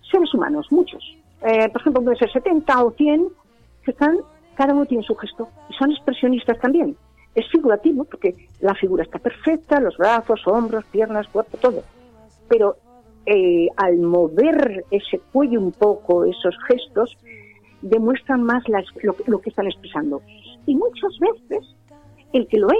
seres 0.09 0.33
humanos, 0.33 0.67
muchos. 0.71 1.03
Eh, 1.41 1.69
por 1.69 1.81
ejemplo, 1.81 2.03
puede 2.03 2.17
ser 2.17 2.31
70 2.31 2.83
o 2.83 2.91
100 2.91 3.27
que 3.83 3.91
están, 3.91 4.17
cada 4.55 4.73
uno 4.73 4.85
tiene 4.85 5.03
su 5.03 5.15
gesto 5.15 5.49
y 5.69 5.73
son 5.73 5.91
expresionistas 5.91 6.57
también 6.59 6.95
es 7.37 7.47
figurativo 7.51 8.03
porque 8.03 8.33
la 8.61 8.73
figura 8.73 9.03
está 9.03 9.19
perfecta, 9.19 9.79
los 9.79 9.95
brazos, 9.95 10.41
hombros, 10.47 10.83
piernas, 10.85 11.27
cuerpo, 11.27 11.55
todo. 11.57 11.83
Pero 12.49 12.77
eh, 13.27 13.67
al 13.77 13.97
mover 13.99 14.85
ese 14.89 15.21
cuello 15.31 15.59
un 15.59 15.71
poco, 15.71 16.25
esos 16.25 16.55
gestos, 16.67 17.15
demuestran 17.83 18.41
más 18.41 18.63
lo, 19.27 19.39
que 19.39 19.49
están 19.51 19.67
expresando. 19.67 20.21
Y 20.65 20.75
muchas 20.75 21.11
veces 21.19 21.75
el 22.33 22.47
que 22.47 22.57
lo 22.57 22.69
ve 22.69 22.77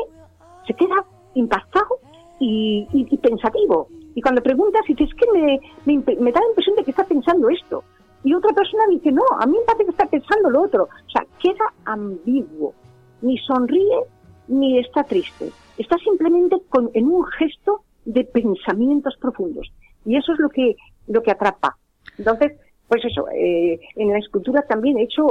se 0.66 0.74
queda 0.74 1.06
impactado 1.36 2.00
y, 2.40 3.16
pensativo. 3.22 3.90
Y 4.16 4.22
cuando 4.24 4.42
preguntas, 4.42 4.82
dices, 4.88 5.08
es 5.08 5.14
que 5.14 5.32
me, 5.34 5.60
me, 5.86 6.32
da 6.32 6.40
la 6.40 6.48
impresión 6.50 6.76
de 6.78 6.84
que 6.84 6.90
está 6.90 7.04
pensando 7.04 7.48
esto. 7.50 7.84
Y 8.24 8.34
otra 8.34 8.52
persona 8.54 8.86
dice, 8.90 9.12
no, 9.12 9.22
a 9.40 9.46
mí 9.46 9.56
me 9.56 9.66
parece 9.66 9.86
que 9.86 9.92
está 9.92 10.08
pensando 10.08 10.50
lo 10.50 10.64
otro. 10.64 10.86
O 10.86 11.10
sea, 11.12 11.24
queda 11.40 11.72
ambiguo. 11.86 12.74
Ni 13.22 13.38
sonríe 13.38 14.00
ni 14.48 14.80
está 14.80 15.04
triste, 15.04 15.52
está 15.78 15.98
simplemente 15.98 16.58
con, 16.70 16.90
en 16.94 17.08
un 17.08 17.26
gesto 17.26 17.84
de 18.06 18.24
pensamientos 18.24 19.16
profundos. 19.20 19.72
Y 20.06 20.16
eso 20.16 20.34
es 20.34 20.40
lo 20.40 20.50
que, 20.50 20.76
lo 21.08 21.22
que 21.22 21.32
atrapa. 21.32 21.78
Entonces, 22.18 22.54
pues 22.88 23.04
eso, 23.04 23.28
eh, 23.30 23.80
en 23.96 24.12
la 24.12 24.20
escultura 24.20 24.62
también 24.62 24.98
he 24.98 25.04
hecho, 25.04 25.26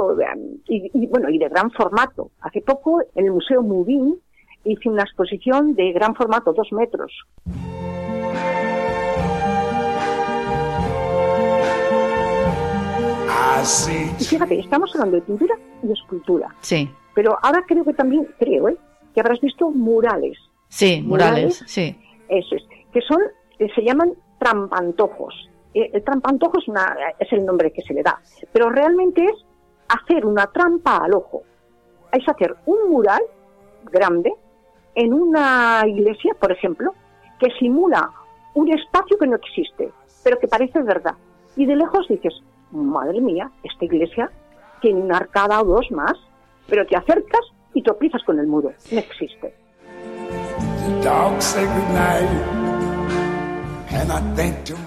y, 0.67 1.07
bueno, 1.07 1.29
y 1.29 1.39
de 1.39 1.49
gran 1.49 1.71
formato. 1.71 2.31
Hace 2.41 2.61
poco 2.61 3.01
en 3.15 3.25
el 3.25 3.31
Museo 3.31 3.63
Mubin 3.63 4.15
hice 4.63 4.89
una 4.89 5.03
exposición 5.03 5.73
de 5.73 5.91
gran 5.91 6.13
formato, 6.13 6.53
dos 6.53 6.71
metros. 6.71 7.11
Y 14.19 14.23
fíjate, 14.23 14.59
estamos 14.59 14.93
hablando 14.93 15.15
de 15.15 15.23
pintura 15.23 15.55
y 15.81 15.91
escultura. 15.91 16.55
Sí. 16.61 16.89
Pero 17.15 17.37
ahora 17.41 17.63
creo 17.67 17.83
que 17.83 17.93
también, 17.93 18.27
creo, 18.37 18.69
¿eh? 18.69 18.77
Que 19.17 19.21
habrás 19.21 19.41
visto 19.41 19.71
murales. 19.71 20.37
Sí, 20.67 21.01
murales, 21.01 21.63
sí. 21.65 21.99
Eso 22.29 22.55
es, 22.55 22.63
que 22.93 23.01
son, 23.01 23.19
eh, 23.57 23.67
se 23.73 23.81
llaman 23.81 24.13
trampantojos. 24.37 25.33
Eh, 25.73 25.89
el 25.91 26.03
trampantojo 26.03 26.59
es, 26.59 26.67
una, 26.67 26.95
es 27.17 27.33
el 27.33 27.43
nombre 27.43 27.71
que 27.71 27.81
se 27.81 27.95
le 27.95 28.03
da, 28.03 28.21
pero 28.53 28.69
realmente 28.69 29.25
es 29.25 29.33
hacer 29.87 30.23
una 30.23 30.45
trampa 30.45 30.97
al 30.97 31.15
ojo. 31.15 31.41
Es 32.11 32.29
hacer 32.29 32.57
un 32.67 32.91
mural 32.91 33.21
grande 33.91 34.31
en 34.93 35.15
una 35.15 35.81
iglesia, 35.87 36.35
por 36.39 36.51
ejemplo, 36.51 36.93
que 37.39 37.47
simula 37.57 38.11
un 38.53 38.71
espacio 38.71 39.17
que 39.17 39.25
no 39.25 39.37
existe, 39.37 39.91
pero 40.23 40.37
que 40.37 40.47
parece 40.47 40.79
verdad. 40.83 41.15
Y 41.55 41.65
de 41.65 41.75
lejos 41.75 42.07
dices, 42.07 42.35
madre 42.69 43.19
mía, 43.19 43.49
esta 43.63 43.83
iglesia 43.83 44.29
tiene 44.79 45.01
una 45.01 45.17
arcada 45.17 45.59
o 45.61 45.65
dos 45.65 45.89
más, 45.89 46.13
pero 46.67 46.85
te 46.85 46.95
acercas 46.95 47.41
y 47.77 47.83
tropizas 47.83 48.23
con 48.23 48.39
el 48.39 48.47
muro. 48.47 48.73
No 48.91 48.99
existe. 48.99 49.53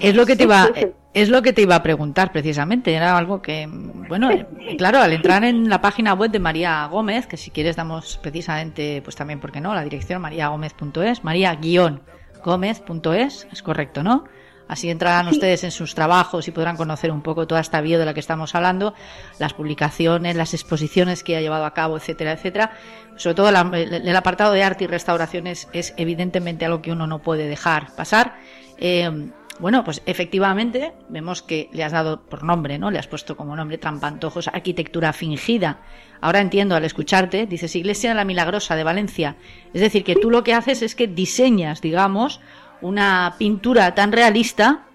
Es 0.01 0.13
lo 0.13 0.25
que 0.25 0.35
te 0.35 0.43
iba 0.43 0.67
es 1.13 1.29
lo 1.29 1.41
que 1.41 1.53
te 1.53 1.61
iba 1.61 1.75
a 1.75 1.83
preguntar 1.83 2.33
precisamente, 2.33 2.93
era 2.93 3.17
algo 3.17 3.41
que 3.41 3.65
bueno, 4.09 4.29
eh, 4.31 4.45
claro, 4.77 4.99
al 4.99 5.13
entrar 5.13 5.45
en 5.45 5.69
la 5.69 5.79
página 5.81 6.13
web 6.13 6.31
de 6.31 6.39
María 6.39 6.85
Gómez, 6.87 7.27
que 7.27 7.37
si 7.37 7.51
quieres 7.51 7.77
damos 7.77 8.17
precisamente 8.17 9.01
pues 9.01 9.15
también 9.15 9.39
por 9.39 9.53
qué 9.53 9.61
no, 9.61 9.73
la 9.73 9.83
dirección 9.83 10.21
mariagómez.es, 10.21 11.23
maría-gómez.es, 11.23 13.47
es 13.51 13.63
correcto, 13.63 14.03
¿no? 14.03 14.25
Así 14.71 14.89
entrarán 14.89 15.27
ustedes 15.27 15.65
en 15.65 15.71
sus 15.71 15.95
trabajos 15.95 16.47
y 16.47 16.51
podrán 16.51 16.77
conocer 16.77 17.11
un 17.11 17.21
poco 17.21 17.45
toda 17.45 17.59
esta 17.59 17.81
bio 17.81 17.99
de 17.99 18.05
la 18.05 18.13
que 18.13 18.21
estamos 18.21 18.55
hablando, 18.55 18.93
las 19.37 19.53
publicaciones, 19.53 20.37
las 20.37 20.53
exposiciones 20.53 21.25
que 21.25 21.35
ha 21.35 21.41
llevado 21.41 21.65
a 21.65 21.73
cabo, 21.73 21.97
etcétera, 21.97 22.31
etcétera. 22.31 22.71
Sobre 23.17 23.35
todo 23.35 23.49
el, 23.49 24.15
apartado 24.15 24.53
de 24.53 24.63
arte 24.63 24.85
y 24.85 24.87
restauraciones 24.87 25.67
es 25.73 25.93
evidentemente 25.97 26.63
algo 26.63 26.81
que 26.81 26.93
uno 26.93 27.05
no 27.05 27.19
puede 27.19 27.49
dejar 27.49 27.93
pasar. 27.97 28.37
Eh, 28.77 29.29
bueno, 29.59 29.83
pues 29.83 30.01
efectivamente 30.05 30.93
vemos 31.09 31.41
que 31.41 31.69
le 31.73 31.83
has 31.83 31.91
dado 31.91 32.21
por 32.21 32.43
nombre, 32.43 32.79
¿no? 32.79 32.91
Le 32.91 32.97
has 32.97 33.07
puesto 33.07 33.35
como 33.35 33.57
nombre 33.57 33.77
Trampantojos, 33.77 34.47
arquitectura 34.47 35.11
fingida. 35.11 35.81
Ahora 36.21 36.39
entiendo 36.39 36.75
al 36.75 36.85
escucharte, 36.85 37.45
dices 37.45 37.75
Iglesia 37.75 38.11
de 38.11 38.15
la 38.15 38.23
Milagrosa 38.23 38.77
de 38.77 38.85
Valencia. 38.85 39.35
Es 39.73 39.81
decir, 39.81 40.05
que 40.05 40.15
tú 40.15 40.31
lo 40.31 40.45
que 40.45 40.53
haces 40.53 40.81
es 40.81 40.95
que 40.95 41.07
diseñas, 41.07 41.81
digamos, 41.81 42.39
una 42.81 43.35
pintura 43.37 43.93
tan 43.95 44.11
realista 44.11 44.85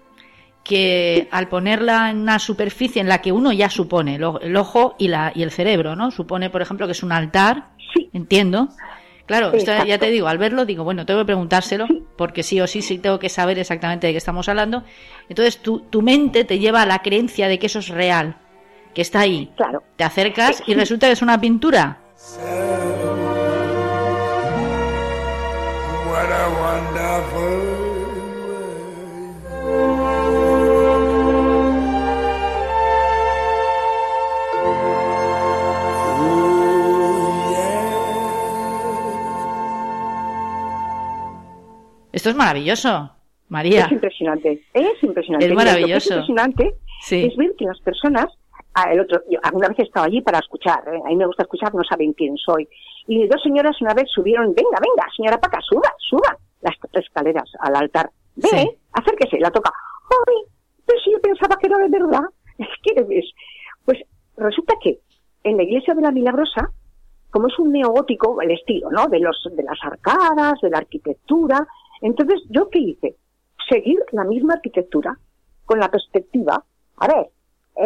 que 0.63 1.29
al 1.31 1.47
ponerla 1.47 2.09
en 2.09 2.17
una 2.17 2.39
superficie 2.39 3.01
en 3.01 3.07
la 3.07 3.21
que 3.21 3.31
uno 3.31 3.53
ya 3.53 3.69
supone 3.69 4.15
el, 4.15 4.57
ojo 4.57 4.95
y, 4.99 5.07
la, 5.07 5.31
y 5.33 5.43
el 5.43 5.51
cerebro, 5.51 5.95
¿no? 5.95 6.11
Supone, 6.11 6.49
por 6.49 6.61
ejemplo, 6.61 6.85
que 6.87 6.91
es 6.91 7.03
un 7.03 7.13
altar, 7.13 7.69
entiendo. 8.13 8.69
Claro, 9.25 9.51
ya 9.57 9.97
te 9.97 10.09
digo, 10.09 10.27
al 10.27 10.37
verlo 10.37 10.65
digo, 10.65 10.85
bueno, 10.85 11.05
tengo 11.05 11.19
que 11.21 11.25
preguntárselo, 11.25 11.85
porque 12.17 12.43
sí 12.43 12.61
o 12.61 12.67
sí, 12.67 12.81
sí 12.81 12.97
tengo 12.97 13.19
que 13.19 13.27
saber 13.27 13.59
exactamente 13.59 14.07
de 14.07 14.13
qué 14.13 14.17
estamos 14.17 14.47
hablando. 14.47 14.83
Entonces 15.27 15.57
tu, 15.61 15.79
tu 15.79 16.01
mente 16.01 16.45
te 16.45 16.59
lleva 16.59 16.81
a 16.81 16.85
la 16.85 16.99
creencia 16.99 17.49
de 17.49 17.59
que 17.59 17.67
eso 17.67 17.79
es 17.79 17.89
real, 17.89 18.37
que 18.93 19.01
está 19.01 19.21
ahí. 19.21 19.51
Claro. 19.57 19.83
Te 19.97 20.05
acercas 20.05 20.63
y 20.65 20.75
resulta 20.75 21.07
que 21.07 21.13
es 21.13 21.21
una 21.21 21.39
pintura. 21.41 21.99
Esto 42.27 42.41
es 42.41 42.45
maravilloso, 42.45 43.11
María. 43.47 43.85
Es 43.85 43.91
impresionante, 43.91 44.63
es 44.73 45.03
impresionante. 45.03 45.45
Es 45.45 45.53
maravilloso. 45.53 46.13
es 46.13 46.29
impresionante 46.29 46.75
es 47.09 47.35
ver 47.37 47.53
que 47.57 47.65
las 47.65 47.79
personas, 47.79 48.25
ah, 48.73 48.91
el 48.91 49.01
otro, 49.01 49.21
yo 49.29 49.39
alguna 49.43 49.69
vez 49.69 49.79
he 49.79 49.83
estado 49.83 50.05
allí 50.05 50.21
para 50.21 50.39
escuchar, 50.39 50.83
¿eh? 50.87 50.99
a 51.05 51.09
mí 51.09 51.15
me 51.15 51.25
gusta 51.25 51.43
escuchar, 51.43 51.73
no 51.73 51.83
saben 51.83 52.13
quién 52.13 52.35
soy. 52.37 52.67
Y 53.07 53.27
dos 53.27 53.41
señoras 53.41 53.79
una 53.81 53.93
vez 53.93 54.09
subieron, 54.13 54.53
venga, 54.53 54.77
venga, 54.81 55.07
señora 55.15 55.39
Paca, 55.39 55.59
suba, 55.61 55.93
suba 55.99 56.37
las 56.61 56.75
escaleras 56.93 57.49
al 57.59 57.75
altar. 57.75 58.09
Ve, 58.35 58.77
acérquese, 58.91 59.39
la 59.39 59.51
toca. 59.51 59.71
Ay, 60.27 60.35
pero 60.85 60.99
si 60.99 61.11
yo 61.11 61.21
pensaba 61.21 61.55
que 61.57 61.67
era 61.67 61.77
de 61.77 61.89
verdad. 61.89 62.23
¿Qué 62.83 63.01
ves? 63.03 63.25
Pues 63.85 63.99
resulta 64.35 64.73
que 64.81 64.99
en 65.43 65.57
la 65.57 65.63
iglesia 65.63 65.93
de 65.93 66.01
la 66.01 66.11
Milagrosa, 66.11 66.71
como 67.29 67.47
es 67.47 67.57
un 67.59 67.71
neogótico, 67.71 68.41
el 68.41 68.51
estilo, 68.51 68.89
¿no? 68.91 69.07
De 69.07 69.19
los, 69.19 69.37
de 69.51 69.63
las 69.63 69.77
arcadas, 69.83 70.59
de 70.61 70.69
la 70.69 70.79
arquitectura, 70.79 71.67
entonces, 72.01 72.41
¿yo 72.49 72.69
qué 72.69 72.79
hice? 72.79 73.15
Seguir 73.69 73.99
la 74.11 74.23
misma 74.23 74.55
arquitectura, 74.55 75.17
con 75.65 75.79
la 75.79 75.89
perspectiva. 75.89 76.63
A 76.97 77.07
ver, 77.07 77.29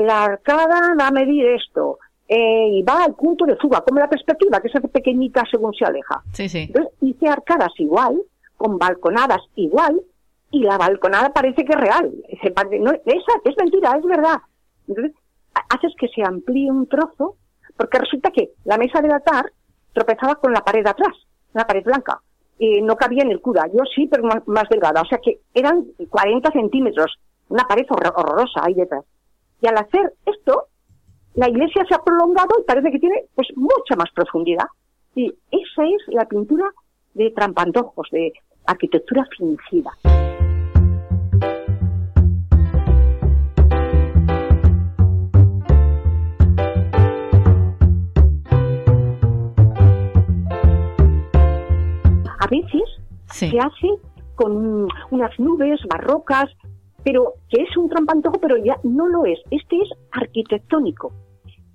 la 0.06 0.26
arcada 0.26 0.96
va 1.00 1.08
a 1.08 1.12
medir 1.12 1.46
esto, 1.48 2.00
eh, 2.28 2.70
y 2.72 2.84
va 2.84 3.04
al 3.04 3.16
punto 3.16 3.46
de 3.46 3.58
fuga, 3.58 3.82
como 3.82 4.00
la 4.00 4.10
perspectiva, 4.10 4.62
que 4.62 4.70
se 4.70 4.78
hace 4.78 4.88
pequeñita 4.88 5.44
según 5.52 5.74
se 5.74 5.84
aleja. 5.84 6.24
Sí, 6.32 6.48
sí. 6.48 6.60
Entonces 6.68 6.94
hice 7.02 7.28
arcadas 7.28 7.74
igual, 7.78 8.22
con 8.56 8.78
balconadas 8.78 9.42
igual, 9.56 10.02
y 10.50 10.64
la 10.64 10.78
balconada 10.78 11.34
parece 11.34 11.66
que 11.66 11.74
es 11.74 11.80
real. 11.80 12.14
no, 12.80 12.92
esa 12.92 13.32
es 13.44 13.58
mentira, 13.58 13.98
es 13.98 14.06
verdad. 14.06 14.38
Entonces, 14.88 15.14
haces 15.70 15.94
que 16.00 16.08
se 16.08 16.24
amplíe 16.24 16.72
un 16.72 16.88
trozo, 16.88 17.36
porque 17.76 18.00
resulta 18.00 18.32
que 18.32 18.52
la 18.64 18.78
mesa 18.78 19.02
del 19.02 19.12
altar 19.12 19.52
tropezaba 19.94 20.36
con 20.36 20.54
la 20.54 20.64
pared 20.64 20.84
de 20.84 20.90
atrás, 20.90 21.16
la 21.54 21.68
pared 21.68 21.84
blanca. 21.84 22.22
Y 22.64 22.80
no 22.84 22.96
cabía 22.96 23.24
en 23.24 23.32
el 23.32 23.42
cura. 23.42 23.66
Yo 23.74 23.80
sí, 23.96 24.06
pero 24.06 24.24
más, 24.46 24.70
delgada. 24.70 25.02
O 25.02 25.06
sea 25.06 25.18
que 25.18 25.40
eran 25.52 25.84
40 26.10 26.52
centímetros, 26.52 27.18
una 27.50 27.64
pared 27.64 27.88
horrorosa 27.90 28.62
ahí 28.62 28.76
detrás. 28.76 29.04
Y 29.62 29.66
al 29.66 29.78
hacer 29.78 30.14
esto, 30.28 30.68
la 31.34 31.50
iglesia 31.50 31.84
se 31.90 31.96
ha 31.96 32.04
prolongado 32.04 32.60
y 32.60 32.64
parece 32.64 32.92
que 32.92 33.00
tiene 33.00 33.24
pues 33.34 33.48
mucha 33.56 33.96
más 33.98 34.12
profundidad. 34.14 34.66
Y 35.16 35.34
esa 35.50 35.86
es 35.86 36.14
la 36.14 36.26
pintura 36.26 36.70
de 37.16 37.32
trampantojos, 37.32 38.08
de 38.12 38.32
arquitectura 38.68 39.28
fingida. 39.36 39.92
Veces 52.52 52.84
se 53.28 53.58
hace 53.58 53.88
con 54.36 54.88
unas 55.10 55.40
nubes 55.40 55.80
barrocas, 55.90 56.50
pero 57.02 57.36
que 57.50 57.64
es 57.64 57.78
un 57.78 57.88
trampantojo, 57.88 58.40
pero 58.42 58.58
ya 58.58 58.76
no 58.84 59.08
lo 59.08 59.26
es. 59.26 59.40
Este 59.52 59.78
es 59.78 59.90
arquitectónico. 60.12 61.14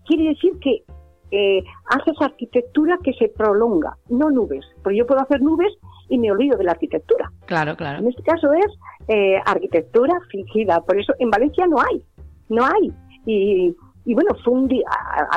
Quiere 0.05 0.29
decir 0.29 0.53
que 0.61 0.85
eh, 1.31 1.64
haces 1.87 2.14
arquitectura 2.20 2.99
que 3.03 3.14
se 3.14 3.29
prolonga, 3.29 3.97
no 4.11 4.31
nubes. 4.31 4.66
Porque 4.83 4.99
yo 4.99 5.07
puedo 5.07 5.22
hacer 5.22 5.41
nubes 5.41 5.72
y 6.11 6.18
me 6.18 6.31
olvido 6.31 6.59
de 6.59 6.64
la 6.64 6.72
arquitectura. 6.72 7.33
Claro, 7.47 7.74
claro. 7.74 8.01
En 8.01 8.09
este 8.09 8.22
caso 8.22 8.53
es 8.53 8.66
eh, 9.09 9.41
arquitectura 9.47 10.12
fingida. 10.31 10.81
Por 10.83 11.01
eso 11.01 11.14
en 11.18 11.31
Valencia 11.31 11.66
no 11.66 11.79
hay, 11.81 12.03
no 12.51 12.64
hay. 12.66 12.93
Y, 13.24 13.74
y 14.05 14.14
bueno, 14.14 14.31
fue 14.45 14.53
un 14.53 14.68
día, 14.68 14.85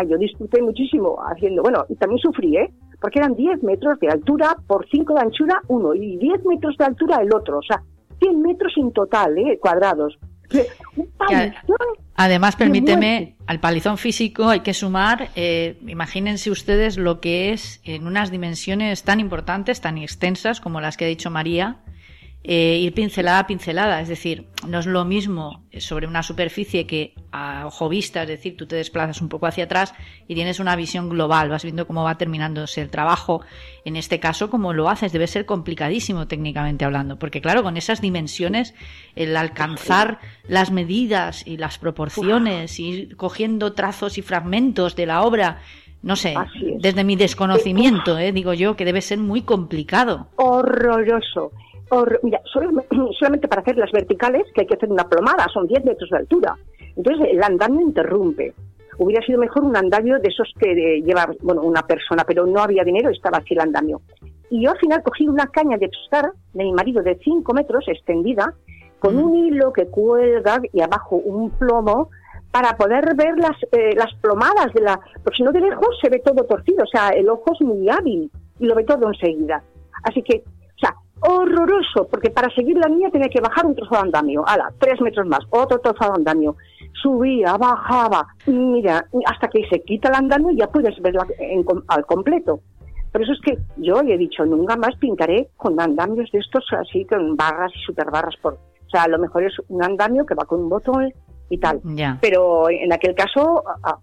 yo 0.05 0.17
disfruté 0.17 0.61
muchísimo 0.61 1.17
haciendo, 1.31 1.63
bueno, 1.63 1.85
y 1.87 1.95
también 1.95 2.19
sufrí, 2.19 2.57
¿eh? 2.57 2.71
Porque 3.01 3.19
eran 3.19 3.35
10 3.35 3.63
metros 3.63 3.99
de 3.99 4.09
altura 4.09 4.57
por 4.67 4.87
5 4.89 5.13
de 5.13 5.21
anchura 5.21 5.61
uno 5.67 5.93
y 5.93 6.17
10 6.17 6.45
metros 6.45 6.75
de 6.77 6.85
altura 6.85 7.17
el 7.21 7.33
otro. 7.33 7.59
O 7.59 7.63
sea, 7.63 7.81
100 8.19 8.41
metros 8.41 8.73
en 8.77 8.91
total, 8.91 9.37
¿eh? 9.37 9.57
Cuadrados. 9.61 10.17
Además, 12.15 12.55
permíteme, 12.55 13.35
al 13.45 13.59
palizón 13.59 13.97
físico 13.97 14.49
hay 14.49 14.59
que 14.61 14.73
sumar, 14.73 15.29
eh, 15.35 15.77
imagínense 15.87 16.51
ustedes 16.51 16.97
lo 16.97 17.21
que 17.21 17.53
es 17.53 17.81
en 17.85 18.07
unas 18.07 18.31
dimensiones 18.31 19.03
tan 19.03 19.19
importantes, 19.19 19.79
tan 19.79 19.97
extensas 19.97 20.59
como 20.59 20.81
las 20.81 20.97
que 20.97 21.05
ha 21.05 21.07
dicho 21.07 21.29
María, 21.29 21.77
eh, 22.41 22.77
ir 22.77 22.93
pincelada 22.93 23.39
a 23.39 23.47
pincelada. 23.47 24.01
Es 24.01 24.07
decir, 24.07 24.47
no 24.65 24.79
es 24.79 24.85
lo 24.85 25.03
mismo 25.03 25.63
sobre 25.77 26.07
una 26.07 26.23
superficie 26.23 26.87
que 26.87 27.13
a 27.31 27.67
ojo 27.67 27.89
vista, 27.89 28.23
es 28.23 28.29
decir, 28.29 28.55
tú 28.55 28.65
te 28.65 28.77
desplazas 28.77 29.21
un 29.21 29.27
poco 29.29 29.45
hacia 29.45 29.65
atrás 29.65 29.93
y 30.27 30.35
tienes 30.35 30.59
una 30.59 30.75
visión 30.75 31.09
global, 31.09 31.49
vas 31.49 31.63
viendo 31.63 31.85
cómo 31.85 32.03
va 32.03 32.17
terminándose 32.17 32.81
el 32.81 32.89
trabajo. 32.89 33.41
En 33.83 33.97
este 33.97 34.19
caso, 34.19 34.49
como 34.49 34.73
lo 34.73 34.89
haces, 34.89 35.11
debe 35.11 35.27
ser 35.27 35.45
complicadísimo 35.45 36.27
técnicamente 36.27 36.85
hablando, 36.85 37.19
porque 37.19 37.41
claro, 37.41 37.61
con 37.61 37.75
esas 37.75 38.01
dimensiones, 38.01 38.73
el 39.15 39.35
alcanzar 39.35 40.19
las 40.47 40.71
medidas 40.71 41.45
y 41.45 41.57
las 41.57 41.77
proporciones, 41.77 42.79
ir 42.79 43.17
cogiendo 43.17 43.73
trazos 43.73 44.17
y 44.17 44.21
fragmentos 44.21 44.95
de 44.95 45.05
la 45.05 45.23
obra, 45.23 45.59
no 46.01 46.15
sé, 46.15 46.35
desde 46.79 47.03
mi 47.03 47.17
desconocimiento, 47.17 48.17
eh, 48.17 48.31
digo 48.31 48.53
yo, 48.53 48.77
que 48.77 48.85
debe 48.85 49.01
ser 49.01 49.17
muy 49.17 49.41
complicado. 49.41 50.29
Horroroso 50.37 51.51
mira, 52.23 52.41
solamente 53.19 53.47
para 53.47 53.61
hacer 53.61 53.77
las 53.77 53.91
verticales, 53.91 54.43
que 54.53 54.61
hay 54.61 54.67
que 54.67 54.75
hacer 54.75 54.89
una 54.89 55.07
plomada, 55.07 55.47
son 55.53 55.67
10 55.67 55.85
metros 55.85 56.09
de 56.09 56.17
altura. 56.17 56.55
Entonces 56.95 57.27
el 57.31 57.41
andamio 57.43 57.81
interrumpe. 57.81 58.53
Hubiera 58.97 59.25
sido 59.25 59.39
mejor 59.39 59.63
un 59.63 59.77
andamio 59.77 60.19
de 60.19 60.27
esos 60.27 60.51
que 60.59 61.01
lleva, 61.01 61.27
bueno, 61.41 61.61
una 61.61 61.83
persona, 61.83 62.25
pero 62.27 62.45
no 62.45 62.61
había 62.61 62.83
dinero, 62.83 63.09
estaba 63.09 63.37
así 63.37 63.53
el 63.53 63.61
andamio. 63.61 64.01
Y 64.49 64.63
yo 64.63 64.71
al 64.71 64.77
final 64.77 65.01
cogí 65.03 65.27
una 65.27 65.47
caña 65.47 65.77
de 65.77 65.87
pescar 65.87 66.31
de 66.53 66.63
mi 66.63 66.73
marido 66.73 67.01
de 67.01 67.17
5 67.23 67.53
metros, 67.53 67.85
extendida, 67.87 68.53
con 68.99 69.17
un 69.17 69.35
hilo 69.35 69.71
que 69.71 69.85
cuelga 69.85 70.59
y 70.73 70.81
abajo 70.81 71.15
un 71.15 71.51
plomo 71.51 72.09
para 72.51 72.75
poder 72.75 73.15
ver 73.15 73.37
las, 73.37 73.55
eh, 73.71 73.95
las 73.95 74.13
plomadas 74.15 74.73
de 74.73 74.81
la... 74.81 74.99
Porque 75.23 75.37
si 75.37 75.43
no 75.43 75.51
de 75.51 75.61
lejos 75.61 75.97
se 76.01 76.09
ve 76.09 76.19
todo 76.19 76.43
torcido, 76.43 76.83
o 76.83 76.87
sea, 76.87 77.09
el 77.09 77.29
ojo 77.29 77.53
es 77.53 77.61
muy 77.65 77.87
hábil 77.89 78.29
y 78.59 78.65
lo 78.65 78.75
ve 78.75 78.83
todo 78.83 79.07
enseguida. 79.07 79.63
Así 80.03 80.21
que 80.23 80.43
horroroso, 81.21 82.07
porque 82.09 82.29
para 82.29 82.53
seguir 82.53 82.77
la 82.77 82.87
niña 82.87 83.09
tenía 83.09 83.29
que 83.29 83.41
bajar 83.41 83.65
un 83.65 83.75
trozo 83.75 83.95
de 83.95 84.01
andamio, 84.01 84.43
ala, 84.47 84.71
tres 84.79 84.99
metros 85.01 85.27
más, 85.27 85.39
otro 85.49 85.79
trozo 85.79 86.05
de 86.05 86.17
andamio, 86.17 86.55
subía, 87.01 87.57
bajaba, 87.57 88.27
mira, 88.45 89.05
hasta 89.25 89.47
que 89.47 89.67
se 89.69 89.81
quita 89.81 90.09
el 90.09 90.15
andamio 90.15 90.51
ya 90.51 90.67
puedes 90.67 90.99
verla 91.01 91.25
al 91.87 92.05
completo. 92.05 92.61
Por 93.11 93.23
eso 93.23 93.31
es 93.33 93.41
que 93.41 93.57
yo 93.77 94.01
le 94.01 94.13
he 94.13 94.17
dicho, 94.17 94.45
nunca 94.45 94.75
más 94.75 94.95
pintaré 94.97 95.49
con 95.57 95.79
andamios 95.79 96.29
de 96.31 96.39
estos 96.39 96.63
así, 96.79 97.05
con 97.05 97.35
barras 97.35 97.71
y 97.75 97.79
super 97.79 98.11
barras. 98.11 98.35
Por... 98.41 98.53
O 98.53 98.89
sea, 98.91 99.07
lo 99.07 99.17
mejor 99.17 99.43
es 99.43 99.53
un 99.67 99.83
andamio 99.83 100.25
que 100.25 100.35
va 100.35 100.45
con 100.45 100.61
un 100.61 100.69
botón 100.69 101.11
y 101.49 101.57
tal. 101.57 101.81
Pero 102.21 102.69
en 102.69 102.93
aquel 102.93 103.15
caso 103.15 103.63
ah, 103.83 103.97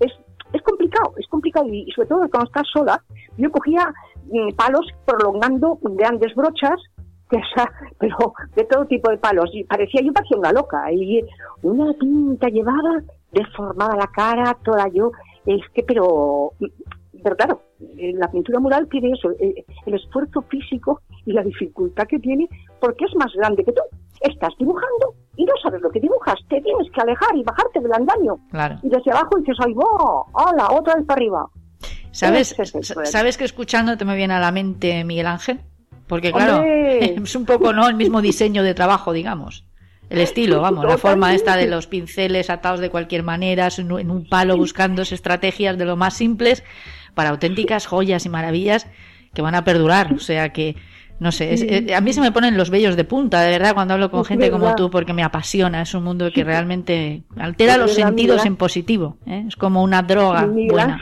es, 0.00 0.12
es 0.52 0.62
complicado, 0.62 1.14
es 1.16 1.26
complicado. 1.28 1.66
Y 1.68 1.90
sobre 1.92 2.08
todo 2.08 2.28
cuando 2.28 2.44
estás 2.44 2.66
sola, 2.70 3.02
yo 3.38 3.50
cogía 3.50 3.90
palos 4.56 4.86
prolongando 5.04 5.78
grandes 5.82 6.34
brochas, 6.34 6.80
pero 7.98 8.34
de 8.54 8.64
todo 8.64 8.86
tipo 8.86 9.10
de 9.10 9.18
palos. 9.18 9.50
Y 9.52 9.64
parecía, 9.64 10.02
yo 10.02 10.12
parecía 10.12 10.38
una 10.38 10.52
loca. 10.52 10.90
Y 10.92 11.24
una 11.62 11.92
tinta 11.94 12.48
llevada, 12.48 13.02
deformada 13.32 13.96
la 13.96 14.06
cara, 14.08 14.56
toda 14.64 14.88
yo. 14.88 15.12
Es 15.46 15.62
que, 15.74 15.82
pero, 15.82 16.52
pero 17.22 17.36
claro, 17.36 17.62
la 17.78 18.30
pintura 18.30 18.60
mural 18.60 18.88
tiene 18.88 19.12
eso, 19.12 19.30
el, 19.38 19.94
esfuerzo 19.94 20.42
físico 20.42 21.00
y 21.24 21.32
la 21.32 21.42
dificultad 21.42 22.06
que 22.06 22.18
tiene, 22.18 22.48
porque 22.80 23.04
es 23.06 23.14
más 23.16 23.32
grande 23.34 23.64
que 23.64 23.72
tú. 23.72 23.82
Estás 24.20 24.52
dibujando 24.58 25.14
y 25.36 25.44
no 25.46 25.54
sabes 25.62 25.80
lo 25.80 25.90
que 25.90 26.00
dibujas, 26.00 26.34
te 26.48 26.60
tienes 26.60 26.90
que 26.92 27.00
alejar 27.00 27.34
y 27.34 27.42
bajarte 27.42 27.80
del 27.80 27.92
andaño. 27.92 28.36
Y 28.82 28.90
desde 28.90 29.12
abajo 29.12 29.38
dices, 29.38 29.56
¡ay, 29.64 29.72
va! 29.72 30.24
¡Hala! 30.34 30.68
Otra 30.78 30.96
vez 30.96 31.06
para 31.06 31.18
arriba. 31.18 31.48
¿Sabes, 32.12 32.56
¿Sabes 33.04 33.36
que 33.36 33.44
escuchando 33.44 33.96
te 33.96 34.04
me 34.04 34.16
viene 34.16 34.34
a 34.34 34.40
la 34.40 34.52
mente 34.52 35.04
Miguel 35.04 35.26
Ángel? 35.26 35.60
Porque 36.06 36.32
claro, 36.32 36.64
es 36.66 37.36
un 37.36 37.44
poco 37.44 37.72
no 37.72 37.88
el 37.88 37.94
mismo 37.94 38.20
diseño 38.20 38.62
de 38.62 38.74
trabajo, 38.74 39.12
digamos. 39.12 39.64
El 40.08 40.18
estilo, 40.18 40.60
vamos, 40.60 40.84
la 40.84 40.98
forma 40.98 41.34
esta 41.36 41.56
de 41.56 41.68
los 41.68 41.86
pinceles 41.86 42.50
atados 42.50 42.80
de 42.80 42.90
cualquier 42.90 43.22
manera, 43.22 43.68
en 43.78 44.10
un 44.10 44.28
palo 44.28 44.56
buscando 44.56 45.02
estrategias 45.02 45.78
de 45.78 45.84
lo 45.84 45.96
más 45.96 46.14
simples 46.14 46.64
para 47.14 47.30
auténticas 47.30 47.86
joyas 47.86 48.26
y 48.26 48.28
maravillas 48.28 48.88
que 49.32 49.40
van 49.40 49.54
a 49.54 49.62
perdurar. 49.62 50.12
O 50.12 50.18
sea 50.18 50.52
que, 50.52 50.74
no 51.20 51.30
sé, 51.30 51.54
eh, 51.54 51.94
a 51.94 52.00
mí 52.00 52.12
se 52.12 52.20
me 52.20 52.32
ponen 52.32 52.56
los 52.56 52.70
vellos 52.70 52.96
de 52.96 53.04
punta, 53.04 53.40
de 53.42 53.50
verdad, 53.50 53.72
cuando 53.72 53.94
hablo 53.94 54.10
con 54.10 54.24
gente 54.24 54.50
como 54.50 54.74
tú, 54.74 54.90
porque 54.90 55.12
me 55.12 55.22
apasiona. 55.22 55.82
Es 55.82 55.94
un 55.94 56.02
mundo 56.02 56.32
que 56.32 56.42
realmente 56.42 57.22
altera 57.36 57.76
los 57.76 57.94
sentidos 57.94 58.44
en 58.44 58.56
positivo. 58.56 59.16
¿eh? 59.26 59.44
Es 59.46 59.54
como 59.54 59.80
una 59.80 60.02
droga. 60.02 60.44
buena. 60.46 61.00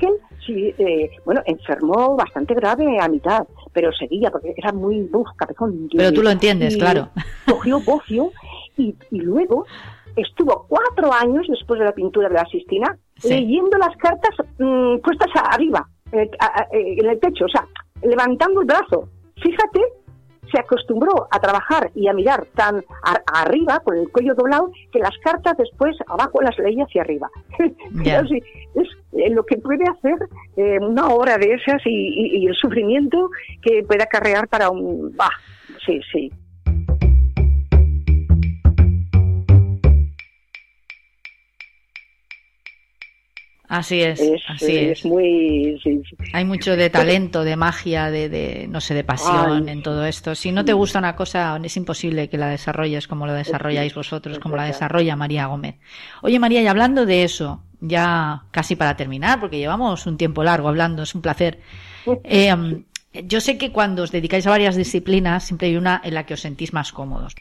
Sí, 0.49 0.75
eh, 0.79 1.11
bueno, 1.27 1.43
enfermó 1.45 2.17
bastante 2.17 2.55
grave 2.55 2.99
a 2.99 3.07
mitad, 3.07 3.47
pero 3.75 3.93
seguía 3.93 4.31
porque 4.31 4.55
era 4.57 4.73
muy 4.73 5.03
buf, 5.03 5.29
cabezón. 5.37 5.91
Pero 5.95 6.11
tú 6.11 6.23
lo 6.23 6.31
entiendes, 6.31 6.79
claro. 6.79 7.11
Cogió 7.47 7.81
bocio 7.81 8.33
y, 8.79 8.97
luego 9.11 9.67
estuvo 10.17 10.65
cuatro 10.67 11.13
años 11.13 11.47
después 11.51 11.79
de 11.79 11.85
la 11.85 11.93
pintura 11.93 12.29
de 12.29 12.35
la 12.35 12.47
Sistina 12.47 12.97
leyendo 13.23 13.77
las 13.77 13.95
cartas 13.99 14.31
mm, 14.59 15.01
puestas 15.01 15.29
arriba, 15.51 15.87
eh, 16.13 16.31
en 16.73 17.07
el 17.07 17.21
techo, 17.21 17.45
o 17.45 17.49
sea, 17.49 17.67
levantando 18.03 18.63
el 18.63 18.67
brazo. 18.67 19.07
Fíjate 19.43 19.83
se 20.51 20.61
acostumbró 20.61 21.29
a 21.31 21.41
trabajar 21.41 21.91
y 21.95 22.09
a 22.09 22.13
mirar 22.13 22.47
tan 22.55 22.85
arriba, 23.33 23.81
con 23.81 23.97
el 23.97 24.11
cuello 24.11 24.35
doblado, 24.35 24.71
que 24.93 24.99
las 24.99 25.17
cartas 25.19 25.57
después 25.57 25.97
abajo 26.07 26.41
las 26.41 26.59
leía 26.59 26.85
hacia 26.85 27.03
arriba. 27.03 27.31
es 27.59 28.89
eh, 29.13 29.31
lo 29.31 29.45
que 29.45 29.57
puede 29.57 29.85
hacer 29.85 30.17
eh, 30.57 30.79
una 30.81 31.09
hora 31.09 31.39
de 31.39 31.55
esas 31.55 31.83
y, 31.85 32.47
el 32.47 32.55
sufrimiento 32.55 33.31
que 33.63 33.83
puede 33.83 34.03
acarrear 34.03 34.49
para 34.49 34.71
un... 34.71 35.15
Bah, 35.17 35.33
sí, 35.85 36.01
sí. 36.13 36.33
Así 43.69 44.01
es, 44.01 44.23
así 44.49 44.77
es. 44.77 45.05
muy... 45.05 45.79
Hay 46.33 46.45
mucho 46.47 46.75
de 46.75 46.89
talento, 46.89 47.45
de 47.45 47.55
magia, 47.55 48.11
de, 48.11 48.31
de 48.31 48.67
no 48.67 48.81
sé, 48.81 48.95
de 48.95 49.05
pasión 49.05 49.69
en 49.69 49.83
todo 49.83 50.07
esto. 50.07 50.35
Si 50.35 50.53
no 50.53 50.65
te 50.65 50.73
gusta 50.73 50.99
una 50.99 51.15
cosa, 51.15 51.61
es 51.63 51.77
imposible 51.77 52.31
que 52.31 52.39
la 52.39 52.49
desarrolles 52.49 53.07
como 53.07 53.27
lo 53.27 53.35
desarrolláis 53.35 53.95
vosotros, 53.95 54.39
como 54.39 54.57
la 54.57 54.65
desarrolla 54.65 55.17
María 55.17 55.47
Gómez. 55.47 55.77
Oye, 56.23 56.39
María, 56.39 56.63
y 56.63 56.67
hablando 56.67 57.05
de 57.05 57.25
eso, 57.25 57.63
ya 57.81 58.45
casi 58.53 58.75
para 58.75 58.97
terminar, 58.97 59.39
porque 59.39 59.59
llevamos 59.59 60.07
un 60.07 60.17
tiempo 60.17 60.43
largo 60.43 60.69
hablando, 60.69 61.03
es 61.03 61.15
un 61.15 61.23
placer. 61.23 61.61
Eh, 62.25 62.55
yo 63.25 63.41
sé 63.41 63.59
que 63.59 63.71
cuando 63.71 64.03
os 64.03 64.13
dedicáis 64.13 64.47
a 64.47 64.51
varias 64.51 64.77
disciplinas, 64.77 65.45
siempre 65.45 65.69
hay 65.69 65.77
una 65.77 66.01
en 66.03 66.15
la 66.15 66.25
que 66.25 66.35
os 66.35 66.41
sentís 66.41 66.73
más 66.73 66.93
cómodos. 66.93 67.35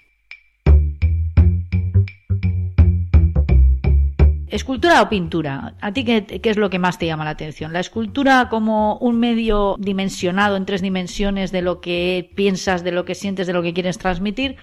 ¿Escultura 4.49 5.01
o 5.01 5.09
pintura? 5.09 5.73
¿A 5.81 5.91
ti 5.91 6.05
qué, 6.05 6.39
es 6.41 6.57
lo 6.57 6.69
que 6.69 6.79
más 6.79 6.97
te 6.97 7.05
llama 7.05 7.25
la 7.25 7.31
atención? 7.31 7.73
¿La 7.73 7.81
escultura 7.81 8.47
como 8.49 8.97
un 8.99 9.19
medio 9.19 9.75
dimensionado 9.77 10.55
en 10.55 10.65
tres 10.65 10.81
dimensiones 10.81 11.51
de 11.51 11.61
lo 11.61 11.81
que 11.81 12.31
piensas, 12.33 12.81
de 12.81 12.93
lo 12.93 13.03
que 13.03 13.13
sientes, 13.13 13.45
de 13.47 13.51
lo 13.51 13.61
que 13.61 13.73
quieres 13.73 13.97
transmitir? 13.97 14.55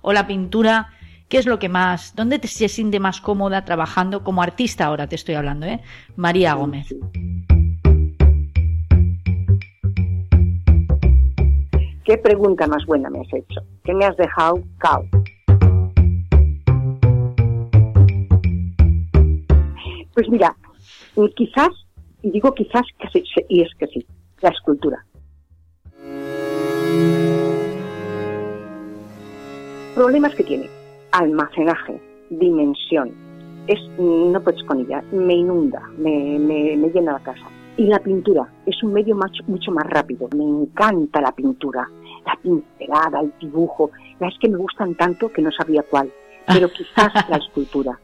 ¿O 0.00 0.12
la 0.12 0.28
pintura, 0.28 0.90
qué 1.28 1.38
es 1.38 1.46
lo 1.46 1.58
que 1.58 1.68
más, 1.68 2.14
dónde 2.14 2.38
te 2.38 2.46
se 2.46 2.68
siente 2.68 3.00
más 3.00 3.20
cómoda 3.20 3.64
trabajando 3.64 4.22
como 4.22 4.44
artista 4.44 4.86
ahora 4.86 5.08
te 5.08 5.16
estoy 5.16 5.34
hablando, 5.34 5.66
¿eh? 5.66 5.80
María 6.14 6.54
Gómez. 6.54 6.94
¿Qué 12.04 12.16
pregunta 12.18 12.68
más 12.68 12.86
buena 12.86 13.10
me 13.10 13.20
has 13.20 13.32
hecho? 13.34 13.60
¿Qué 13.82 13.92
me 13.92 14.04
has 14.04 14.16
dejado 14.16 14.62
cao? 14.78 15.04
Pues 20.14 20.28
mira, 20.28 20.54
quizás, 21.36 21.70
y 22.22 22.30
digo 22.30 22.52
quizás, 22.52 22.82
que 22.98 23.24
y 23.48 23.62
es 23.62 23.74
que 23.78 23.86
sí, 23.86 24.06
la 24.40 24.50
escultura. 24.50 25.04
Problemas 29.94 30.34
que 30.34 30.44
tiene, 30.44 30.68
almacenaje, 31.12 32.00
dimensión, 32.30 33.12
es, 33.66 33.78
no 33.98 34.40
puedes 34.42 34.62
con 34.64 34.80
ella, 34.80 35.02
me 35.12 35.34
inunda, 35.34 35.82
me, 35.96 36.38
me, 36.38 36.76
llena 36.90 37.12
la 37.12 37.20
casa. 37.20 37.48
Y 37.76 37.86
la 37.86 37.98
pintura 38.00 38.46
es 38.66 38.82
un 38.82 38.92
medio 38.92 39.16
mucho 39.46 39.72
más 39.72 39.86
rápido. 39.88 40.28
Me 40.36 40.44
encanta 40.44 41.20
la 41.22 41.32
pintura, 41.32 41.88
la 42.26 42.36
pincelada, 42.42 43.20
el 43.20 43.32
dibujo. 43.40 43.90
Es 44.20 44.34
que 44.40 44.48
me 44.48 44.58
gustan 44.58 44.94
tanto 44.94 45.32
que 45.32 45.40
no 45.40 45.50
sabía 45.52 45.82
cuál. 45.82 46.10
Pero 46.46 46.68
quizás 46.72 47.12
la 47.30 47.36
escultura. 47.36 47.98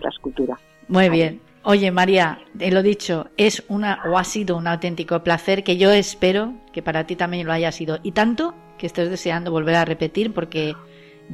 La 0.00 0.08
escultura. 0.08 0.58
Muy 0.88 1.08
bien. 1.08 1.40
Oye, 1.64 1.92
María, 1.92 2.40
te 2.58 2.72
lo 2.72 2.82
dicho, 2.82 3.28
es 3.36 3.64
una 3.68 4.02
o 4.10 4.18
ha 4.18 4.24
sido 4.24 4.56
un 4.56 4.66
auténtico 4.66 5.22
placer 5.22 5.62
que 5.62 5.76
yo 5.76 5.90
espero 5.92 6.54
que 6.72 6.82
para 6.82 7.06
ti 7.06 7.14
también 7.14 7.46
lo 7.46 7.52
haya 7.52 7.70
sido. 7.70 7.98
Y 8.02 8.12
tanto 8.12 8.54
que 8.78 8.86
estés 8.86 9.10
deseando 9.10 9.52
volver 9.52 9.76
a 9.76 9.84
repetir 9.84 10.32
porque 10.32 10.74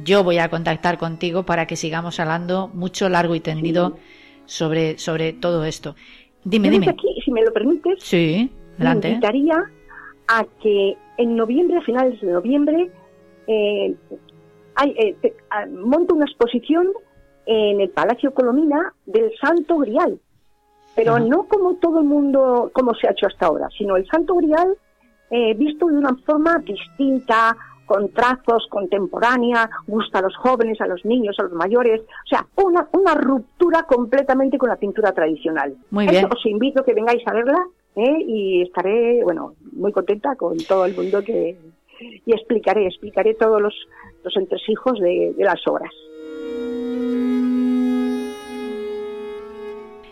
yo 0.03 0.23
voy 0.23 0.37
a 0.37 0.49
contactar 0.49 0.99
contigo 0.99 1.43
para 1.43 1.65
que 1.65 1.75
sigamos 1.75 2.19
hablando 2.19 2.69
mucho, 2.73 3.09
largo 3.09 3.33
y 3.33 3.39
tendido 3.39 3.97
sobre, 4.45 4.99
sobre 4.99 5.33
todo 5.33 5.65
esto. 5.65 5.95
Dime, 6.43 6.69
dime. 6.69 6.89
Aquí, 6.89 7.07
si 7.25 7.31
me 7.31 7.43
lo 7.43 7.51
permites, 7.51 8.01
sí, 8.03 8.51
adelante. 8.75 9.07
me 9.07 9.13
invitaría 9.15 9.63
a 10.27 10.45
que 10.61 10.95
en 11.17 11.35
noviembre, 11.35 11.77
a 11.77 11.81
finales 11.81 12.21
de 12.21 12.31
noviembre, 12.31 12.91
eh, 13.47 13.95
hay, 14.75 14.91
eh, 14.97 15.33
monto 15.71 16.13
una 16.15 16.25
exposición 16.25 16.87
en 17.51 17.81
el 17.81 17.89
Palacio 17.89 18.31
Colomina 18.31 18.93
del 19.07 19.31
Santo 19.41 19.79
Grial, 19.79 20.19
pero 20.95 21.17
no 21.17 21.47
como 21.47 21.73
todo 21.77 21.97
el 21.99 22.05
mundo, 22.05 22.69
como 22.73 22.93
se 22.93 23.07
ha 23.07 23.11
hecho 23.11 23.25
hasta 23.25 23.47
ahora, 23.47 23.67
sino 23.75 23.97
el 23.97 24.05
Santo 24.05 24.35
Grial 24.35 24.77
eh, 25.31 25.55
visto 25.55 25.87
de 25.87 25.97
una 25.97 26.15
forma 26.27 26.59
distinta, 26.59 27.57
con 27.87 28.09
trazos 28.09 28.67
contemporánea, 28.69 29.67
gusta 29.87 30.19
a 30.19 30.21
los 30.21 30.35
jóvenes, 30.37 30.79
a 30.79 30.85
los 30.85 31.03
niños, 31.05 31.37
a 31.39 31.43
los 31.43 31.53
mayores, 31.53 32.01
o 32.01 32.27
sea, 32.29 32.45
una, 32.63 32.87
una 32.91 33.15
ruptura 33.15 33.81
completamente 33.81 34.59
con 34.59 34.69
la 34.69 34.75
pintura 34.75 35.11
tradicional. 35.11 35.75
Muy 35.89 36.05
bien. 36.05 36.27
os 36.31 36.45
invito 36.45 36.81
a 36.81 36.85
que 36.85 36.93
vengáis 36.93 37.27
a 37.27 37.33
verla 37.33 37.65
¿eh? 37.95 38.17
y 38.27 38.61
estaré, 38.61 39.23
bueno, 39.23 39.55
muy 39.71 39.91
contenta 39.91 40.35
con 40.35 40.55
todo 40.57 40.85
el 40.85 40.95
mundo 40.95 41.23
que 41.23 41.57
y 41.99 42.31
explicaré, 42.31 42.85
explicaré 42.85 43.33
todos 43.33 43.59
los, 43.59 43.73
los 44.23 44.37
entresijos 44.37 44.99
de 44.99 45.33
las 45.39 45.67
obras. 45.67 45.91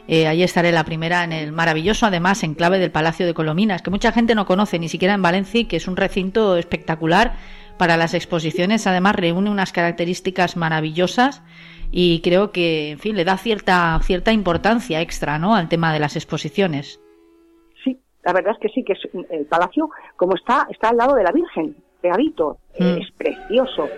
Eh, 0.08 0.26
ahí 0.26 0.42
estaré 0.42 0.72
la 0.72 0.86
primera 0.86 1.24
en 1.24 1.34
el 1.34 1.52
maravilloso, 1.52 2.06
además, 2.06 2.44
enclave 2.44 2.80
del 2.80 2.92
Palacio 2.92 3.26
de 3.26 3.34
Colominas, 3.34 3.82
que 3.82 3.90
mucha 3.90 4.14
gente 4.14 4.36
no 4.36 4.46
conoce 4.46 4.80
ni 4.80 4.88
siquiera 4.88 5.14
en 5.14 5.22
Valencia, 5.22 5.68
que 5.68 5.76
es 5.76 5.88
un 5.88 5.98
recinto 5.98 6.56
espectacular 6.56 7.34
para 7.78 7.98
las 7.98 8.14
exposiciones. 8.14 8.88
Además, 8.88 9.16
reúne 9.16 9.50
unas 9.50 9.74
características 9.74 10.56
maravillosas 10.56 11.44
y 11.92 12.22
creo 12.22 12.52
que, 12.52 12.92
en 12.92 13.00
fin, 13.00 13.18
le 13.18 13.26
da 13.26 13.38
cierta, 13.38 14.00
cierta 14.02 14.32
importancia 14.32 15.02
extra 15.02 15.40
¿no? 15.40 15.56
al 15.56 15.68
tema 15.68 15.92
de 15.92 16.00
las 16.00 16.16
exposiciones. 16.16 17.02
Sí, 17.84 18.00
la 18.24 18.32
verdad 18.32 18.54
es 18.54 18.60
que 18.60 18.70
sí, 18.70 18.84
que 18.86 18.94
es, 18.94 19.00
el 19.30 19.46
palacio, 19.46 19.90
como 20.16 20.36
está, 20.36 20.68
está 20.72 20.90
al 20.90 20.98
lado 20.98 21.16
de 21.16 21.24
la 21.24 21.32
Virgen, 21.34 21.76
pegadito, 22.02 22.60
mm. 22.80 22.98
es 23.02 23.12
precioso 23.12 23.90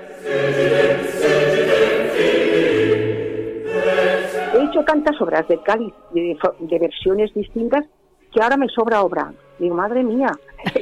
hecho 4.69 4.83
tantas 4.83 5.19
obras 5.21 5.47
de 5.47 5.61
Cáliz, 5.61 5.93
de, 6.11 6.79
versiones 6.79 7.33
distintas, 7.33 7.85
que 8.33 8.41
ahora 8.41 8.57
me 8.57 8.67
sobra 8.69 9.01
obra. 9.01 9.33
Digo, 9.57 9.75
madre 9.75 10.03
mía, 10.03 10.31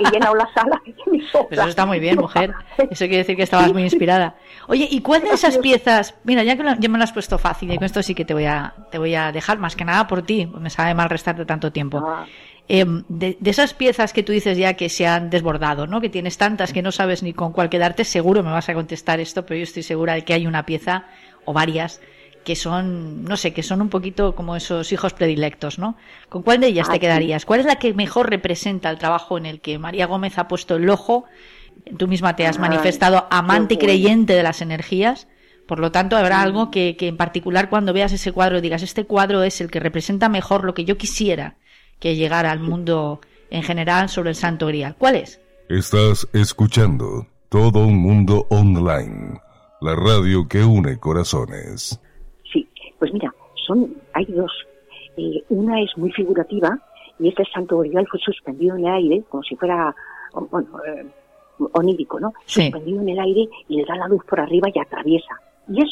he 0.00 0.10
llenado 0.10 0.34
la 0.34 0.48
sala 0.54 0.80
y 0.86 1.10
me 1.10 1.28
sobra. 1.30 1.48
Eso 1.50 1.68
está 1.68 1.84
muy 1.84 2.00
bien, 2.00 2.18
mujer. 2.18 2.54
Eso 2.78 3.04
quiere 3.04 3.18
decir 3.18 3.36
que 3.36 3.42
estabas 3.42 3.72
muy 3.72 3.82
inspirada. 3.82 4.36
Oye, 4.68 4.88
¿y 4.90 5.00
cuál 5.00 5.22
de 5.22 5.30
esas 5.30 5.58
piezas? 5.58 6.14
Mira, 6.24 6.42
ya 6.42 6.56
que 6.56 6.62
ya 6.78 6.88
me 6.88 6.96
lo 6.96 7.04
has 7.04 7.12
puesto 7.12 7.36
fácil 7.38 7.70
y 7.70 7.76
con 7.76 7.84
esto 7.84 8.02
sí 8.02 8.14
que 8.14 8.24
te 8.24 8.32
voy 8.32 8.46
a, 8.46 8.74
te 8.90 8.98
voy 8.98 9.14
a 9.14 9.30
dejar, 9.32 9.58
más 9.58 9.76
que 9.76 9.84
nada 9.84 10.06
por 10.06 10.22
ti, 10.22 10.46
me 10.46 10.70
sabe 10.70 10.94
mal 10.94 11.10
restarte 11.10 11.44
tanto 11.44 11.70
tiempo. 11.70 12.02
Ah. 12.04 12.26
Em, 12.66 13.04
de, 13.08 13.36
de, 13.38 13.50
esas 13.50 13.74
piezas 13.74 14.14
que 14.14 14.22
tú 14.22 14.32
dices 14.32 14.56
ya 14.56 14.72
que 14.72 14.88
se 14.88 15.06
han 15.06 15.28
desbordado, 15.28 15.86
¿no? 15.86 16.00
Que 16.00 16.08
tienes 16.08 16.38
tantas 16.38 16.72
que 16.72 16.80
no 16.80 16.92
sabes 16.92 17.22
ni 17.22 17.34
con 17.34 17.52
cuál 17.52 17.68
quedarte, 17.68 18.04
seguro 18.04 18.42
me 18.42 18.50
vas 18.50 18.70
a 18.70 18.74
contestar 18.74 19.20
esto, 19.20 19.44
pero 19.44 19.58
yo 19.58 19.64
estoy 19.64 19.82
segura 19.82 20.14
de 20.14 20.22
que 20.22 20.32
hay 20.32 20.46
una 20.46 20.64
pieza 20.64 21.04
o 21.44 21.52
varias 21.52 22.00
que 22.44 22.56
son, 22.56 23.24
no 23.24 23.36
sé, 23.36 23.52
que 23.52 23.62
son 23.62 23.80
un 23.80 23.88
poquito 23.88 24.34
como 24.34 24.54
esos 24.54 24.92
hijos 24.92 25.12
predilectos, 25.12 25.78
¿no? 25.78 25.96
¿Con 26.28 26.42
cuál 26.42 26.60
de 26.60 26.68
ellas 26.68 26.88
te 26.88 27.00
quedarías? 27.00 27.44
¿Cuál 27.44 27.60
es 27.60 27.66
la 27.66 27.76
que 27.76 27.94
mejor 27.94 28.30
representa 28.30 28.90
el 28.90 28.98
trabajo 28.98 29.38
en 29.38 29.46
el 29.46 29.60
que 29.60 29.78
María 29.78 30.06
Gómez 30.06 30.38
ha 30.38 30.46
puesto 30.48 30.76
el 30.76 30.88
ojo? 30.88 31.24
Tú 31.98 32.06
misma 32.06 32.36
te 32.36 32.46
has 32.46 32.58
manifestado 32.58 33.26
amante 33.30 33.74
y 33.74 33.78
creyente 33.78 34.34
de 34.34 34.42
las 34.42 34.62
energías. 34.62 35.26
Por 35.66 35.80
lo 35.80 35.90
tanto, 35.90 36.16
habrá 36.16 36.42
algo 36.42 36.70
que, 36.70 36.96
que 36.96 37.08
en 37.08 37.16
particular 37.16 37.70
cuando 37.70 37.92
veas 37.92 38.12
ese 38.12 38.32
cuadro 38.32 38.60
digas, 38.60 38.82
este 38.82 39.04
cuadro 39.04 39.42
es 39.42 39.60
el 39.60 39.70
que 39.70 39.80
representa 39.80 40.28
mejor 40.28 40.64
lo 40.64 40.74
que 40.74 40.84
yo 40.84 40.98
quisiera 40.98 41.56
que 41.98 42.16
llegara 42.16 42.50
al 42.50 42.60
mundo 42.60 43.20
en 43.50 43.62
general 43.62 44.08
sobre 44.08 44.30
el 44.30 44.36
Santo 44.36 44.66
Grial. 44.66 44.94
¿Cuál 44.98 45.16
es? 45.16 45.40
Estás 45.68 46.28
escuchando 46.32 47.26
todo 47.48 47.86
un 47.86 47.96
mundo 47.96 48.46
online, 48.50 49.40
la 49.80 49.94
radio 49.94 50.46
que 50.46 50.64
une 50.64 50.98
corazones. 50.98 52.00
Pues 52.98 53.12
mira, 53.12 53.34
son, 53.66 53.94
hay 54.12 54.24
dos. 54.26 54.52
Eh, 55.16 55.42
una 55.48 55.80
es 55.80 55.96
muy 55.96 56.10
figurativa 56.12 56.78
y 57.18 57.28
este 57.28 57.44
santo 57.52 57.78
grial 57.78 58.06
fue 58.10 58.20
suspendido 58.20 58.76
en 58.76 58.86
el 58.86 58.92
aire, 58.92 59.22
como 59.28 59.42
si 59.42 59.56
fuera, 59.56 59.94
bueno, 60.50 60.68
eh, 60.86 61.06
onírico, 61.72 62.18
¿no? 62.18 62.32
Suspendido 62.44 63.00
en 63.00 63.08
el 63.10 63.18
aire 63.20 63.48
y 63.68 63.76
le 63.76 63.84
da 63.84 63.96
la 63.96 64.08
luz 64.08 64.24
por 64.24 64.40
arriba 64.40 64.68
y 64.74 64.78
atraviesa. 64.78 65.40
Y 65.68 65.82
es, 65.82 65.90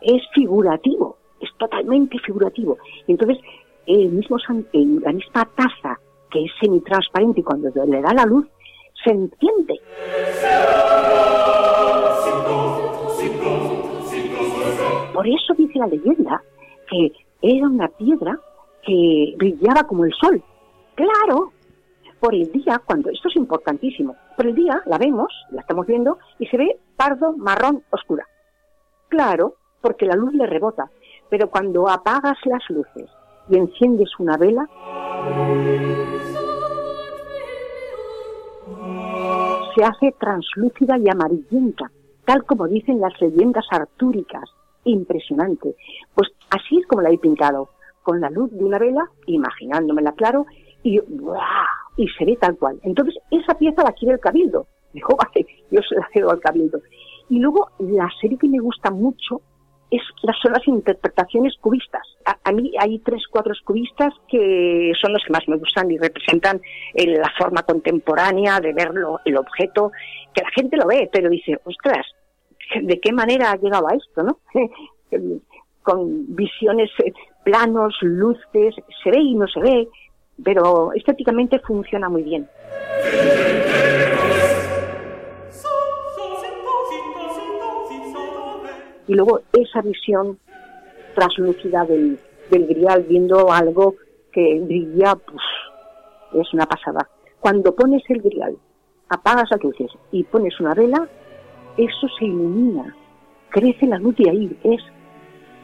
es 0.00 0.22
figurativo, 0.32 1.18
es 1.40 1.50
totalmente 1.58 2.18
figurativo. 2.20 2.78
Y 3.06 3.12
entonces, 3.12 3.38
el 3.86 4.08
mismo 4.10 4.38
la 4.38 5.12
misma 5.12 5.48
taza 5.56 6.00
que 6.30 6.44
es 6.44 6.50
semitransparente 6.60 7.40
y 7.40 7.42
cuando 7.44 7.70
le 7.86 8.00
da 8.00 8.12
la 8.12 8.24
luz, 8.24 8.46
se 9.04 9.10
entiende. 9.10 9.80
Por 15.14 15.28
eso 15.28 15.54
dice 15.56 15.78
la 15.78 15.86
leyenda 15.86 16.42
que 16.90 17.12
era 17.40 17.68
una 17.68 17.88
piedra 17.88 18.38
que 18.82 19.34
brillaba 19.38 19.84
como 19.84 20.04
el 20.04 20.12
sol. 20.12 20.42
Claro, 20.96 21.52
por 22.18 22.34
el 22.34 22.50
día, 22.50 22.82
cuando 22.84 23.10
esto 23.10 23.28
es 23.28 23.36
importantísimo, 23.36 24.16
por 24.36 24.46
el 24.46 24.54
día 24.54 24.82
la 24.86 24.98
vemos, 24.98 25.32
la 25.50 25.60
estamos 25.60 25.86
viendo, 25.86 26.18
y 26.38 26.46
se 26.46 26.56
ve 26.56 26.78
pardo, 26.96 27.32
marrón, 27.36 27.82
oscura. 27.90 28.26
Claro, 29.08 29.54
porque 29.80 30.04
la 30.04 30.16
luz 30.16 30.34
le 30.34 30.46
rebota, 30.46 30.90
pero 31.30 31.48
cuando 31.48 31.88
apagas 31.88 32.36
las 32.44 32.68
luces 32.68 33.08
y 33.48 33.56
enciendes 33.56 34.10
una 34.18 34.36
vela, 34.36 34.68
se 39.76 39.84
hace 39.84 40.12
translúcida 40.18 40.98
y 40.98 41.08
amarillenta 41.08 41.90
tal 42.24 42.44
como 42.44 42.66
dicen 42.66 43.00
las 43.00 43.12
leyendas 43.20 43.66
artúricas. 43.70 44.50
Impresionante. 44.84 45.74
Pues 46.14 46.30
así 46.50 46.78
es 46.78 46.86
como 46.86 47.02
la 47.02 47.10
he 47.10 47.18
pintado, 47.18 47.70
con 48.02 48.20
la 48.20 48.30
luz 48.30 48.50
de 48.52 48.64
una 48.64 48.78
vela, 48.78 49.08
imaginándomela 49.26 50.12
claro, 50.12 50.46
y 50.82 51.00
y 51.96 52.08
se 52.08 52.24
ve 52.24 52.36
tal 52.36 52.56
cual. 52.56 52.78
Entonces, 52.82 53.14
esa 53.30 53.56
pieza 53.56 53.82
la 53.82 53.92
quiere 53.92 54.14
el 54.14 54.20
cabildo. 54.20 54.66
Dijo, 54.92 55.16
vale, 55.16 55.46
yo 55.70 55.80
se 55.82 55.94
la 55.96 56.08
cedo 56.12 56.30
al 56.30 56.40
cabildo. 56.40 56.80
Y 57.28 57.38
luego, 57.38 57.68
la 57.78 58.08
serie 58.20 58.38
que 58.38 58.48
me 58.48 58.58
gusta 58.58 58.90
mucho 58.90 59.40
es, 59.90 60.02
son 60.42 60.52
las 60.52 60.66
interpretaciones 60.66 61.54
cubistas. 61.60 62.02
A, 62.44 62.52
mí 62.52 62.72
hay 62.78 62.98
tres, 63.00 63.22
cuatro 63.30 63.52
cubistas 63.64 64.12
que 64.28 64.92
son 65.00 65.12
los 65.12 65.22
que 65.24 65.32
más 65.32 65.46
me 65.48 65.56
gustan 65.56 65.90
y 65.90 65.98
representan 65.98 66.60
la 66.94 67.30
forma 67.38 67.62
contemporánea 67.62 68.60
de 68.60 68.72
ver 68.72 68.92
el 69.24 69.36
objeto, 69.36 69.92
que 70.32 70.42
la 70.42 70.50
gente 70.50 70.76
lo 70.76 70.86
ve, 70.86 71.08
pero 71.12 71.30
dice, 71.30 71.58
ostras, 71.64 72.06
¿de 72.82 73.00
qué 73.00 73.12
manera 73.12 73.52
ha 73.52 73.56
llegado 73.56 73.88
a 73.88 73.94
esto, 73.94 74.22
no? 74.22 74.38
Con 75.82 76.34
visiones, 76.34 76.90
eh, 77.04 77.12
planos, 77.44 77.94
luces, 78.00 78.74
se 79.02 79.10
ve 79.10 79.18
y 79.18 79.34
no 79.34 79.46
se 79.46 79.60
ve, 79.60 79.88
pero 80.42 80.92
estéticamente 80.94 81.58
funciona 81.60 82.08
muy 82.08 82.22
bien. 82.22 82.48
Y 89.06 89.14
luego 89.14 89.42
esa 89.52 89.82
visión 89.82 90.38
translúcida 91.14 91.84
del, 91.84 92.18
del 92.50 92.66
grial 92.66 93.04
viendo 93.04 93.52
algo 93.52 93.96
que 94.32 94.60
brilla, 94.60 95.14
pues 95.14 96.42
es 96.42 96.52
una 96.54 96.66
pasada. 96.66 97.08
Cuando 97.40 97.74
pones 97.74 98.02
el 98.08 98.22
grial, 98.22 98.56
apagas 99.08 99.50
las 99.50 99.62
luces 99.62 99.90
y 100.10 100.24
pones 100.24 100.58
una 100.60 100.74
vela, 100.74 101.08
eso 101.76 102.08
se 102.18 102.24
ilumina, 102.24 102.94
crece 103.50 103.86
la 103.86 103.98
luz 103.98 104.16
de 104.16 104.30
ahí. 104.30 104.56
Es, 104.64 104.80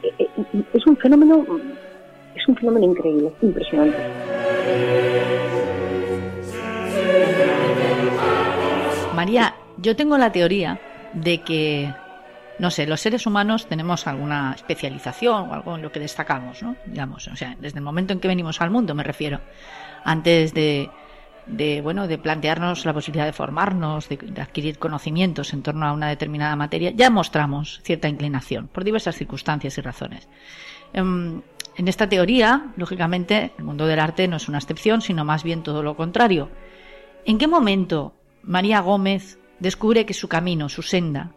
eh, 0.03 0.15
eh, 0.19 0.63
es 0.73 0.87
un 0.87 0.97
fenómeno, 0.97 1.45
es 2.35 2.49
un 2.49 2.57
fenómeno 2.57 2.87
increíble, 2.87 3.33
impresionante. 3.43 3.99
María, 9.15 9.55
yo 9.77 9.97
tengo 9.97 10.17
la 10.17 10.33
teoría 10.33 10.81
de 11.13 11.43
que, 11.43 11.93
no 12.59 12.71
sé, 12.71 12.87
los 12.87 13.01
seres 13.01 13.27
humanos 13.27 13.67
tenemos 13.67 14.07
alguna 14.07 14.55
especialización 14.55 15.51
o 15.51 15.55
algo 15.55 15.77
en 15.77 15.83
lo 15.83 15.93
que 15.93 16.01
destacamos, 16.01 16.63
¿no? 16.63 16.77
Digamos, 16.87 17.29
o 17.29 17.37
sea, 17.37 17.57
desde 17.61 17.79
el 17.79 17.85
momento 17.85 18.13
en 18.13 18.21
que 18.21 18.29
venimos 18.29 18.61
al 18.61 18.71
mundo, 18.71 18.95
me 18.95 19.03
refiero. 19.03 19.41
Antes 20.05 20.55
de, 20.55 20.89
de 21.51 21.81
bueno, 21.81 22.07
de 22.07 22.19
plantearnos 22.19 22.85
la 22.85 22.93
posibilidad 22.93 23.27
de 23.27 23.33
formarnos, 23.33 24.09
de, 24.09 24.19
adquirir 24.41 24.79
conocimientos 24.79 25.53
en 25.53 25.63
torno 25.63 25.87
a 25.87 25.93
una 25.93 26.09
determinada 26.09 26.57
materia, 26.57 26.91
ya 26.91 27.11
mostramos 27.11 27.81
cierta 27.83 28.09
inclinación 28.09 28.69
por 28.69 28.85
diversas 28.85 29.17
circunstancias 29.17 29.77
y 29.79 29.81
razones. 29.81 30.29
Em, 30.93 31.43
en 31.77 31.89
esta 31.89 32.09
teoría, 32.09 32.73
lógicamente, 32.77 33.53
el 33.59 33.65
mundo 33.65 33.87
del 33.87 34.01
arte 34.01 34.29
no 34.29 34.37
es 34.37 34.49
una 34.49 34.59
excepción, 34.59 35.01
sino 35.01 35.25
más 35.25 35.43
bien 35.43 35.63
todo 35.63 35.83
lo 35.83 35.97
contrario. 35.97 36.51
¿En 37.25 37.39
qué 37.39 37.47
momento 37.47 38.15
María 38.43 38.81
Gómez 38.81 39.39
descubre 39.59 40.07
que 40.07 40.15
su 40.15 40.29
camino, 40.29 40.69
su 40.69 40.83
senda, 40.83 41.33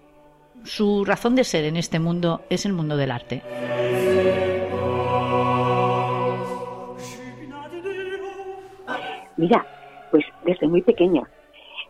su 0.64 1.04
razón 1.06 1.36
de 1.36 1.44
ser 1.44 1.66
en 1.66 1.78
este 1.78 2.00
mundo 2.00 2.46
es 2.50 2.66
el 2.66 2.74
mundo 2.74 2.98
del 2.98 3.12
arte. 3.12 3.44
Mira, 9.36 9.66
pues 10.14 10.24
desde 10.46 10.68
muy 10.68 10.84
pequeña. 10.84 11.24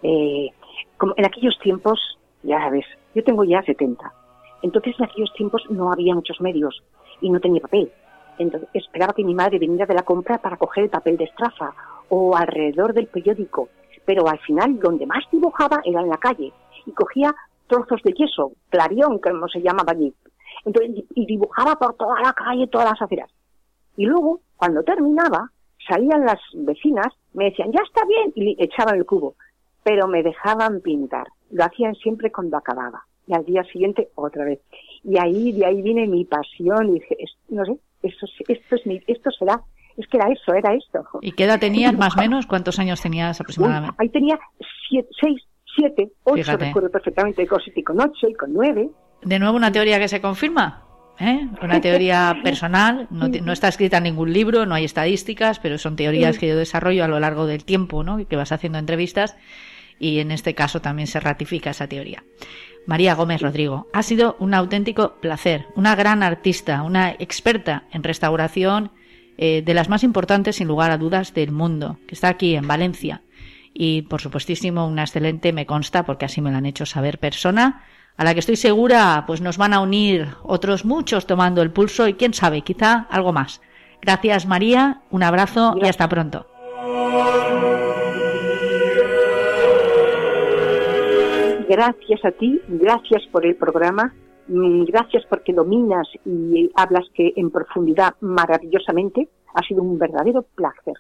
Eh, 0.02 0.50
como 0.96 1.14
en 1.18 1.26
aquellos 1.26 1.60
tiempos, 1.60 2.00
ya 2.42 2.58
sabes, 2.60 2.86
yo 3.14 3.24
tengo 3.26 3.44
ya 3.44 3.62
70. 3.64 4.14
Entonces 4.62 4.96
en 4.98 5.06
aquellos 5.06 5.34
tiempos 5.34 5.62
no 5.70 5.92
había 5.92 6.16
muchos 6.16 6.40
medios 6.40 6.82
y 7.20 7.30
no 7.30 7.42
tenía 7.42 7.60
papel. 7.60 7.92
Entonces 8.38 8.70
esperaba 8.74 9.12
que 9.12 9.26
mi 9.26 9.36
madre 9.36 9.60
viniera 9.60 9.86
de 9.86 9.94
la 9.94 10.04
compra 10.04 10.38
para 10.38 10.56
coger 10.56 10.86
el 10.86 10.90
papel 10.90 11.18
de 11.18 11.26
estraza 11.26 11.74
o 12.08 12.34
alrededor 12.38 12.94
del 12.94 13.08
periódico 13.08 13.68
pero 14.06 14.28
al 14.28 14.40
final 14.40 14.80
donde 14.80 15.06
más 15.06 15.24
dibujaba 15.32 15.82
era 15.86 16.02
en 16.02 16.10
la 16.10 16.18
calle 16.18 16.52
y 16.86 16.92
cogía 16.92 17.34
trozos 17.68 18.02
de 18.04 18.12
yeso, 18.12 18.52
clarión, 18.70 19.20
como 19.20 19.48
se 19.48 19.62
llamaba 19.62 19.94
allí, 19.94 20.14
entonces, 20.66 21.06
y 21.16 21.26
dibujaba 21.26 21.76
por 21.76 21.96
toda 21.96 22.22
la 22.22 22.34
calle, 22.34 22.68
todas 22.68 22.90
las 22.92 23.02
aceras. 23.02 23.30
Y 23.96 24.06
luego, 24.06 24.42
cuando 24.56 24.84
terminaba, 24.84 25.52
salían 25.88 26.26
las 26.26 26.40
vecinas, 26.54 27.08
me 27.34 27.46
decían, 27.46 27.72
ya 27.72 27.82
está 27.84 28.06
bien, 28.06 28.32
y 28.36 28.56
echaban 28.64 28.96
el 28.96 29.06
cubo, 29.06 29.36
pero 29.84 30.08
me 30.08 30.24
dejaban 30.24 30.82
pintar. 30.82 31.28
Lo 31.52 31.64
hacían 31.66 31.96
siempre 31.96 32.32
cuando 32.32 32.58
acababa. 32.58 33.04
Y 33.28 33.34
al 33.34 33.46
día 33.46 33.64
siguiente, 33.64 34.10
otra 34.16 34.46
vez. 34.46 34.60
Y 35.04 35.18
ahí, 35.18 35.52
de 35.54 35.66
ahí 35.66 35.82
viene 35.82 36.08
mi 36.08 36.26
pasión, 36.26 36.90
y 36.90 36.94
dije, 37.00 37.18
no 37.50 37.66
sé, 37.66 37.78
esto, 38.04 38.26
esto, 38.48 38.76
es 38.76 38.86
mi, 38.86 39.02
esto 39.08 39.32
será 39.32 39.62
es 39.98 40.08
que 40.08 40.18
era 40.18 40.28
eso, 40.30 40.54
era 40.54 40.74
esto. 40.74 41.04
¿Y 41.22 41.34
qué 41.34 41.44
edad 41.44 41.60
tenías 41.60 41.96
más 41.96 42.16
o 42.16 42.20
menos? 42.22 42.48
¿Cuántos 42.48 42.80
años 42.80 43.02
tenías 43.02 43.40
aproximadamente? 43.40 43.96
ahí 44.00 44.10
tenía 44.10 44.40
siete, 44.90 45.10
seis, 45.22 45.42
siete, 45.76 46.12
ocho, 46.24 46.58
recuerdo 46.58 46.90
perfectamente, 46.90 47.46
con 47.48 47.62
y 47.76 47.84
con 47.84 48.02
ocho 48.02 48.28
y 48.28 48.34
con 48.34 48.54
nueve. 48.54 48.90
De 49.22 49.40
nuevo 49.40 49.56
una 49.56 49.72
teoría 49.72 50.00
que 50.00 50.08
se 50.08 50.22
confirma. 50.22 50.84
¿Eh? 51.20 51.48
Una 51.62 51.80
teoría 51.80 52.38
personal, 52.44 53.08
no, 53.12 53.28
no, 53.28 53.54
está 53.54 53.68
escrita 53.68 53.98
en 53.98 54.04
ningún 54.04 54.34
libro, 54.34 54.66
no 54.66 54.76
hay 54.76 54.86
estadísticas, 54.86 55.60
pero 55.60 55.78
son 55.78 55.96
teorías 55.96 56.38
que 56.38 56.48
yo 56.48 56.58
desarrollo 56.58 57.04
a 57.04 57.08
lo 57.08 57.20
largo 57.20 57.46
del 57.46 57.66
tiempo, 57.66 58.04
¿no? 58.04 58.26
que 58.28 58.36
vas 58.36 58.52
haciendo 58.52 58.80
entrevistas 58.80 59.36
y 60.00 60.20
en 60.20 60.32
este 60.32 60.56
caso 60.56 60.82
también 60.82 61.08
se 61.08 61.20
ratifica 61.20 61.70
esa 61.70 61.88
teoría. 61.88 62.24
María 62.86 63.16
Gómez 63.16 63.42
Rodrigo, 63.42 63.88
ha 63.94 64.04
sido 64.04 64.36
un 64.40 64.54
auténtico 64.54 65.16
placer, 65.22 65.68
una 65.76 65.96
gran 65.96 66.22
artista, 66.24 66.82
una 66.84 67.12
experta 67.12 67.84
en 67.92 68.04
restauración 68.04 68.92
eh, 69.38 69.62
de 69.66 69.74
las 69.74 69.90
más 69.90 70.04
importantes, 70.04 70.58
sin 70.58 70.68
lugar 70.68 70.92
a 70.92 70.98
dudas, 70.98 71.34
del 71.34 71.52
mundo, 71.52 72.00
que 72.08 72.16
está 72.16 72.28
aquí 72.28 72.56
en 72.56 72.68
Valencia. 72.68 73.22
Y, 73.74 74.04
por 74.04 74.22
supuestísimo, 74.22 74.86
una 74.86 75.04
excelente, 75.04 75.54
me 75.54 75.66
consta, 75.66 76.04
porque 76.04 76.26
así 76.26 76.42
me 76.42 76.52
lo 76.52 76.58
han 76.58 76.66
hecho 76.66 76.86
saber, 76.86 77.20
persona 77.20 77.84
a 78.18 78.24
la 78.24 78.34
que 78.34 78.40
estoy 78.40 78.56
segura, 78.56 79.24
pues 79.28 79.42
nos 79.42 79.58
van 79.58 79.74
a 79.74 79.80
unir 79.80 80.28
otros 80.44 80.86
muchos 80.86 81.26
tomando 81.26 81.62
el 81.62 81.72
pulso 81.72 82.08
y 82.08 82.14
quién 82.14 82.34
sabe, 82.34 82.62
quizá 82.62 83.08
algo 83.10 83.34
más. 83.34 83.62
Gracias, 84.02 84.46
María, 84.46 85.02
un 85.10 85.24
abrazo 85.24 85.76
y 85.82 85.88
hasta 85.88 86.10
pronto. 86.10 86.46
Gracias 91.70 92.26
a 92.26 92.32
ti, 92.32 92.62
gracias 92.68 93.24
por 93.32 93.46
el 93.46 93.56
programa 93.56 94.14
Mm, 94.48 94.84
gracias 94.84 95.24
porque 95.30 95.54
dominas 95.54 96.08
y 96.26 96.70
hablas 96.76 97.06
que 97.14 97.34
en 97.36 97.50
profundidad 97.50 98.16
maravillosamente. 98.20 99.30
Ha 99.56 99.66
sido 99.68 99.84
un 99.84 99.98
verdadero 99.98 100.44
placer. 100.56 100.96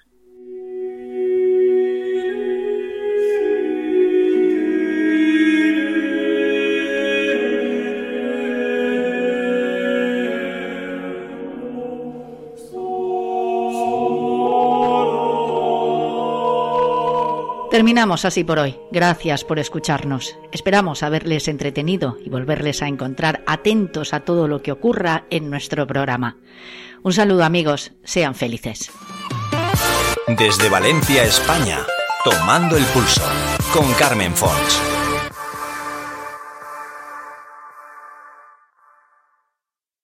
Terminamos 17.74 18.24
así 18.24 18.43
por 18.43 18.59
hoy. 18.59 18.78
Gracias 18.91 19.43
por 19.43 19.57
escucharnos. 19.57 20.38
Esperamos 20.51 21.01
haberles 21.01 21.47
entretenido 21.47 22.19
y 22.24 22.30
volverles 22.30 22.84
a 22.84 22.88
encontrar 22.88 23.43
atentos 23.47 24.13
a 24.13 24.19
todo 24.19 24.47
lo 24.47 24.61
que 24.61 24.71
ocurra 24.71 25.26
en 25.32 25.49
nuestro 25.49 25.88
programa. 25.88 26.38
Un 27.01 27.13
saludo 27.13 27.43
amigos, 27.43 27.91
sean 28.03 28.36
felices. 28.36 28.91
Desde 30.28 30.69
Valencia, 30.69 31.24
España, 31.24 31.80
tomando 32.24 32.78
el 32.78 32.86
pulso 32.86 33.24
con 33.74 33.91
Carmen 33.93 34.36
Fons. 34.36 34.92